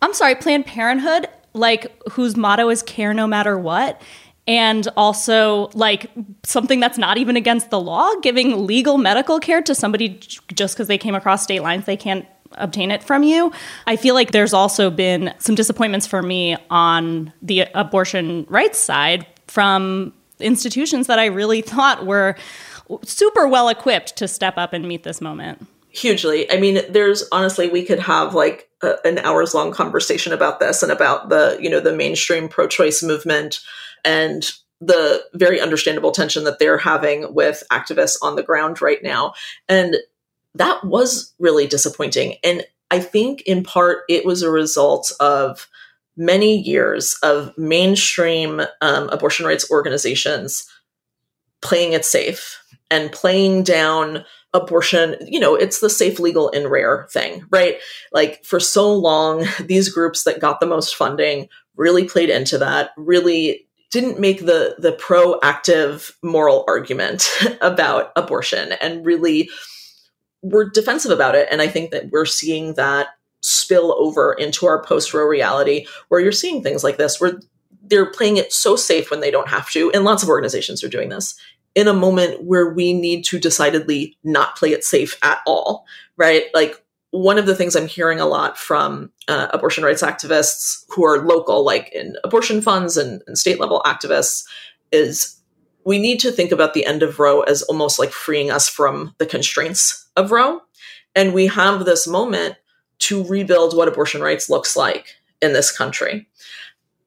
I'm 0.00 0.14
sorry, 0.14 0.36
Planned 0.36 0.66
Parenthood, 0.66 1.26
like 1.52 1.92
whose 2.12 2.36
motto 2.36 2.68
is 2.68 2.82
care 2.82 3.14
no 3.14 3.26
matter 3.26 3.58
what 3.58 4.00
and 4.46 4.86
also 4.96 5.70
like 5.72 6.10
something 6.42 6.78
that's 6.78 6.98
not 6.98 7.16
even 7.16 7.34
against 7.34 7.70
the 7.70 7.80
law 7.80 8.12
giving 8.20 8.66
legal 8.66 8.98
medical 8.98 9.40
care 9.40 9.62
to 9.62 9.74
somebody 9.74 10.20
just 10.52 10.74
because 10.74 10.86
they 10.86 10.98
came 10.98 11.14
across 11.14 11.42
state 11.42 11.62
lines 11.62 11.86
they 11.86 11.96
can't 11.96 12.26
obtain 12.56 12.90
it 12.90 13.02
from 13.02 13.22
you. 13.22 13.52
I 13.86 13.96
feel 13.96 14.14
like 14.14 14.32
there's 14.32 14.52
also 14.52 14.90
been 14.90 15.34
some 15.38 15.54
disappointments 15.54 16.06
for 16.06 16.22
me 16.22 16.56
on 16.70 17.32
the 17.42 17.66
abortion 17.74 18.46
rights 18.48 18.78
side 18.78 19.26
from 19.46 20.12
institutions 20.40 21.06
that 21.06 21.18
I 21.18 21.26
really 21.26 21.62
thought 21.62 22.06
were 22.06 22.36
super 23.02 23.48
well 23.48 23.68
equipped 23.68 24.16
to 24.16 24.28
step 24.28 24.54
up 24.56 24.72
and 24.72 24.86
meet 24.86 25.02
this 25.02 25.20
moment. 25.20 25.66
Hugely. 25.90 26.50
I 26.50 26.58
mean, 26.58 26.80
there's 26.90 27.24
honestly, 27.30 27.68
we 27.68 27.84
could 27.84 28.00
have 28.00 28.34
like 28.34 28.68
a, 28.82 28.96
an 29.04 29.18
hours 29.18 29.54
long 29.54 29.72
conversation 29.72 30.32
about 30.32 30.58
this 30.58 30.82
and 30.82 30.90
about 30.90 31.28
the, 31.28 31.56
you 31.60 31.70
know, 31.70 31.80
the 31.80 31.94
mainstream 31.94 32.48
pro 32.48 32.66
choice 32.66 33.02
movement 33.02 33.60
and 34.04 34.50
the 34.80 35.22
very 35.34 35.60
understandable 35.60 36.10
tension 36.10 36.44
that 36.44 36.58
they're 36.58 36.78
having 36.78 37.32
with 37.32 37.62
activists 37.70 38.16
on 38.22 38.36
the 38.36 38.42
ground 38.42 38.82
right 38.82 39.02
now. 39.02 39.34
And 39.68 39.96
that 40.54 40.84
was 40.84 41.32
really 41.38 41.66
disappointing. 41.66 42.36
And 42.42 42.64
I 42.90 43.00
think 43.00 43.42
in 43.42 43.62
part 43.62 44.02
it 44.08 44.24
was 44.24 44.42
a 44.42 44.50
result 44.50 45.12
of 45.20 45.68
many 46.16 46.58
years 46.58 47.16
of 47.22 47.56
mainstream 47.56 48.62
um, 48.80 49.08
abortion 49.10 49.46
rights 49.46 49.70
organizations 49.70 50.68
playing 51.60 51.92
it 51.92 52.04
safe 52.04 52.60
and 52.90 53.12
playing 53.12 53.62
down 53.62 54.24
abortion 54.52 55.16
you 55.26 55.40
know 55.40 55.54
it's 55.54 55.80
the 55.80 55.90
safe 55.90 56.18
legal 56.18 56.50
and 56.52 56.70
rare 56.70 57.08
thing 57.10 57.44
right 57.50 57.78
like 58.12 58.44
for 58.44 58.60
so 58.60 58.92
long 58.92 59.44
these 59.64 59.88
groups 59.88 60.24
that 60.24 60.40
got 60.40 60.60
the 60.60 60.66
most 60.66 60.94
funding 60.94 61.48
really 61.76 62.04
played 62.04 62.30
into 62.30 62.56
that 62.58 62.90
really 62.96 63.66
didn't 63.90 64.20
make 64.20 64.40
the 64.40 64.76
the 64.78 64.92
proactive 64.92 66.12
moral 66.22 66.64
argument 66.68 67.28
about 67.60 68.12
abortion 68.16 68.72
and 68.80 69.04
really 69.04 69.48
we're 70.44 70.68
defensive 70.68 71.10
about 71.10 71.34
it. 71.34 71.48
And 71.50 71.62
I 71.62 71.68
think 71.68 71.90
that 71.90 72.10
we're 72.10 72.26
seeing 72.26 72.74
that 72.74 73.08
spill 73.40 73.94
over 73.98 74.34
into 74.34 74.66
our 74.66 74.82
post 74.82 75.12
Roe 75.12 75.24
reality 75.24 75.86
where 76.08 76.20
you're 76.20 76.32
seeing 76.32 76.62
things 76.62 76.84
like 76.84 76.98
this 76.98 77.20
where 77.20 77.40
they're 77.86 78.10
playing 78.10 78.36
it 78.36 78.52
so 78.52 78.76
safe 78.76 79.10
when 79.10 79.20
they 79.20 79.30
don't 79.30 79.48
have 79.48 79.70
to. 79.70 79.90
And 79.92 80.04
lots 80.04 80.22
of 80.22 80.28
organizations 80.28 80.84
are 80.84 80.88
doing 80.88 81.08
this 81.08 81.34
in 81.74 81.88
a 81.88 81.94
moment 81.94 82.44
where 82.44 82.70
we 82.70 82.92
need 82.92 83.24
to 83.24 83.38
decidedly 83.38 84.16
not 84.22 84.56
play 84.56 84.72
it 84.72 84.84
safe 84.84 85.18
at 85.22 85.40
all, 85.46 85.84
right? 86.16 86.44
Like 86.54 86.82
one 87.10 87.38
of 87.38 87.46
the 87.46 87.54
things 87.54 87.76
I'm 87.76 87.86
hearing 87.86 88.20
a 88.20 88.26
lot 88.26 88.58
from 88.58 89.10
uh, 89.28 89.48
abortion 89.52 89.84
rights 89.84 90.02
activists 90.02 90.84
who 90.88 91.04
are 91.04 91.24
local, 91.24 91.64
like 91.64 91.92
in 91.92 92.16
abortion 92.24 92.60
funds 92.60 92.96
and, 92.96 93.22
and 93.26 93.38
state 93.38 93.60
level 93.60 93.82
activists, 93.84 94.44
is 94.92 95.40
we 95.84 95.98
need 95.98 96.18
to 96.20 96.32
think 96.32 96.50
about 96.50 96.74
the 96.74 96.86
end 96.86 97.02
of 97.02 97.18
Roe 97.18 97.42
as 97.42 97.62
almost 97.62 97.98
like 97.98 98.10
freeing 98.10 98.50
us 98.50 98.68
from 98.68 99.14
the 99.18 99.26
constraints 99.26 100.08
of 100.16 100.32
Roe. 100.32 100.60
And 101.14 101.34
we 101.34 101.46
have 101.46 101.84
this 101.84 102.06
moment 102.06 102.56
to 103.00 103.24
rebuild 103.24 103.76
what 103.76 103.88
abortion 103.88 104.20
rights 104.20 104.48
looks 104.48 104.76
like 104.76 105.16
in 105.42 105.52
this 105.52 105.76
country. 105.76 106.28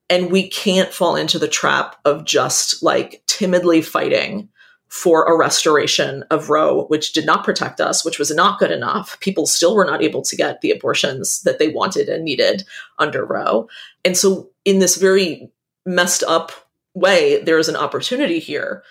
And 0.09 0.31
we 0.31 0.47
can't 0.47 0.93
fall 0.93 1.15
into 1.15 1.39
the 1.39 1.47
trap 1.47 1.97
of 2.05 2.23
just 2.23 2.81
like 2.81 3.23
timidly 3.27 3.81
fighting 3.81 4.49
for 4.89 5.25
a 5.25 5.37
restoration 5.37 6.23
of 6.31 6.49
Roe, 6.49 6.85
which 6.85 7.13
did 7.13 7.25
not 7.25 7.43
protect 7.43 7.81
us, 7.81 8.05
which 8.05 8.19
was 8.19 8.33
not 8.33 8.59
good 8.59 8.71
enough. 8.71 9.19
People 9.19 9.45
still 9.45 9.75
were 9.75 9.85
not 9.85 10.01
able 10.01 10.21
to 10.21 10.35
get 10.35 10.61
the 10.61 10.71
abortions 10.71 11.41
that 11.41 11.59
they 11.59 11.67
wanted 11.67 12.07
and 12.07 12.23
needed 12.23 12.63
under 12.97 13.25
Roe. 13.25 13.67
And 14.05 14.15
so, 14.15 14.49
in 14.63 14.79
this 14.79 14.95
very 14.95 15.51
messed 15.85 16.23
up 16.23 16.51
way, 16.93 17.43
there 17.43 17.59
is 17.59 17.69
an 17.69 17.75
opportunity 17.75 18.39
here 18.39 18.83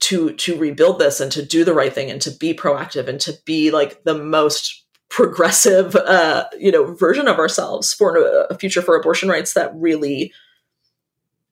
to 0.00 0.34
to 0.34 0.56
rebuild 0.56 0.98
this 0.98 1.20
and 1.20 1.32
to 1.32 1.44
do 1.44 1.64
the 1.64 1.74
right 1.74 1.92
thing 1.92 2.10
and 2.10 2.20
to 2.20 2.30
be 2.30 2.52
proactive 2.52 3.08
and 3.08 3.20
to 3.20 3.32
be 3.44 3.70
like 3.70 4.04
the 4.04 4.14
most 4.14 4.84
progressive 5.08 5.94
uh 5.96 6.44
you 6.58 6.70
know 6.72 6.94
version 6.94 7.28
of 7.28 7.38
ourselves 7.38 7.94
for 7.94 8.16
a 8.50 8.58
future 8.58 8.82
for 8.82 8.96
abortion 8.96 9.28
rights 9.28 9.54
that 9.54 9.72
really 9.74 10.32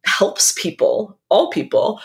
helps 0.05 0.53
people 0.53 1.19
all 1.29 1.49
people 1.51 2.01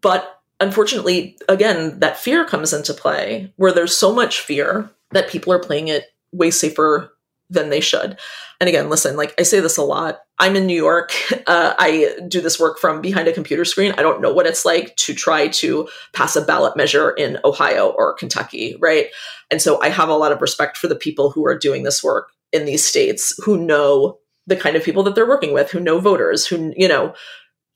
but 0.00 0.39
unfortunately 0.60 1.36
again 1.48 1.98
that 2.00 2.18
fear 2.18 2.44
comes 2.44 2.72
into 2.72 2.94
play 2.94 3.52
where 3.56 3.72
there's 3.72 3.96
so 3.96 4.14
much 4.14 4.40
fear 4.40 4.90
that 5.12 5.28
people 5.28 5.52
are 5.52 5.58
playing 5.58 5.88
it 5.88 6.06
way 6.32 6.50
safer 6.50 7.12
than 7.50 7.68
they 7.68 7.80
should. 7.80 8.18
And 8.60 8.68
again, 8.68 8.88
listen, 8.88 9.16
like 9.16 9.34
I 9.38 9.42
say 9.42 9.60
this 9.60 9.76
a 9.76 9.82
lot. 9.82 10.20
I'm 10.38 10.56
in 10.56 10.66
New 10.66 10.76
York. 10.76 11.12
Uh, 11.46 11.74
I 11.80 12.16
do 12.28 12.40
this 12.40 12.60
work 12.60 12.78
from 12.78 13.00
behind 13.00 13.26
a 13.26 13.32
computer 13.32 13.64
screen. 13.64 13.92
I 13.98 14.02
don't 14.02 14.20
know 14.20 14.32
what 14.32 14.46
it's 14.46 14.64
like 14.64 14.94
to 14.96 15.14
try 15.14 15.48
to 15.48 15.88
pass 16.12 16.36
a 16.36 16.42
ballot 16.42 16.76
measure 16.76 17.10
in 17.10 17.38
Ohio 17.44 17.88
or 17.88 18.12
Kentucky, 18.12 18.76
right? 18.78 19.06
And 19.50 19.60
so 19.60 19.82
I 19.82 19.88
have 19.88 20.08
a 20.08 20.14
lot 20.14 20.30
of 20.30 20.40
respect 20.40 20.76
for 20.76 20.86
the 20.86 20.94
people 20.94 21.30
who 21.30 21.44
are 21.46 21.58
doing 21.58 21.82
this 21.82 22.04
work 22.04 22.30
in 22.52 22.66
these 22.66 22.84
states 22.86 23.34
who 23.44 23.56
know 23.56 24.18
the 24.46 24.54
kind 24.54 24.76
of 24.76 24.84
people 24.84 25.02
that 25.04 25.16
they're 25.16 25.26
working 25.26 25.52
with, 25.52 25.72
who 25.72 25.80
know 25.80 25.98
voters, 25.98 26.46
who, 26.46 26.72
you 26.76 26.86
know, 26.86 27.14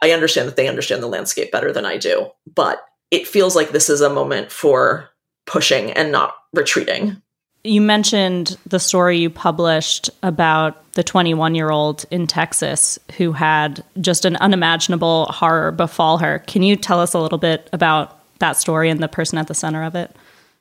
I 0.05 0.11
understand 0.11 0.47
that 0.49 0.57
they 0.57 0.69
understand 0.69 1.03
the 1.03 1.09
landscape 1.09 1.51
better 1.51 1.73
than 1.73 1.87
I 1.87 1.97
do. 1.97 2.31
But 2.53 2.85
it 3.11 3.27
feels 3.27 3.57
like 3.57 3.71
this 3.71 3.89
is 3.89 4.03
a 4.03 4.11
moment 4.11 4.53
for 4.53 5.09
pushing 5.47 5.91
and 5.93 6.13
not 6.13 6.35
retreating. 6.53 7.23
You 7.63 7.81
mentioned 7.81 8.59
the 8.67 8.79
story 8.79 9.19
you 9.19 9.31
published 9.31 10.11
about 10.23 10.93
the 10.93 11.03
21 11.03 11.55
year 11.55 11.71
old 11.71 12.05
in 12.11 12.27
Texas 12.27 12.99
who 13.17 13.33
had 13.33 13.83
just 13.99 14.27
an 14.27 14.37
unimaginable 14.37 15.25
horror 15.27 15.73
befall 15.73 16.19
her. 16.19 16.41
Can 16.41 16.63
you 16.63 16.77
tell 16.77 17.01
us 17.01 17.15
a 17.15 17.19
little 17.19 17.39
bit 17.39 17.71
about 17.73 18.21
that 18.41 18.59
story 18.59 18.91
and 18.91 19.03
the 19.03 19.09
person 19.09 19.39
at 19.39 19.47
the 19.47 19.55
center 19.55 19.85
of 19.85 19.95
it? 19.95 20.15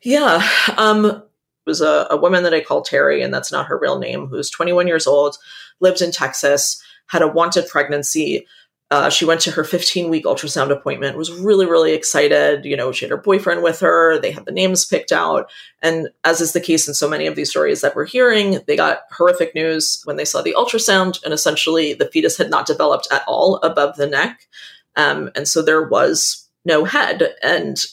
Yeah. 0.04 0.48
Um, 0.78 1.06
it 1.06 1.22
was 1.66 1.82
a, 1.82 2.08
a 2.10 2.16
woman 2.16 2.44
that 2.44 2.54
I 2.54 2.62
call 2.62 2.82
Terry, 2.82 3.22
and 3.22 3.34
that's 3.34 3.52
not 3.52 3.68
her 3.68 3.78
real 3.78 4.00
name, 4.00 4.28
who's 4.28 4.50
21 4.50 4.88
years 4.88 5.06
old, 5.06 5.38
lived 5.82 6.02
in 6.02 6.12
Texas, 6.12 6.82
had 7.08 7.22
a 7.22 7.28
wanted 7.28 7.68
pregnancy, 7.68 8.48
uh, 8.94 9.10
she 9.10 9.26
went 9.26 9.42
to 9.42 9.50
her 9.50 9.64
15 9.64 10.08
week 10.08 10.26
ultrasound 10.26 10.70
appointment, 10.70 11.18
was 11.18 11.32
really, 11.32 11.66
really 11.66 11.94
excited. 11.94 12.64
You 12.64 12.78
know, 12.78 12.92
she 12.92 13.06
had 13.06 13.10
her 13.10 13.18
boyfriend 13.18 13.64
with 13.64 13.80
her, 13.80 14.20
they 14.20 14.30
had 14.30 14.46
the 14.46 14.52
names 14.52 14.86
picked 14.86 15.12
out. 15.12 15.50
And 15.82 16.10
as 16.24 16.42
is 16.42 16.54
the 16.54 16.62
case 16.62 16.88
in 16.88 16.94
so 16.94 17.10
many 17.10 17.26
of 17.26 17.36
these 17.36 17.50
stories 17.50 17.82
that 17.82 17.96
we're 17.96 18.06
hearing, 18.06 18.60
they 18.68 18.76
got 18.76 19.00
horrific 19.10 19.56
news 19.56 20.00
when 20.04 20.16
they 20.18 20.26
saw 20.26 20.44
the 20.44 20.54
ultrasound, 20.56 21.24
and 21.24 21.34
essentially 21.34 21.96
the 21.96 22.06
fetus 22.06 22.38
had 22.38 22.52
not 22.52 22.68
developed 22.68 23.08
at 23.12 23.24
all 23.28 23.56
above 23.64 23.96
the 23.96 24.06
neck. 24.06 24.48
Um, 24.96 25.32
and 25.36 25.48
so 25.48 25.64
there 25.64 25.82
was 25.82 26.48
no 26.64 26.86
head. 26.86 27.34
And 27.42 27.84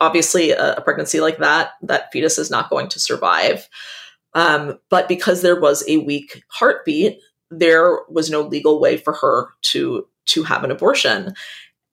obviously, 0.00 0.50
a, 0.50 0.74
a, 0.74 0.80
pregnancy 0.80 1.20
like 1.20 1.38
that, 1.38 1.74
that 1.82 2.10
fetus 2.10 2.38
is 2.38 2.50
not 2.50 2.70
going 2.70 2.88
to 2.88 2.98
survive. 2.98 3.68
Um, 4.34 4.80
but 4.90 5.06
because 5.06 5.42
there 5.42 5.60
was 5.60 5.88
a 5.88 5.98
weak 5.98 6.42
heartbeat, 6.48 7.20
there 7.52 8.00
was 8.08 8.30
no 8.30 8.40
legal 8.40 8.80
way 8.80 8.96
for 8.96 9.12
her 9.12 9.50
to 9.62 10.08
to 10.26 10.42
have 10.44 10.64
an 10.64 10.70
abortion. 10.70 11.34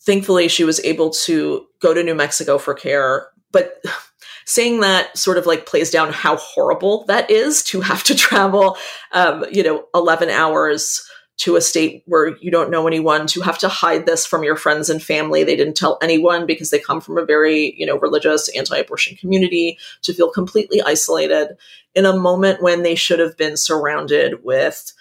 Thankfully, 0.04 0.48
she 0.48 0.64
was 0.64 0.80
able 0.82 1.12
to 1.12 1.66
go 1.80 1.94
to 1.94 2.04
New 2.04 2.16
Mexico 2.16 2.58
for 2.58 2.74
care, 2.74 3.28
but 3.52 3.84
saying 4.46 4.80
that 4.80 5.16
sort 5.18 5.38
of 5.38 5.46
like 5.46 5.66
plays 5.66 5.92
down 5.92 6.12
how 6.12 6.36
horrible 6.38 7.06
that 7.06 7.30
is 7.30 7.64
to 7.64 7.82
have 7.82 8.04
to 8.04 8.16
travel, 8.16 8.78
um, 9.12 9.46
you 9.52 9.64
know, 9.64 9.86
11 9.94 10.30
hours 10.30 11.08
to 11.42 11.56
a 11.56 11.62
state 11.62 12.04
where 12.06 12.38
you 12.38 12.52
don't 12.52 12.70
know 12.70 12.86
anyone, 12.86 13.26
to 13.26 13.42
have 13.42 13.58
to 13.58 13.68
hide 13.68 14.06
this 14.06 14.28
from 14.28 14.44
your 14.44 14.56
friends 14.56 14.92
and 14.92 15.02
family. 15.02 15.44
They 15.44 15.56
didn't 15.56 15.76
tell 15.76 15.98
anyone 16.00 16.46
because 16.46 16.70
they 16.70 16.78
come 16.78 17.02
from 17.02 17.18
a 17.18 17.26
very, 17.26 17.74
you 17.78 17.86
know, 17.86 17.98
religious 17.98 18.48
anti-abortion 18.50 19.18
community, 19.18 19.80
to 20.04 20.14
feel 20.14 20.30
completely 20.30 20.84
isolated 20.84 21.58
in 21.96 22.06
a 22.06 22.16
moment 22.16 22.62
when 22.62 22.84
they 22.84 22.94
should 22.94 23.18
have 23.18 23.38
been 23.38 23.58
surrounded 23.58 24.44
with 24.44 24.94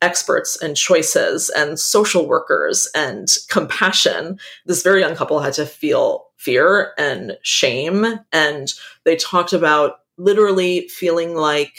experts 0.00 0.60
and 0.62 0.76
choices 0.76 1.48
and 1.50 1.78
social 1.78 2.26
workers 2.26 2.88
and 2.94 3.28
compassion. 3.48 4.38
This 4.66 4.82
very 4.82 5.00
young 5.00 5.16
couple 5.16 5.40
had 5.40 5.54
to 5.54 5.66
feel 5.66 6.26
fear 6.36 6.92
and 6.98 7.36
shame. 7.42 8.06
And 8.32 8.72
they 9.04 9.16
talked 9.16 9.52
about 9.52 10.00
literally 10.16 10.88
feeling 10.88 11.34
like 11.34 11.78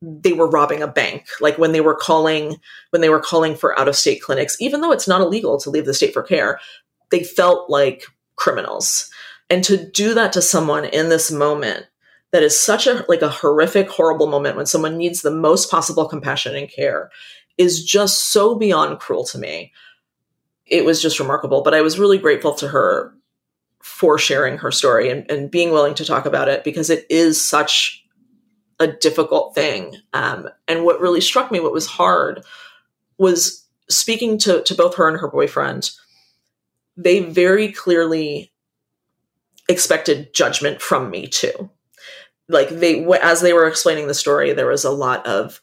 they 0.00 0.32
were 0.32 0.48
robbing 0.48 0.82
a 0.82 0.88
bank 0.88 1.26
like 1.40 1.58
when 1.58 1.70
they 1.70 1.80
were 1.80 1.94
calling 1.94 2.56
when 2.90 3.00
they 3.02 3.08
were 3.08 3.20
calling 3.20 3.54
for 3.54 3.78
out 3.78 3.86
of 3.86 3.94
state 3.94 4.20
clinics 4.20 4.56
even 4.60 4.80
though 4.80 4.90
it's 4.90 5.06
not 5.06 5.20
illegal 5.20 5.58
to 5.58 5.70
leave 5.70 5.86
the 5.86 5.94
state 5.94 6.12
for 6.12 6.24
care 6.24 6.58
they 7.12 7.22
felt 7.22 7.70
like 7.70 8.06
criminals 8.34 9.08
and 9.48 9.62
to 9.62 9.76
do 9.90 10.12
that 10.12 10.32
to 10.32 10.42
someone 10.42 10.84
in 10.86 11.08
this 11.08 11.30
moment 11.30 11.86
that 12.32 12.42
is 12.42 12.58
such 12.58 12.86
a 12.86 13.04
like 13.08 13.22
a 13.22 13.28
horrific 13.28 13.88
horrible 13.88 14.26
moment 14.26 14.56
when 14.56 14.66
someone 14.66 14.96
needs 14.96 15.22
the 15.22 15.30
most 15.30 15.70
possible 15.70 16.06
compassion 16.06 16.56
and 16.56 16.70
care 16.70 17.10
is 17.58 17.84
just 17.84 18.32
so 18.32 18.54
beyond 18.54 18.98
cruel 18.98 19.24
to 19.24 19.38
me 19.38 19.72
it 20.66 20.84
was 20.84 21.00
just 21.00 21.20
remarkable 21.20 21.62
but 21.62 21.74
i 21.74 21.80
was 21.80 21.98
really 21.98 22.18
grateful 22.18 22.54
to 22.54 22.68
her 22.68 23.14
for 23.82 24.16
sharing 24.16 24.58
her 24.58 24.70
story 24.70 25.10
and, 25.10 25.28
and 25.30 25.50
being 25.50 25.72
willing 25.72 25.94
to 25.94 26.04
talk 26.04 26.24
about 26.24 26.48
it 26.48 26.62
because 26.62 26.88
it 26.88 27.04
is 27.10 27.40
such 27.40 28.04
a 28.78 28.86
difficult 28.86 29.54
thing. 29.54 29.96
Um, 30.12 30.48
and 30.68 30.84
what 30.84 31.00
really 31.00 31.20
struck 31.20 31.50
me, 31.50 31.60
what 31.60 31.72
was 31.72 31.86
hard, 31.86 32.44
was 33.18 33.66
speaking 33.88 34.38
to, 34.38 34.62
to 34.62 34.74
both 34.74 34.94
her 34.96 35.08
and 35.08 35.18
her 35.18 35.28
boyfriend. 35.28 35.90
They 36.96 37.20
very 37.20 37.72
clearly 37.72 38.52
expected 39.68 40.32
judgment 40.32 40.80
from 40.80 41.10
me 41.10 41.26
too. 41.26 41.70
Like 42.48 42.68
they, 42.68 43.04
as 43.22 43.40
they 43.40 43.52
were 43.52 43.66
explaining 43.66 44.08
the 44.08 44.14
story, 44.14 44.52
there 44.52 44.66
was 44.66 44.84
a 44.84 44.90
lot 44.90 45.26
of, 45.26 45.60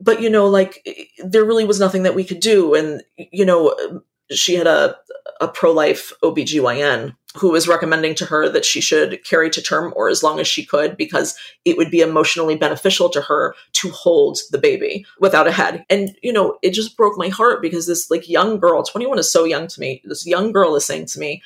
but 0.00 0.20
you 0.20 0.30
know, 0.30 0.46
like 0.46 0.86
there 1.24 1.44
really 1.44 1.64
was 1.64 1.80
nothing 1.80 2.04
that 2.04 2.14
we 2.14 2.24
could 2.24 2.40
do. 2.40 2.74
And, 2.74 3.02
you 3.16 3.44
know, 3.44 3.76
um, 3.84 4.02
she 4.30 4.54
had 4.54 4.66
a, 4.66 4.96
a 5.40 5.48
pro 5.48 5.72
life 5.72 6.12
OBGYN 6.22 7.14
who 7.36 7.50
was 7.50 7.68
recommending 7.68 8.14
to 8.16 8.26
her 8.26 8.48
that 8.48 8.64
she 8.64 8.80
should 8.80 9.24
carry 9.24 9.48
to 9.50 9.62
term 9.62 9.92
or 9.94 10.08
as 10.08 10.22
long 10.22 10.40
as 10.40 10.48
she 10.48 10.64
could 10.64 10.96
because 10.96 11.36
it 11.64 11.76
would 11.76 11.90
be 11.90 12.00
emotionally 12.00 12.56
beneficial 12.56 13.08
to 13.08 13.20
her 13.20 13.54
to 13.72 13.90
hold 13.90 14.38
the 14.50 14.58
baby 14.58 15.06
without 15.20 15.46
a 15.46 15.52
head. 15.52 15.84
And, 15.88 16.16
you 16.22 16.32
know, 16.32 16.58
it 16.62 16.70
just 16.70 16.96
broke 16.96 17.16
my 17.16 17.28
heart 17.28 17.62
because 17.62 17.86
this 17.86 18.10
like 18.10 18.28
young 18.28 18.58
girl, 18.58 18.82
21 18.82 19.18
is 19.18 19.30
so 19.30 19.44
young 19.44 19.68
to 19.68 19.80
me. 19.80 20.02
This 20.04 20.26
young 20.26 20.50
girl 20.50 20.74
is 20.74 20.84
saying 20.84 21.06
to 21.06 21.20
me, 21.20 21.42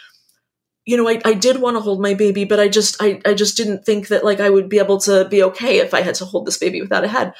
you 0.85 0.97
know, 0.97 1.09
I, 1.09 1.21
I 1.25 1.33
did 1.33 1.61
want 1.61 1.77
to 1.77 1.81
hold 1.81 2.01
my 2.01 2.15
baby, 2.15 2.45
but 2.45 2.61
I 2.61 2.69
just, 2.69 2.97
I, 3.01 3.21
I 3.25 3.35
just 3.35 3.57
didn't 3.57 3.85
think 3.85 4.09
that 4.09 4.25
like 4.25 4.41
I 4.41 4.51
would 4.51 4.69
be 4.69 4.79
able 4.79 4.99
to 5.01 5.27
be 5.27 5.43
okay 5.45 5.79
if 5.79 5.95
I 5.95 6.03
had 6.03 6.15
to 6.17 6.25
hold 6.25 6.47
this 6.47 6.59
baby 6.59 6.83
without 6.83 7.05
a 7.05 7.09
head. 7.09 7.35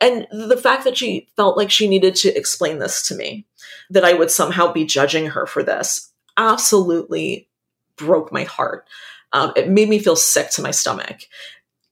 And 0.00 0.26
the 0.30 0.56
fact 0.56 0.84
that 0.84 0.96
she 0.96 1.28
felt 1.36 1.56
like 1.56 1.70
she 1.70 1.88
needed 1.88 2.16
to 2.16 2.36
explain 2.36 2.78
this 2.78 3.06
to 3.08 3.14
me, 3.14 3.46
that 3.90 4.04
I 4.04 4.12
would 4.12 4.30
somehow 4.30 4.72
be 4.72 4.84
judging 4.84 5.26
her 5.28 5.46
for 5.46 5.62
this, 5.62 6.12
absolutely 6.36 7.48
broke 7.96 8.32
my 8.32 8.44
heart. 8.44 8.86
Um, 9.32 9.52
it 9.56 9.68
made 9.68 9.88
me 9.88 9.98
feel 9.98 10.16
sick 10.16 10.50
to 10.50 10.62
my 10.62 10.70
stomach. 10.70 11.20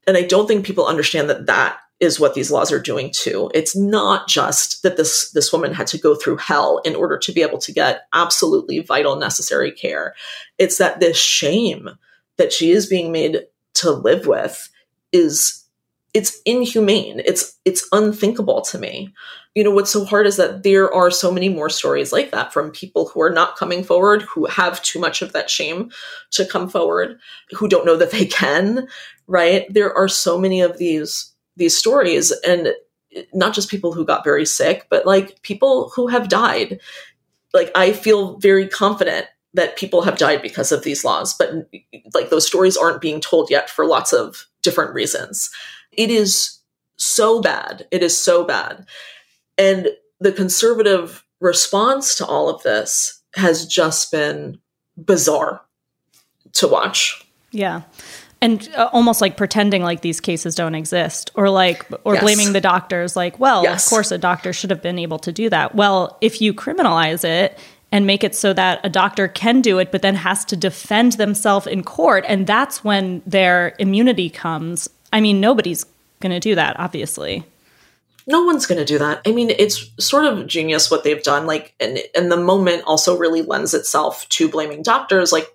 And 0.07 0.17
I 0.17 0.23
don't 0.23 0.47
think 0.47 0.67
people 0.67 0.87
understand 0.87 1.31
that 1.31 1.47
that 1.47 1.79
is 2.01 2.19
what 2.19 2.35
these 2.35 2.51
laws 2.51 2.73
are 2.73 2.81
doing 2.81 3.11
too. 3.13 3.51
It's 3.55 3.77
not 3.77 4.29
just 4.29 4.83
that 4.83 4.97
this 4.97 5.31
this 5.31 5.53
woman 5.53 5.73
had 5.73 5.87
to 5.89 5.99
go 5.99 6.15
through 6.15 6.39
hell 6.39 6.79
in 6.85 6.95
order 6.95 7.17
to 7.19 7.33
be 7.33 7.43
able 7.43 7.59
to 7.59 7.73
get 7.73 8.07
absolutely 8.13 8.81
vital 8.81 9.17
necessary 9.17 9.71
care. 9.71 10.15
It's 10.59 10.79
that 10.79 11.01
this 11.01 11.17
shame 11.17 11.91
that 12.37 12.53
she 12.53 12.71
is 12.71 12.87
being 12.87 13.13
made 13.13 13.47
to 13.75 13.91
live 13.91 14.27
with 14.27 14.69
is 15.13 15.65
it's 16.15 16.41
inhumane. 16.45 17.21
It's 17.25 17.59
it's 17.65 17.87
unthinkable 17.91 18.63
to 18.63 18.79
me. 18.79 19.13
You 19.55 19.65
know 19.65 19.73
what's 19.73 19.91
so 19.91 20.05
hard 20.05 20.27
is 20.27 20.37
that 20.37 20.63
there 20.63 20.93
are 20.93 21.11
so 21.11 21.31
many 21.31 21.49
more 21.49 21.69
stories 21.69 22.13
like 22.13 22.31
that 22.31 22.53
from 22.53 22.71
people 22.71 23.09
who 23.09 23.21
are 23.21 23.31
not 23.31 23.57
coming 23.57 23.83
forward, 23.83 24.23
who 24.23 24.47
have 24.47 24.81
too 24.83 25.01
much 25.01 25.23
of 25.23 25.33
that 25.33 25.51
shame 25.51 25.91
to 26.31 26.47
come 26.47 26.69
forward, 26.69 27.19
who 27.53 27.69
don't 27.69 27.87
know 27.87 27.97
that 27.97 28.13
they 28.13 28.27
can, 28.27 28.89
right? 29.27 29.67
There 29.73 29.93
are 29.93 30.09
so 30.09 30.39
many 30.39 30.61
of 30.61 30.79
these 30.79 31.33
these 31.57 31.77
stories 31.77 32.33
and 32.47 32.69
not 33.33 33.55
just 33.55 33.71
people 33.71 33.93
who 33.93 34.05
got 34.05 34.25
very 34.25 34.47
sick, 34.47 34.87
but 34.91 35.07
like 35.07 35.43
people 35.43 35.91
who 35.95 36.07
have 36.09 36.29
died. 36.29 36.81
Like 37.53 37.71
I 37.75 37.93
feel 37.93 38.39
very 38.39 38.69
confident 38.69 39.27
that 39.55 39.77
people 39.77 40.03
have 40.03 40.19
died 40.19 40.43
because 40.43 40.73
of 40.73 40.83
these 40.83 41.05
laws, 41.05 41.35
but 41.35 41.69
like 42.13 42.31
those 42.31 42.47
stories 42.47 42.77
aren't 42.77 43.01
being 43.01 43.21
told 43.21 43.51
yet 43.51 43.71
for 43.71 43.87
lots 43.87 44.13
of 44.13 44.47
different 44.63 44.93
reasons. 44.93 45.51
It 45.93 46.11
is 46.11 46.59
so 46.97 47.41
bad. 47.41 47.87
It 47.91 48.03
is 48.03 48.19
so 48.19 48.45
bad. 48.45 48.87
And 49.57 49.89
the 50.21 50.33
conservative 50.33 51.25
response 51.41 52.17
to 52.17 52.27
all 52.27 52.49
of 52.49 52.63
this 52.63 53.23
has 53.35 53.67
just 53.67 54.11
been 54.11 54.59
bizarre 54.97 55.61
to 56.53 56.69
watch. 56.69 57.25
Yeah. 57.51 57.83
And 58.41 58.69
uh, 58.77 58.91
almost 58.93 59.21
like 59.21 59.37
pretending 59.37 59.83
like 59.83 60.03
these 60.03 60.21
cases 60.21 60.55
don't 60.55 60.75
exist 60.75 61.31
or 61.35 61.49
like 61.49 61.87
or 62.05 62.15
yes. 62.15 62.23
blaming 62.23 62.53
the 62.53 62.61
doctors 62.61 63.17
like, 63.17 63.39
well, 63.39 63.63
yes. 63.63 63.87
of 63.87 63.91
course 63.91 64.11
a 64.11 64.19
doctor 64.19 64.53
should 64.53 64.71
have 64.71 64.83
been 64.83 64.99
able 64.99 65.19
to 65.21 65.33
do 65.33 65.49
that. 65.49 65.75
Well, 65.75 66.19
if 66.21 66.41
you 66.41 66.53
criminalize 66.53 67.25
it 67.25 67.59
and 67.95 68.07
make 68.07 68.23
it 68.23 68.35
so 68.35 68.53
that 68.53 68.79
a 68.85 68.91
doctor 68.91 69.27
can 69.27 69.63
do 69.63 69.79
it 69.79 69.91
but 69.91 70.03
then 70.03 70.17
has 70.17 70.45
to 70.45 70.57
defend 70.57 71.13
themselves 71.13 71.67
in 71.67 71.83
court 71.83 72.27
and 72.29 72.47
that's 72.47 72.85
when 72.85 73.23
their 73.25 73.75
immunity 73.79 74.29
comes 74.29 74.91
I 75.15 75.21
mean, 75.21 75.41
nobody's 75.41 75.87
going 76.19 76.33
to 76.33 76.41
do 76.41 76.57
that, 76.57 76.79
obviously. 76.79 77.45
No 78.27 78.43
one's 78.43 78.67
going 78.67 78.81
to 78.81 78.85
do 78.85 78.99
that. 78.99 79.23
I 79.25 79.31
mean, 79.31 79.51
it's 79.51 79.89
sort 80.05 80.25
of 80.25 80.49
genius 80.49 80.91
what 80.91 81.05
they've 81.05 81.23
done. 81.23 81.47
Like, 81.47 81.73
and, 81.79 82.01
and 82.17 82.33
the 82.33 82.37
moment 82.37 82.83
also 82.85 83.17
really 83.17 83.43
lends 83.43 83.75
itself 83.75 84.29
to 84.31 84.49
blaming 84.49 84.83
doctors. 84.83 85.31
Like, 85.31 85.47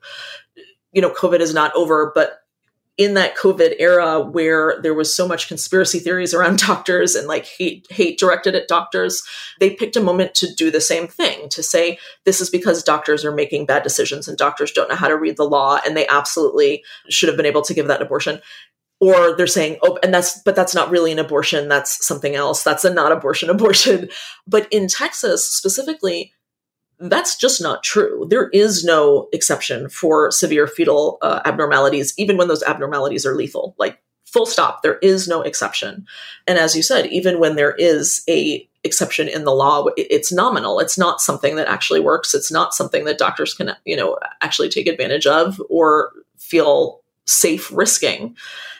you 0.94 1.02
know, 1.02 1.10
COVID 1.10 1.42
is 1.42 1.54
not 1.54 1.76
over, 1.76 2.14
but 2.16 2.39
in 3.00 3.14
that 3.14 3.38
COVID 3.38 3.76
era 3.80 4.20
where 4.20 4.78
there 4.84 4.94
was 4.94 5.16
so 5.16 5.26
much 5.26 5.48
conspiracy 5.48 6.00
theories 6.00 6.34
around 6.34 6.60
doctors 6.68 7.16
and 7.16 7.28
like 7.28 7.46
hate 7.46 7.88
hate 7.90 8.20
directed 8.20 8.54
at 8.54 8.68
doctors, 8.68 9.24
they 9.60 9.70
picked 9.72 9.96
a 9.96 10.04
moment 10.04 10.36
to 10.36 10.54
do 10.54 10.70
the 10.70 10.82
same 10.82 11.08
thing 11.08 11.48
to 11.50 11.64
say 11.64 11.98
this 12.26 12.42
is 12.42 12.50
because 12.50 12.84
doctors 12.84 13.24
are 13.24 13.32
making 13.32 13.66
bad 13.66 13.84
decisions 13.84 14.28
and 14.28 14.38
doctors 14.38 14.74
don't 14.74 14.90
know 14.90 14.98
how 14.98 15.08
to 15.08 15.18
read 15.18 15.38
the 15.38 15.46
law 15.46 15.80
and 15.86 15.96
they 15.96 16.06
absolutely 16.08 16.84
should 17.08 17.30
have 17.30 17.38
been 17.38 17.46
able 17.46 17.62
to 17.62 17.74
give 17.74 17.88
that 17.88 18.02
abortion. 18.02 18.42
Or 19.00 19.34
they're 19.38 19.48
saying 19.48 19.78
oh 19.82 19.98
and 20.04 20.14
that's 20.14 20.42
but 20.42 20.58
that's 20.58 20.76
not 20.76 20.92
really 20.92 21.14
an 21.14 21.20
abortion 21.20 21.70
that's 21.70 22.06
something 22.06 22.36
else. 22.36 22.64
That's 22.64 22.84
a 22.84 22.94
not 22.94 23.14
abortion 23.14 23.50
abortion. 23.56 24.10
But 24.46 24.68
in 24.72 24.90
texas 24.90 25.46
specifically 25.46 26.34
that's 27.00 27.38
just 27.38 27.62
not 27.62 27.84
true. 27.84 28.28
There 28.30 28.50
is 28.50 28.84
no 28.84 29.30
exception 29.32 29.90
for 29.90 30.32
severe 30.32 30.68
fetal 30.68 31.18
uh, 31.22 31.42
abnormalities 31.46 32.14
even 32.18 32.38
when 32.38 32.48
those 32.48 32.64
abnormalities 32.64 33.26
are 33.26 33.36
lethal. 33.36 33.76
Like 33.78 34.00
full 34.26 34.46
stop 34.46 34.82
there 34.84 34.98
is 34.98 35.28
no 35.28 35.42
exception. 35.42 36.06
And 36.48 36.60
as 36.60 36.76
you 36.76 36.84
said 36.84 37.08
even 37.08 37.40
when 37.40 37.56
there 37.56 37.74
is 37.76 38.24
a 38.30 38.68
exception 38.84 39.28
in 39.28 39.44
the 39.44 39.52
law 39.52 39.88
it's 39.98 40.32
nominal. 40.32 40.80
It's 40.80 40.98
not 40.98 41.22
something 41.22 41.56
that 41.56 41.68
actually 41.68 42.00
works. 42.00 42.34
It's 42.34 42.52
not 42.52 42.74
something 42.74 43.06
that 43.06 43.18
doctors 43.18 43.54
can 43.54 43.76
you 43.86 43.96
know 43.96 44.18
actually 44.42 44.70
take 44.70 44.88
advantage 44.88 45.26
of 45.26 45.62
or 45.70 46.12
feel 46.38 47.02
safe 47.30 47.72
risking 47.72 48.36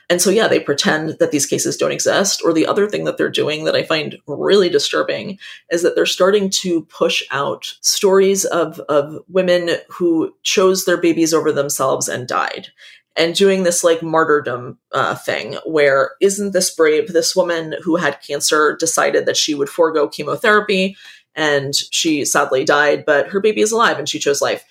and 0.10 0.20
so, 0.20 0.32
yeah, 0.32 0.48
they 0.48 0.60
pretend 0.60 1.12
that 1.20 1.30
these 1.32 1.46
cases 1.46 1.78
don't 1.78 1.92
exist. 1.92 2.42
Or 2.44 2.52
the 2.52 2.66
other 2.66 2.90
thing 2.90 3.04
that 3.04 3.18
they're 3.18 3.30
doing 3.30 3.66
that 3.66 3.76
I 3.76 3.84
find 3.84 4.18
really 4.26 4.68
disturbing 4.68 5.38
is 5.72 5.84
that 5.84 5.96
they're 5.96 6.08
starting 6.08 6.50
to 6.62 6.84
push 6.86 7.22
out 7.30 7.76
stories 7.82 8.44
of, 8.46 8.80
of 8.90 9.20
women 9.28 9.78
who 9.88 10.34
chose 10.42 10.86
their 10.86 10.98
babies 10.98 11.32
over 11.34 11.52
themselves 11.52 12.10
and 12.10 12.28
died. 12.28 12.70
And 13.16 13.36
doing 13.36 13.64
this 13.64 13.84
like 13.84 14.02
martyrdom 14.02 14.80
uh, 14.94 15.14
thing 15.14 15.58
where 15.66 16.12
isn't 16.22 16.54
this 16.54 16.74
brave? 16.74 17.10
This 17.10 17.36
woman 17.36 17.76
who 17.84 17.98
had 17.98 18.22
cancer 18.22 18.78
decided 18.80 19.26
that 19.26 19.38
she 19.38 19.54
would 19.54 19.70
forego 19.70 20.08
chemotherapy 20.08 20.96
and 21.36 21.76
she 21.76 22.26
sadly 22.26 22.64
died, 22.64 23.04
but 23.06 23.28
her 23.30 23.42
baby 23.42 23.62
is 23.62 23.72
alive 23.72 24.00
and 24.00 24.10
she 24.10 24.20
chose 24.20 24.42
life 24.42 24.64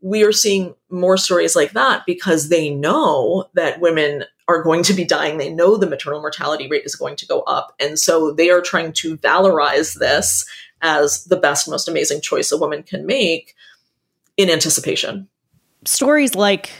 we 0.00 0.22
are 0.24 0.32
seeing 0.32 0.74
more 0.90 1.16
stories 1.16 1.56
like 1.56 1.72
that 1.72 2.04
because 2.06 2.48
they 2.48 2.70
know 2.70 3.48
that 3.54 3.80
women 3.80 4.24
are 4.46 4.62
going 4.62 4.82
to 4.84 4.94
be 4.94 5.04
dying. 5.04 5.38
They 5.38 5.52
know 5.52 5.76
the 5.76 5.88
maternal 5.88 6.20
mortality 6.20 6.68
rate 6.68 6.84
is 6.84 6.96
going 6.96 7.16
to 7.16 7.26
go 7.26 7.40
up. 7.42 7.74
And 7.78 7.98
so 7.98 8.32
they 8.32 8.50
are 8.50 8.62
trying 8.62 8.92
to 8.94 9.16
valorize 9.18 9.98
this 9.98 10.46
as 10.80 11.24
the 11.24 11.36
best, 11.36 11.68
most 11.68 11.88
amazing 11.88 12.20
choice 12.20 12.50
a 12.50 12.56
woman 12.56 12.82
can 12.82 13.04
make 13.04 13.54
in 14.36 14.48
anticipation. 14.48 15.28
Stories 15.84 16.34
like 16.34 16.70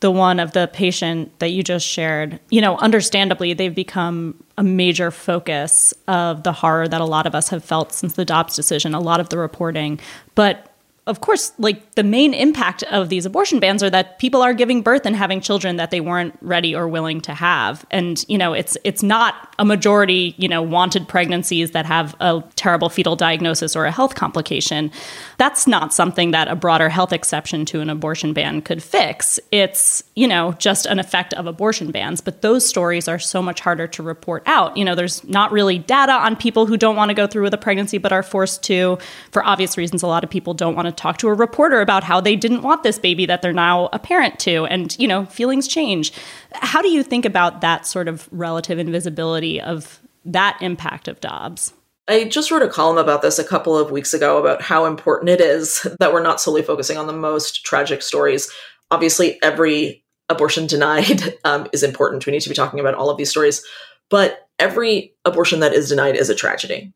the 0.00 0.10
one 0.10 0.38
of 0.38 0.52
the 0.52 0.68
patient 0.72 1.38
that 1.38 1.48
you 1.48 1.62
just 1.62 1.86
shared, 1.86 2.38
you 2.50 2.60
know, 2.60 2.76
understandably, 2.78 3.54
they've 3.54 3.74
become 3.74 4.42
a 4.58 4.62
major 4.62 5.10
focus 5.10 5.94
of 6.06 6.42
the 6.42 6.52
horror 6.52 6.86
that 6.86 7.00
a 7.00 7.04
lot 7.04 7.26
of 7.26 7.34
us 7.34 7.48
have 7.48 7.64
felt 7.64 7.92
since 7.92 8.12
the 8.12 8.24
Dobbs 8.24 8.54
decision, 8.54 8.94
a 8.94 9.00
lot 9.00 9.20
of 9.20 9.30
the 9.30 9.38
reporting. 9.38 9.98
But 10.34 10.75
of 11.06 11.20
course, 11.20 11.52
like 11.58 11.94
the 11.94 12.02
main 12.02 12.34
impact 12.34 12.82
of 12.84 13.10
these 13.10 13.24
abortion 13.24 13.60
bans 13.60 13.80
are 13.80 13.90
that 13.90 14.18
people 14.18 14.42
are 14.42 14.52
giving 14.52 14.82
birth 14.82 15.06
and 15.06 15.14
having 15.14 15.40
children 15.40 15.76
that 15.76 15.92
they 15.92 16.00
weren't 16.00 16.36
ready 16.40 16.74
or 16.74 16.88
willing 16.88 17.20
to 17.20 17.32
have. 17.32 17.86
And, 17.92 18.24
you 18.28 18.36
know, 18.36 18.52
it's 18.52 18.76
it's 18.82 19.04
not 19.04 19.54
a 19.60 19.64
majority, 19.64 20.34
you 20.36 20.48
know, 20.48 20.60
wanted 20.60 21.06
pregnancies 21.06 21.70
that 21.70 21.86
have 21.86 22.16
a 22.18 22.42
terrible 22.56 22.88
fetal 22.88 23.14
diagnosis 23.14 23.76
or 23.76 23.84
a 23.84 23.92
health 23.92 24.16
complication. 24.16 24.90
That's 25.38 25.68
not 25.68 25.94
something 25.94 26.32
that 26.32 26.48
a 26.48 26.56
broader 26.56 26.88
health 26.88 27.12
exception 27.12 27.64
to 27.66 27.80
an 27.80 27.88
abortion 27.88 28.32
ban 28.32 28.60
could 28.60 28.82
fix. 28.82 29.38
It's, 29.52 30.02
you 30.16 30.26
know, 30.26 30.54
just 30.54 30.86
an 30.86 30.98
effect 30.98 31.34
of 31.34 31.46
abortion 31.46 31.92
bans. 31.92 32.20
But 32.20 32.42
those 32.42 32.68
stories 32.68 33.06
are 33.06 33.20
so 33.20 33.40
much 33.40 33.60
harder 33.60 33.86
to 33.86 34.02
report 34.02 34.42
out. 34.46 34.76
You 34.76 34.84
know, 34.84 34.96
there's 34.96 35.22
not 35.22 35.52
really 35.52 35.78
data 35.78 36.14
on 36.14 36.34
people 36.34 36.66
who 36.66 36.76
don't 36.76 36.96
want 36.96 37.10
to 37.10 37.14
go 37.14 37.28
through 37.28 37.44
with 37.44 37.54
a 37.54 37.58
pregnancy 37.58 37.98
but 37.98 38.12
are 38.12 38.24
forced 38.24 38.64
to. 38.64 38.98
For 39.30 39.44
obvious 39.44 39.78
reasons, 39.78 40.02
a 40.02 40.08
lot 40.08 40.24
of 40.24 40.30
people 40.30 40.52
don't 40.52 40.74
want 40.74 40.86
to 40.86 40.95
talk 40.96 41.18
to 41.18 41.28
a 41.28 41.34
reporter 41.34 41.80
about 41.80 42.04
how 42.04 42.20
they 42.20 42.36
didn't 42.36 42.62
want 42.62 42.82
this 42.82 42.98
baby 42.98 43.26
that 43.26 43.42
they're 43.42 43.52
now 43.52 43.88
a 43.92 43.98
parent 43.98 44.38
to. 44.40 44.66
And, 44.66 44.96
you 44.98 45.08
know, 45.08 45.26
feelings 45.26 45.68
change. 45.68 46.12
How 46.52 46.82
do 46.82 46.88
you 46.88 47.02
think 47.02 47.24
about 47.24 47.60
that 47.60 47.86
sort 47.86 48.08
of 48.08 48.28
relative 48.30 48.78
invisibility 48.78 49.60
of 49.60 50.00
that 50.24 50.58
impact 50.60 51.08
of 51.08 51.20
Dobbs? 51.20 51.72
I 52.08 52.24
just 52.24 52.50
wrote 52.50 52.62
a 52.62 52.68
column 52.68 52.98
about 52.98 53.22
this 53.22 53.38
a 53.38 53.44
couple 53.44 53.76
of 53.76 53.90
weeks 53.90 54.14
ago 54.14 54.38
about 54.38 54.62
how 54.62 54.84
important 54.84 55.28
it 55.28 55.40
is 55.40 55.86
that 56.00 56.12
we're 56.12 56.22
not 56.22 56.40
solely 56.40 56.62
focusing 56.62 56.96
on 56.96 57.06
the 57.06 57.12
most 57.12 57.64
tragic 57.64 58.02
stories. 58.02 58.50
Obviously, 58.90 59.40
every 59.42 60.04
abortion 60.28 60.66
denied 60.66 61.34
um, 61.44 61.66
is 61.72 61.82
important. 61.82 62.26
We 62.26 62.32
need 62.32 62.42
to 62.42 62.48
be 62.48 62.54
talking 62.54 62.80
about 62.80 62.94
all 62.94 63.10
of 63.10 63.16
these 63.16 63.30
stories. 63.30 63.64
But 64.08 64.48
every 64.58 65.14
abortion 65.24 65.60
that 65.60 65.72
is 65.72 65.88
denied 65.88 66.16
is 66.16 66.30
a 66.30 66.34
tragedy 66.34 66.92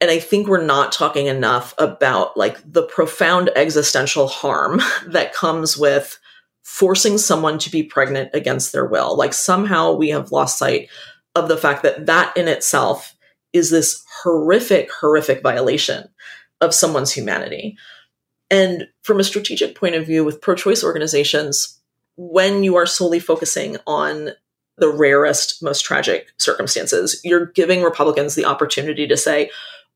and 0.00 0.10
I 0.10 0.18
think 0.18 0.48
we're 0.48 0.64
not 0.64 0.92
talking 0.92 1.26
enough 1.26 1.74
about 1.78 2.36
like 2.36 2.58
the 2.70 2.82
profound 2.82 3.50
existential 3.54 4.28
harm 4.28 4.80
that 5.06 5.34
comes 5.34 5.76
with 5.76 6.18
forcing 6.62 7.18
someone 7.18 7.58
to 7.58 7.70
be 7.70 7.82
pregnant 7.82 8.30
against 8.32 8.72
their 8.72 8.86
will. 8.86 9.16
Like 9.16 9.34
somehow 9.34 9.92
we 9.92 10.10
have 10.10 10.32
lost 10.32 10.58
sight 10.58 10.88
of 11.34 11.48
the 11.48 11.56
fact 11.56 11.82
that 11.82 12.06
that 12.06 12.36
in 12.36 12.48
itself 12.48 13.14
is 13.52 13.70
this 13.70 14.04
horrific, 14.22 14.90
horrific 14.92 15.42
violation 15.42 16.08
of 16.60 16.74
someone's 16.74 17.12
humanity. 17.12 17.76
And 18.50 18.88
from 19.02 19.20
a 19.20 19.24
strategic 19.24 19.74
point 19.74 19.94
of 19.94 20.06
view, 20.06 20.24
with 20.24 20.40
pro 20.40 20.54
choice 20.54 20.84
organizations, 20.84 21.78
when 22.16 22.62
you 22.62 22.76
are 22.76 22.86
solely 22.86 23.20
focusing 23.20 23.76
on 23.86 24.30
the 24.76 24.90
rarest, 24.90 25.62
most 25.62 25.84
tragic 25.84 26.28
circumstances, 26.38 27.20
you're 27.24 27.46
giving 27.46 27.82
Republicans 27.82 28.34
the 28.34 28.44
opportunity 28.44 29.06
to 29.06 29.16
say, 29.16 29.50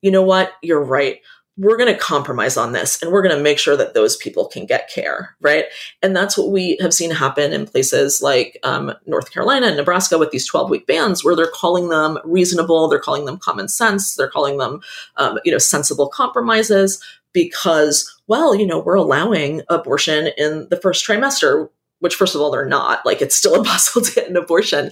you 0.04 0.10
know 0.10 0.22
what, 0.22 0.52
you're 0.60 0.84
right. 0.84 1.20
We're 1.56 1.78
going 1.78 1.92
to 1.92 1.98
compromise 1.98 2.58
on 2.58 2.72
this 2.72 3.00
and 3.00 3.10
we're 3.10 3.22
going 3.22 3.34
to 3.34 3.42
make 3.42 3.58
sure 3.58 3.74
that 3.74 3.94
those 3.94 4.18
people 4.18 4.46
can 4.46 4.66
get 4.66 4.90
care, 4.90 5.34
right? 5.40 5.64
And 6.02 6.14
that's 6.14 6.36
what 6.36 6.50
we 6.50 6.76
have 6.82 6.92
seen 6.92 7.10
happen 7.10 7.54
in 7.54 7.64
places 7.64 8.20
like 8.20 8.58
um, 8.64 8.92
North 9.06 9.32
Carolina 9.32 9.68
and 9.68 9.78
Nebraska 9.78 10.18
with 10.18 10.30
these 10.30 10.46
12 10.46 10.68
week 10.68 10.86
bans, 10.86 11.24
where 11.24 11.34
they're 11.34 11.46
calling 11.46 11.88
them 11.88 12.18
reasonable, 12.22 12.86
they're 12.86 12.98
calling 12.98 13.24
them 13.24 13.38
common 13.38 13.66
sense, 13.66 14.14
they're 14.14 14.28
calling 14.28 14.58
them, 14.58 14.82
um, 15.16 15.38
you 15.42 15.52
know, 15.52 15.58
sensible 15.58 16.08
compromises 16.08 17.02
because, 17.32 18.14
well, 18.26 18.54
you 18.54 18.66
know, 18.66 18.80
we're 18.80 18.94
allowing 18.94 19.62
abortion 19.70 20.28
in 20.36 20.68
the 20.68 20.76
first 20.76 21.06
trimester, 21.06 21.70
which, 22.00 22.14
first 22.14 22.34
of 22.34 22.42
all, 22.42 22.50
they're 22.50 22.66
not. 22.66 23.06
Like, 23.06 23.22
it's 23.22 23.36
still 23.36 23.54
impossible 23.54 24.02
to 24.06 24.14
get 24.14 24.28
an 24.28 24.36
abortion. 24.36 24.90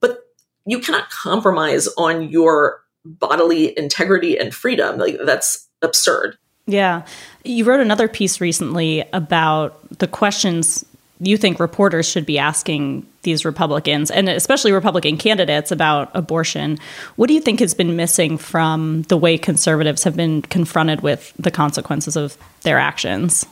But 0.00 0.18
you 0.66 0.80
cannot 0.80 1.10
compromise 1.10 1.86
on 1.96 2.28
your 2.28 2.82
bodily 3.18 3.76
integrity 3.78 4.38
and 4.38 4.54
freedom. 4.54 4.98
Like 4.98 5.18
that's 5.24 5.68
absurd. 5.82 6.36
Yeah. 6.66 7.06
You 7.44 7.64
wrote 7.64 7.80
another 7.80 8.08
piece 8.08 8.40
recently 8.40 9.04
about 9.12 9.98
the 9.98 10.06
questions 10.06 10.84
you 11.20 11.36
think 11.36 11.58
reporters 11.58 12.08
should 12.08 12.26
be 12.26 12.38
asking 12.38 13.06
these 13.22 13.44
Republicans 13.44 14.10
and 14.10 14.28
especially 14.28 14.72
Republican 14.72 15.16
candidates 15.16 15.72
about 15.72 16.10
abortion. 16.14 16.78
What 17.16 17.26
do 17.26 17.34
you 17.34 17.40
think 17.40 17.60
has 17.60 17.74
been 17.74 17.96
missing 17.96 18.38
from 18.38 19.02
the 19.02 19.16
way 19.16 19.36
conservatives 19.36 20.04
have 20.04 20.14
been 20.14 20.42
confronted 20.42 21.00
with 21.00 21.32
the 21.38 21.50
consequences 21.50 22.16
of 22.16 22.36
their 22.62 22.78
actions? 22.78 23.46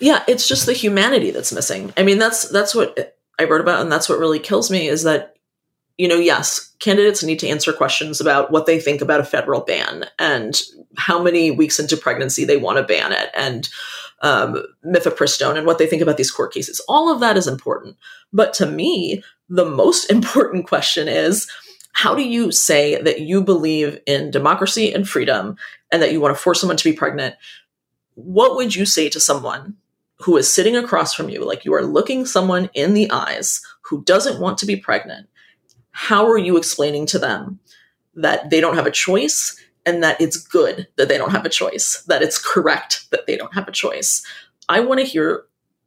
Yeah, 0.00 0.24
it's 0.26 0.48
just 0.48 0.66
the 0.66 0.72
humanity 0.72 1.30
that's 1.30 1.52
missing. 1.52 1.92
I 1.96 2.02
mean, 2.02 2.18
that's 2.18 2.48
that's 2.48 2.74
what 2.74 3.16
I 3.38 3.44
wrote 3.44 3.60
about 3.60 3.80
and 3.80 3.92
that's 3.92 4.08
what 4.08 4.18
really 4.18 4.38
kills 4.38 4.70
me 4.70 4.88
is 4.88 5.04
that 5.04 5.35
you 5.98 6.08
know, 6.08 6.16
yes, 6.16 6.74
candidates 6.78 7.22
need 7.22 7.38
to 7.38 7.48
answer 7.48 7.72
questions 7.72 8.20
about 8.20 8.50
what 8.50 8.66
they 8.66 8.78
think 8.78 9.00
about 9.00 9.20
a 9.20 9.24
federal 9.24 9.62
ban 9.62 10.04
and 10.18 10.60
how 10.96 11.22
many 11.22 11.50
weeks 11.50 11.78
into 11.78 11.96
pregnancy 11.96 12.44
they 12.44 12.56
want 12.56 12.78
to 12.78 12.84
ban 12.84 13.12
it 13.12 13.30
and 13.34 13.68
um, 14.22 14.62
mifepristone 14.84 15.56
and 15.56 15.66
what 15.66 15.78
they 15.78 15.86
think 15.86 16.02
about 16.02 16.16
these 16.16 16.30
court 16.30 16.52
cases. 16.52 16.80
All 16.88 17.12
of 17.12 17.20
that 17.20 17.36
is 17.36 17.46
important. 17.46 17.96
But 18.32 18.52
to 18.54 18.66
me, 18.66 19.22
the 19.48 19.64
most 19.64 20.10
important 20.10 20.66
question 20.68 21.08
is 21.08 21.48
how 21.92 22.14
do 22.14 22.22
you 22.22 22.52
say 22.52 23.00
that 23.00 23.22
you 23.22 23.42
believe 23.42 23.98
in 24.06 24.30
democracy 24.30 24.92
and 24.92 25.08
freedom 25.08 25.56
and 25.90 26.02
that 26.02 26.12
you 26.12 26.20
want 26.20 26.36
to 26.36 26.40
force 26.40 26.60
someone 26.60 26.76
to 26.76 26.90
be 26.90 26.96
pregnant? 26.96 27.36
What 28.14 28.56
would 28.56 28.74
you 28.74 28.84
say 28.84 29.08
to 29.08 29.20
someone 29.20 29.76
who 30.20 30.36
is 30.36 30.50
sitting 30.50 30.76
across 30.76 31.14
from 31.14 31.30
you, 31.30 31.42
like 31.42 31.64
you 31.64 31.72
are 31.72 31.84
looking 31.84 32.26
someone 32.26 32.68
in 32.74 32.92
the 32.92 33.10
eyes 33.10 33.62
who 33.82 34.04
doesn't 34.04 34.40
want 34.40 34.58
to 34.58 34.66
be 34.66 34.76
pregnant? 34.76 35.28
How 35.96 36.26
are 36.28 36.36
you 36.36 36.58
explaining 36.58 37.06
to 37.06 37.18
them 37.18 37.58
that 38.14 38.50
they 38.50 38.60
don't 38.60 38.74
have 38.74 38.86
a 38.86 38.90
choice 38.90 39.58
and 39.86 40.02
that 40.02 40.20
it's 40.20 40.36
good 40.36 40.86
that 40.96 41.08
they 41.08 41.16
don't 41.16 41.30
have 41.30 41.46
a 41.46 41.50
choice, 41.50 42.02
that 42.06 42.20
it's 42.20 42.36
correct 42.36 43.10
that 43.10 43.26
they 43.26 43.34
don't 43.34 43.54
have 43.54 43.66
a 43.66 43.72
choice? 43.72 44.22
I 44.68 44.80
want 44.80 45.00
to 45.00 45.06
hear 45.06 45.44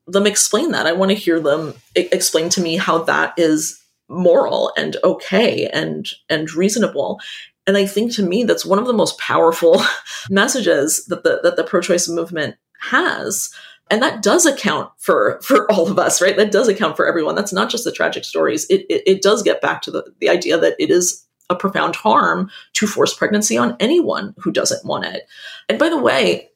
them 0.08 0.26
explain 0.26 0.72
that. 0.72 0.88
I 0.88 0.94
want 0.94 1.12
to 1.12 1.16
hear 1.16 1.40
them 1.40 1.76
I- 1.96 2.10
explain 2.12 2.50
to 2.50 2.62
me 2.62 2.76
how 2.78 3.04
that 3.04 3.36
is 3.38 3.80
moral 4.08 4.74
and 4.76 4.98
okay 5.04 5.68
and 5.68 6.10
and 6.28 6.52
reasonable. 6.54 7.20
And 7.68 7.78
I 7.78 7.86
think 7.86 8.12
to 8.14 8.24
me 8.24 8.44
that's 8.46 8.66
one 8.66 8.80
of 8.80 8.88
the 8.88 8.94
most 8.94 9.20
powerful 9.20 9.80
messages 10.32 11.06
that 11.06 11.24
the 11.24 11.40
that 11.44 11.56
the 11.56 11.64
pro-choice 11.64 12.10
movement 12.10 12.56
has 12.80 13.54
and 13.90 14.02
that 14.02 14.22
does 14.22 14.46
account 14.46 14.92
for 14.98 15.40
for 15.42 15.70
all 15.72 15.90
of 15.90 16.00
us 16.00 16.22
right? 16.22 16.38
That 16.38 16.52
does 16.52 16.68
account 16.68 16.96
for 16.96 17.08
everyone. 17.08 17.36
That's 17.36 17.54
not 17.54 17.70
just 17.70 17.84
the 17.84 17.92
tragic 17.92 18.24
stories. 18.24 18.66
It, 18.70 18.86
it, 18.90 19.04
it 19.06 19.22
does 19.22 19.44
get 19.44 19.62
back 19.62 19.82
to 19.84 19.92
the, 19.92 20.04
the 20.20 20.30
idea 20.30 20.58
that 20.58 20.76
it 20.80 20.90
is 20.90 21.26
a 21.50 21.56
profound 21.56 21.96
harm 21.96 22.50
to 22.74 22.88
force 22.88 23.14
pregnancy 23.14 23.58
on 23.58 23.76
anyone 23.80 24.36
who 24.38 24.52
doesn't 24.52 24.86
want 24.86 25.06
it. 25.06 25.28
And 25.68 25.80
by 25.80 25.90
the 25.90 25.98
way 25.98 26.50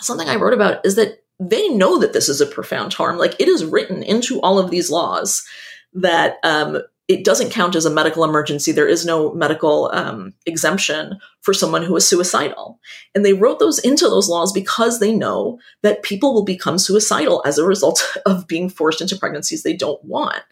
something 0.00 0.28
i 0.28 0.36
wrote 0.36 0.54
about 0.54 0.84
is 0.86 0.94
that 0.94 1.24
they 1.40 1.68
know 1.68 1.98
that 1.98 2.12
this 2.12 2.28
is 2.28 2.40
a 2.40 2.46
profound 2.46 2.94
harm. 2.94 3.16
Like 3.16 3.36
it 3.38 3.48
is 3.48 3.64
written 3.64 4.02
into 4.02 4.40
all 4.40 4.58
of 4.58 4.70
these 4.70 4.90
laws 4.90 5.46
that 5.94 6.36
um, 6.42 6.82
it 7.08 7.24
doesn't 7.24 7.50
count 7.50 7.74
as 7.74 7.86
a 7.86 7.90
medical 7.90 8.22
emergency. 8.22 8.70
There 8.70 8.86
is 8.86 9.06
no 9.06 9.32
medical 9.32 9.90
um, 9.94 10.34
exemption 10.44 11.18
for 11.40 11.54
someone 11.54 11.82
who 11.82 11.96
is 11.96 12.06
suicidal. 12.06 12.78
And 13.14 13.24
they 13.24 13.32
wrote 13.32 13.58
those 13.58 13.78
into 13.78 14.04
those 14.04 14.28
laws 14.28 14.52
because 14.52 15.00
they 15.00 15.14
know 15.14 15.58
that 15.82 16.02
people 16.02 16.34
will 16.34 16.44
become 16.44 16.78
suicidal 16.78 17.42
as 17.46 17.56
a 17.56 17.66
result 17.66 18.02
of 18.26 18.46
being 18.46 18.68
forced 18.68 19.00
into 19.00 19.16
pregnancies 19.16 19.62
they 19.62 19.74
don't 19.74 20.04
want. 20.04 20.42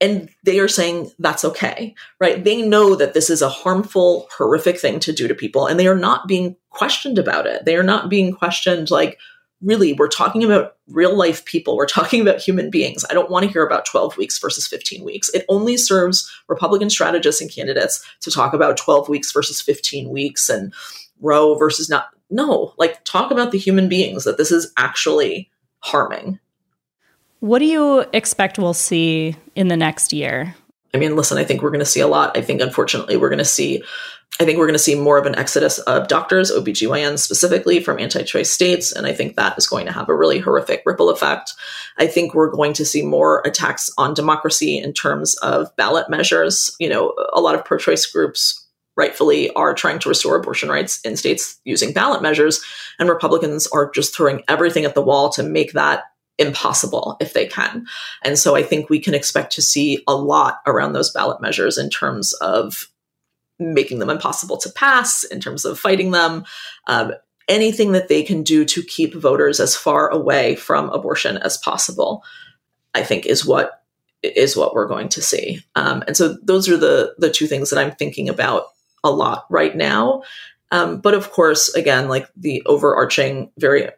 And 0.00 0.28
they 0.42 0.58
are 0.58 0.68
saying 0.68 1.12
that's 1.18 1.44
okay, 1.44 1.94
right? 2.20 2.42
They 2.42 2.62
know 2.62 2.94
that 2.94 3.14
this 3.14 3.30
is 3.30 3.42
a 3.42 3.48
harmful, 3.48 4.26
horrific 4.36 4.78
thing 4.78 4.98
to 5.00 5.12
do 5.12 5.28
to 5.28 5.34
people, 5.34 5.66
and 5.66 5.78
they 5.78 5.86
are 5.86 5.96
not 5.96 6.26
being 6.26 6.56
questioned 6.70 7.18
about 7.18 7.46
it. 7.46 7.64
They 7.64 7.76
are 7.76 7.84
not 7.84 8.10
being 8.10 8.32
questioned 8.32 8.90
like, 8.90 9.18
really 9.64 9.94
we're 9.94 10.08
talking 10.08 10.44
about 10.44 10.76
real 10.88 11.16
life 11.16 11.44
people. 11.44 11.76
We're 11.76 11.86
talking 11.86 12.20
about 12.20 12.40
human 12.40 12.70
beings. 12.70 13.04
I 13.10 13.14
don't 13.14 13.30
want 13.30 13.44
to 13.44 13.50
hear 13.50 13.64
about 13.64 13.86
12 13.86 14.16
weeks 14.16 14.38
versus 14.38 14.66
15 14.66 15.04
weeks. 15.04 15.28
It 15.30 15.44
only 15.48 15.76
serves 15.76 16.30
republican 16.48 16.90
strategists 16.90 17.40
and 17.40 17.50
candidates 17.50 18.04
to 18.20 18.30
talk 18.30 18.52
about 18.52 18.76
12 18.76 19.08
weeks 19.08 19.32
versus 19.32 19.60
15 19.60 20.10
weeks 20.10 20.48
and 20.48 20.72
roe 21.20 21.54
versus 21.54 21.88
not 21.88 22.08
no 22.30 22.74
like 22.78 23.02
talk 23.04 23.30
about 23.30 23.52
the 23.52 23.58
human 23.58 23.88
beings 23.88 24.24
that 24.24 24.38
this 24.38 24.52
is 24.52 24.72
actually 24.76 25.50
harming. 25.80 26.38
What 27.40 27.58
do 27.58 27.66
you 27.66 28.00
expect 28.12 28.58
we'll 28.58 28.72
see 28.72 29.36
in 29.54 29.68
the 29.68 29.76
next 29.76 30.12
year 30.12 30.54
I 30.94 30.98
mean, 30.98 31.16
listen, 31.16 31.38
I 31.38 31.44
think 31.44 31.60
we're 31.60 31.70
going 31.70 31.80
to 31.80 31.84
see 31.84 32.00
a 32.00 32.06
lot. 32.06 32.36
I 32.36 32.40
think, 32.40 32.60
unfortunately, 32.60 33.16
we're 33.16 33.28
going 33.28 33.38
to 33.38 33.44
see, 33.44 33.82
I 34.40 34.44
think 34.44 34.58
we're 34.58 34.66
going 34.66 34.74
to 34.74 34.78
see 34.78 34.94
more 34.94 35.18
of 35.18 35.26
an 35.26 35.34
exodus 35.34 35.78
of 35.80 36.06
doctors, 36.06 36.52
OBGYNs 36.52 37.18
specifically, 37.18 37.80
from 37.80 37.98
anti 37.98 38.22
choice 38.22 38.50
states. 38.50 38.92
And 38.92 39.06
I 39.06 39.12
think 39.12 39.34
that 39.34 39.58
is 39.58 39.66
going 39.66 39.86
to 39.86 39.92
have 39.92 40.08
a 40.08 40.14
really 40.14 40.38
horrific 40.38 40.82
ripple 40.86 41.10
effect. 41.10 41.52
I 41.98 42.06
think 42.06 42.32
we're 42.32 42.50
going 42.50 42.72
to 42.74 42.84
see 42.84 43.02
more 43.02 43.42
attacks 43.44 43.90
on 43.98 44.14
democracy 44.14 44.78
in 44.78 44.92
terms 44.92 45.34
of 45.38 45.74
ballot 45.76 46.08
measures. 46.08 46.74
You 46.78 46.88
know, 46.88 47.12
a 47.32 47.40
lot 47.40 47.56
of 47.56 47.64
pro 47.64 47.78
choice 47.78 48.06
groups 48.06 48.64
rightfully 48.96 49.50
are 49.54 49.74
trying 49.74 49.98
to 49.98 50.08
restore 50.08 50.36
abortion 50.36 50.68
rights 50.68 51.00
in 51.00 51.16
states 51.16 51.60
using 51.64 51.92
ballot 51.92 52.22
measures. 52.22 52.64
And 53.00 53.08
Republicans 53.08 53.66
are 53.68 53.90
just 53.90 54.14
throwing 54.14 54.42
everything 54.46 54.84
at 54.84 54.94
the 54.94 55.02
wall 55.02 55.30
to 55.30 55.42
make 55.42 55.72
that 55.72 56.04
impossible 56.38 57.16
if 57.20 57.32
they 57.32 57.46
can. 57.46 57.86
And 58.22 58.38
so 58.38 58.56
I 58.56 58.62
think 58.62 58.90
we 58.90 58.98
can 58.98 59.14
expect 59.14 59.52
to 59.52 59.62
see 59.62 60.02
a 60.06 60.14
lot 60.14 60.60
around 60.66 60.92
those 60.92 61.12
ballot 61.12 61.40
measures 61.40 61.78
in 61.78 61.90
terms 61.90 62.32
of 62.34 62.88
making 63.58 64.00
them 64.00 64.10
impossible 64.10 64.56
to 64.58 64.70
pass, 64.70 65.22
in 65.24 65.40
terms 65.40 65.64
of 65.64 65.78
fighting 65.78 66.10
them, 66.10 66.44
um, 66.88 67.12
anything 67.48 67.92
that 67.92 68.08
they 68.08 68.22
can 68.22 68.42
do 68.42 68.64
to 68.64 68.82
keep 68.82 69.14
voters 69.14 69.60
as 69.60 69.76
far 69.76 70.08
away 70.08 70.56
from 70.56 70.90
abortion 70.90 71.36
as 71.38 71.56
possible. 71.58 72.24
I 72.94 73.02
think 73.02 73.26
is 73.26 73.44
what 73.44 73.82
is 74.22 74.56
what 74.56 74.74
we're 74.74 74.88
going 74.88 75.08
to 75.10 75.22
see. 75.22 75.60
Um, 75.74 76.02
and 76.06 76.16
so 76.16 76.36
those 76.42 76.68
are 76.68 76.76
the 76.76 77.14
the 77.18 77.30
two 77.30 77.46
things 77.46 77.70
that 77.70 77.78
I'm 77.78 77.92
thinking 77.92 78.28
about 78.28 78.66
a 79.02 79.10
lot 79.10 79.46
right 79.50 79.76
now. 79.76 80.22
Um, 80.70 81.00
but 81.00 81.14
of 81.14 81.30
course, 81.30 81.68
again, 81.74 82.08
like 82.08 82.28
the 82.36 82.62
overarching, 82.66 83.50
very 83.58 83.90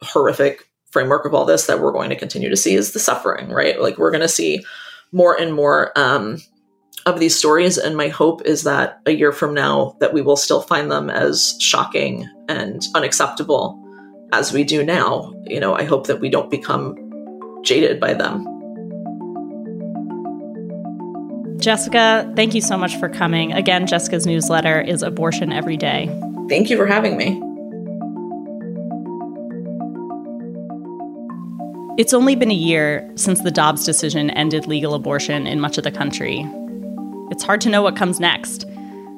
horrific 0.00 0.68
framework 0.94 1.26
of 1.26 1.34
all 1.34 1.44
this 1.44 1.66
that 1.66 1.80
we're 1.80 1.92
going 1.92 2.08
to 2.08 2.16
continue 2.16 2.48
to 2.48 2.56
see 2.56 2.74
is 2.74 2.92
the 2.92 3.00
suffering, 3.00 3.50
right? 3.50 3.80
Like 3.80 3.98
we're 3.98 4.12
going 4.12 4.20
to 4.22 4.28
see 4.28 4.64
more 5.12 5.38
and 5.38 5.52
more 5.52 5.92
um, 5.96 6.38
of 7.04 7.18
these 7.18 7.36
stories, 7.36 7.76
and 7.76 7.96
my 7.96 8.08
hope 8.08 8.42
is 8.42 8.62
that 8.62 9.00
a 9.04 9.10
year 9.10 9.32
from 9.32 9.52
now 9.52 9.96
that 9.98 10.14
we 10.14 10.22
will 10.22 10.36
still 10.36 10.62
find 10.62 10.90
them 10.90 11.10
as 11.10 11.56
shocking 11.60 12.26
and 12.48 12.86
unacceptable 12.94 13.80
as 14.32 14.52
we 14.52 14.62
do 14.62 14.84
now. 14.84 15.34
You 15.44 15.60
know, 15.60 15.74
I 15.74 15.82
hope 15.82 16.06
that 16.06 16.20
we 16.20 16.30
don't 16.30 16.50
become 16.50 16.96
jaded 17.64 17.98
by 17.98 18.14
them. 18.14 18.46
Jessica, 21.58 22.32
thank 22.36 22.54
you 22.54 22.60
so 22.60 22.78
much 22.78 22.96
for 22.96 23.08
coming. 23.08 23.52
Again, 23.52 23.86
Jessica's 23.86 24.26
newsletter 24.26 24.80
is 24.80 25.02
Abortion 25.02 25.52
Every 25.52 25.76
Day. 25.76 26.06
Thank 26.48 26.70
you 26.70 26.76
for 26.76 26.86
having 26.86 27.16
me. 27.16 27.40
It's 31.96 32.12
only 32.12 32.34
been 32.34 32.50
a 32.50 32.54
year 32.54 33.08
since 33.14 33.42
the 33.42 33.52
Dobbs 33.52 33.84
decision 33.84 34.28
ended 34.30 34.66
legal 34.66 34.94
abortion 34.94 35.46
in 35.46 35.60
much 35.60 35.78
of 35.78 35.84
the 35.84 35.92
country. 35.92 36.44
It's 37.30 37.44
hard 37.44 37.60
to 37.60 37.68
know 37.68 37.82
what 37.82 37.94
comes 37.94 38.18
next. 38.18 38.66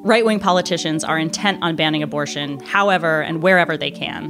Right 0.05 0.27
wing 0.27 0.39
politicians 0.39 1.03
are 1.03 1.19
intent 1.19 1.63
on 1.63 1.75
banning 1.75 2.03
abortion 2.03 2.61
however 2.61 3.23
and 3.23 3.43
wherever 3.43 3.79
they 3.79 3.91
can. 3.91 4.29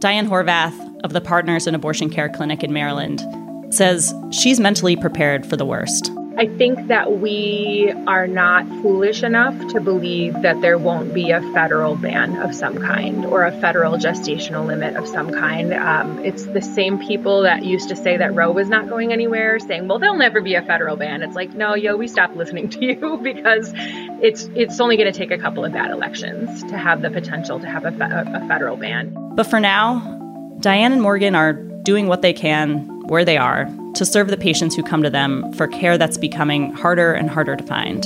Diane 0.00 0.28
Horvath 0.28 1.00
of 1.02 1.14
the 1.14 1.22
Partners 1.22 1.66
in 1.66 1.74
Abortion 1.74 2.10
Care 2.10 2.28
Clinic 2.28 2.62
in 2.62 2.74
Maryland 2.74 3.24
says 3.72 4.14
she's 4.30 4.60
mentally 4.60 4.94
prepared 4.94 5.46
for 5.46 5.56
the 5.56 5.64
worst. 5.64 6.12
I 6.40 6.46
think 6.46 6.86
that 6.86 7.18
we 7.18 7.92
are 8.06 8.26
not 8.26 8.66
foolish 8.80 9.22
enough 9.22 9.54
to 9.72 9.80
believe 9.80 10.32
that 10.40 10.62
there 10.62 10.78
won't 10.78 11.12
be 11.12 11.32
a 11.32 11.42
federal 11.52 11.96
ban 11.96 12.40
of 12.40 12.54
some 12.54 12.78
kind 12.78 13.26
or 13.26 13.44
a 13.44 13.52
federal 13.52 13.98
gestational 13.98 14.66
limit 14.66 14.96
of 14.96 15.06
some 15.06 15.32
kind. 15.32 15.74
Um, 15.74 16.18
it's 16.24 16.46
the 16.46 16.62
same 16.62 16.98
people 16.98 17.42
that 17.42 17.62
used 17.62 17.90
to 17.90 17.96
say 17.96 18.16
that 18.16 18.34
Roe 18.34 18.52
was 18.52 18.70
not 18.70 18.88
going 18.88 19.12
anywhere, 19.12 19.58
saying, 19.58 19.86
"Well, 19.86 19.98
there'll 19.98 20.16
never 20.16 20.40
be 20.40 20.54
a 20.54 20.62
federal 20.62 20.96
ban." 20.96 21.22
It's 21.22 21.36
like, 21.36 21.52
no, 21.52 21.74
yo, 21.74 21.94
we 21.96 22.08
stopped 22.08 22.34
listening 22.34 22.70
to 22.70 22.86
you 22.86 23.18
because 23.22 23.74
it's 23.76 24.48
it's 24.54 24.80
only 24.80 24.96
going 24.96 25.12
to 25.12 25.18
take 25.18 25.30
a 25.30 25.36
couple 25.36 25.66
of 25.66 25.74
bad 25.74 25.90
elections 25.90 26.64
to 26.64 26.78
have 26.78 27.02
the 27.02 27.10
potential 27.10 27.60
to 27.60 27.66
have 27.66 27.84
a, 27.84 27.92
fe- 27.92 28.08
a 28.08 28.48
federal 28.48 28.78
ban. 28.78 29.14
But 29.34 29.44
for 29.44 29.60
now, 29.60 30.56
Diane 30.60 30.92
and 30.92 31.02
Morgan 31.02 31.34
are 31.34 31.69
doing 31.82 32.06
what 32.06 32.22
they 32.22 32.32
can 32.32 32.86
where 33.08 33.24
they 33.24 33.36
are 33.36 33.68
to 33.94 34.04
serve 34.04 34.28
the 34.28 34.36
patients 34.36 34.76
who 34.76 34.82
come 34.82 35.02
to 35.02 35.10
them 35.10 35.52
for 35.54 35.66
care 35.66 35.98
that's 35.98 36.16
becoming 36.16 36.72
harder 36.72 37.12
and 37.12 37.28
harder 37.28 37.56
to 37.56 37.64
find. 37.64 38.04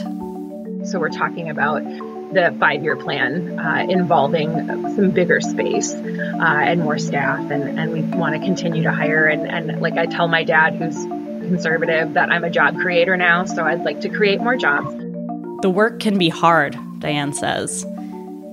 So, 0.89 0.99
we're 0.99 1.11
talking 1.11 1.49
about 1.51 1.83
the 2.35 2.55
five 2.59 2.83
year 2.83 2.97
plan 2.97 3.59
uh, 3.59 3.87
involving 3.89 4.55
some 4.95 5.11
bigger 5.11 5.41
space 5.41 5.95
uh, 5.95 6.41
and 6.41 6.81
more 6.81 6.99
staff, 6.99 7.51
and, 7.51 7.79
and 7.79 7.93
we 7.93 8.03
want 8.03 8.35
to 8.35 8.41
continue 8.41 8.83
to 8.83 8.93
hire. 8.93 9.27
And, 9.27 9.49
and 9.49 9.81
like 9.81 9.95
I 9.95 10.07
tell 10.07 10.29
my 10.29 10.45
dad, 10.45 10.75
who's 10.75 10.97
conservative, 11.49 12.15
that 12.15 12.31
I'm 12.31 12.45
a 12.45 12.51
job 12.51 12.77
creator 12.77 13.17
now, 13.17 13.45
so 13.45 13.65
I'd 13.65 13.85
like 13.85 14.01
to 14.01 14.09
create 14.09 14.41
more 14.41 14.57
jobs. 14.57 14.95
The 15.63 15.71
work 15.71 16.01
can 16.01 16.19
be 16.19 16.29
hard, 16.29 16.77
Diane 16.99 17.33
says. 17.33 17.87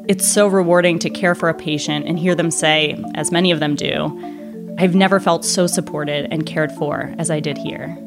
It's 0.07 0.27
so 0.27 0.47
rewarding 0.47 0.99
to 0.99 1.09
care 1.09 1.35
for 1.35 1.49
a 1.49 1.53
patient 1.53 2.05
and 2.05 2.19
hear 2.19 2.35
them 2.35 2.51
say, 2.51 3.01
as 3.15 3.31
many 3.31 3.51
of 3.51 3.59
them 3.59 3.75
do, 3.75 4.39
I've 4.77 4.95
never 4.95 5.19
felt 5.19 5.45
so 5.45 5.67
supported 5.67 6.27
and 6.31 6.45
cared 6.45 6.71
for 6.71 7.13
as 7.17 7.29
I 7.29 7.39
did 7.39 7.57
here. 7.57 7.97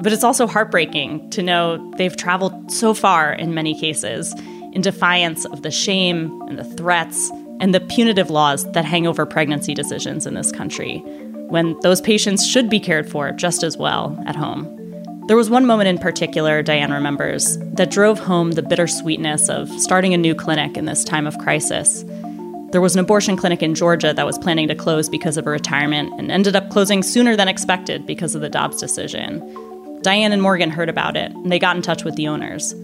But 0.00 0.12
it's 0.12 0.24
also 0.24 0.46
heartbreaking 0.46 1.30
to 1.30 1.42
know 1.42 1.90
they've 1.96 2.16
traveled 2.16 2.70
so 2.70 2.94
far 2.94 3.32
in 3.32 3.54
many 3.54 3.78
cases 3.78 4.34
in 4.72 4.80
defiance 4.80 5.44
of 5.46 5.62
the 5.62 5.70
shame 5.70 6.42
and 6.48 6.58
the 6.58 6.64
threats 6.64 7.30
and 7.60 7.74
the 7.74 7.80
punitive 7.80 8.30
laws 8.30 8.70
that 8.72 8.84
hang 8.84 9.06
over 9.06 9.24
pregnancy 9.24 9.72
decisions 9.72 10.26
in 10.26 10.34
this 10.34 10.50
country, 10.50 10.98
when 11.48 11.78
those 11.80 12.00
patients 12.00 12.46
should 12.46 12.68
be 12.68 12.80
cared 12.80 13.08
for 13.08 13.30
just 13.32 13.62
as 13.62 13.76
well 13.76 14.20
at 14.26 14.36
home. 14.36 14.70
There 15.26 15.36
was 15.36 15.48
one 15.48 15.64
moment 15.64 15.88
in 15.88 15.96
particular, 15.96 16.62
Diane 16.62 16.92
remembers, 16.92 17.56
that 17.74 17.90
drove 17.90 18.18
home 18.18 18.52
the 18.52 18.62
bittersweetness 18.62 19.48
of 19.48 19.70
starting 19.80 20.12
a 20.12 20.18
new 20.18 20.34
clinic 20.34 20.76
in 20.76 20.84
this 20.84 21.04
time 21.04 21.26
of 21.26 21.38
crisis 21.38 22.04
there 22.74 22.80
was 22.80 22.96
an 22.96 23.00
abortion 23.00 23.36
clinic 23.36 23.62
in 23.62 23.72
Georgia 23.72 24.12
that 24.12 24.26
was 24.26 24.36
planning 24.36 24.66
to 24.66 24.74
close 24.74 25.08
because 25.08 25.36
of 25.36 25.46
a 25.46 25.50
retirement 25.50 26.12
and 26.18 26.32
ended 26.32 26.56
up 26.56 26.70
closing 26.70 27.04
sooner 27.04 27.36
than 27.36 27.46
expected 27.46 28.04
because 28.04 28.34
of 28.34 28.40
the 28.40 28.48
Dobbs 28.48 28.80
decision. 28.80 30.00
Diane 30.02 30.32
and 30.32 30.42
Morgan 30.42 30.70
heard 30.70 30.88
about 30.88 31.16
it 31.16 31.30
and 31.30 31.52
they 31.52 31.60
got 31.60 31.76
in 31.76 31.82
touch 31.82 32.02
with 32.02 32.16
the 32.16 32.26
owners. 32.26 32.74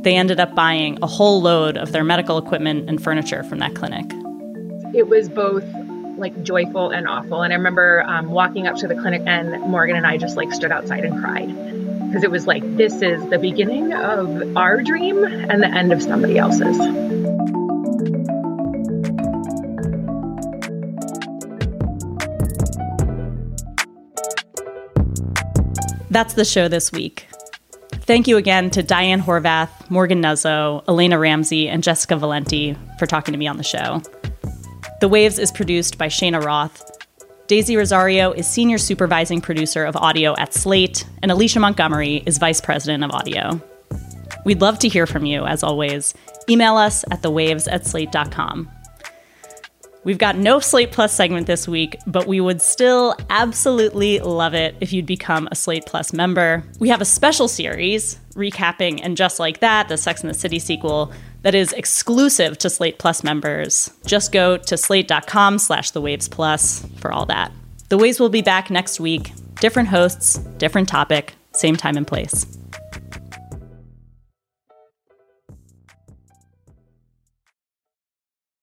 They 0.00 0.16
ended 0.16 0.40
up 0.40 0.56
buying 0.56 0.98
a 1.02 1.06
whole 1.06 1.40
load 1.40 1.76
of 1.76 1.92
their 1.92 2.02
medical 2.02 2.36
equipment 2.36 2.88
and 2.88 3.00
furniture 3.00 3.44
from 3.44 3.60
that 3.60 3.76
clinic. 3.76 4.06
It 4.92 5.06
was 5.06 5.28
both 5.28 5.62
like 6.18 6.42
joyful 6.42 6.90
and 6.90 7.06
awful. 7.06 7.42
And 7.42 7.52
I 7.52 7.56
remember 7.56 8.02
um, 8.04 8.28
walking 8.28 8.66
up 8.66 8.74
to 8.78 8.88
the 8.88 8.96
clinic 8.96 9.22
and 9.24 9.52
Morgan 9.70 9.94
and 9.94 10.04
I 10.04 10.16
just 10.16 10.36
like 10.36 10.52
stood 10.52 10.72
outside 10.72 11.04
and 11.04 11.22
cried 11.22 11.46
because 12.08 12.24
it 12.24 12.30
was 12.32 12.48
like, 12.48 12.64
this 12.76 13.00
is 13.02 13.24
the 13.30 13.38
beginning 13.38 13.92
of 13.92 14.56
our 14.56 14.82
dream 14.82 15.22
and 15.22 15.62
the 15.62 15.68
end 15.68 15.92
of 15.92 16.02
somebody 16.02 16.38
else's. 16.38 17.21
That's 26.12 26.34
the 26.34 26.44
show 26.44 26.68
this 26.68 26.92
week. 26.92 27.26
Thank 28.02 28.28
you 28.28 28.36
again 28.36 28.68
to 28.72 28.82
Diane 28.82 29.22
Horvath, 29.22 29.70
Morgan 29.88 30.20
Nuzzo, 30.20 30.84
Elaina 30.84 31.18
Ramsey, 31.18 31.70
and 31.70 31.82
Jessica 31.82 32.18
Valenti 32.18 32.76
for 32.98 33.06
talking 33.06 33.32
to 33.32 33.38
me 33.38 33.46
on 33.46 33.56
the 33.56 33.62
show. 33.62 34.02
The 35.00 35.08
Waves 35.08 35.38
is 35.38 35.50
produced 35.50 35.96
by 35.96 36.08
Shayna 36.08 36.44
Roth. 36.44 36.84
Daisy 37.46 37.78
Rosario 37.78 38.30
is 38.30 38.46
senior 38.46 38.76
supervising 38.76 39.40
producer 39.40 39.86
of 39.86 39.96
audio 39.96 40.36
at 40.36 40.52
Slate, 40.52 41.06
and 41.22 41.30
Alicia 41.30 41.60
Montgomery 41.60 42.22
is 42.26 42.36
vice 42.36 42.60
president 42.60 43.04
of 43.04 43.10
audio. 43.12 43.58
We'd 44.44 44.60
love 44.60 44.78
to 44.80 44.88
hear 44.88 45.06
from 45.06 45.24
you, 45.24 45.46
as 45.46 45.62
always. 45.62 46.12
Email 46.46 46.76
us 46.76 47.06
at 47.10 47.22
thewaves 47.22 47.72
at 47.72 47.86
slate.com. 47.86 48.68
We've 50.04 50.18
got 50.18 50.36
no 50.36 50.58
Slate 50.58 50.90
Plus 50.90 51.14
segment 51.14 51.46
this 51.46 51.68
week, 51.68 51.96
but 52.06 52.26
we 52.26 52.40
would 52.40 52.60
still 52.60 53.14
absolutely 53.30 54.18
love 54.18 54.54
it 54.54 54.74
if 54.80 54.92
you'd 54.92 55.06
become 55.06 55.48
a 55.50 55.54
Slate 55.54 55.86
Plus 55.86 56.12
member. 56.12 56.64
We 56.80 56.88
have 56.88 57.00
a 57.00 57.04
special 57.04 57.46
series 57.46 58.18
recapping 58.34 59.00
and 59.02 59.16
just 59.16 59.38
like 59.38 59.60
that, 59.60 59.88
the 59.88 59.96
Sex 59.96 60.22
and 60.22 60.30
the 60.30 60.34
City 60.34 60.58
sequel 60.58 61.12
that 61.42 61.54
is 61.54 61.72
exclusive 61.72 62.58
to 62.58 62.70
Slate 62.70 62.98
Plus 62.98 63.22
members. 63.22 63.90
Just 64.06 64.32
go 64.32 64.56
to 64.56 64.76
slate.com 64.76 65.58
slash 65.58 65.90
the 65.92 66.00
waves 66.00 66.28
plus 66.28 66.84
for 66.96 67.12
all 67.12 67.26
that. 67.26 67.52
The 67.88 67.98
Waves 67.98 68.18
will 68.18 68.30
be 68.30 68.42
back 68.42 68.70
next 68.70 69.00
week. 69.00 69.32
Different 69.60 69.88
hosts, 69.88 70.38
different 70.56 70.88
topic, 70.88 71.34
same 71.52 71.76
time 71.76 71.96
and 71.96 72.06
place. 72.06 72.46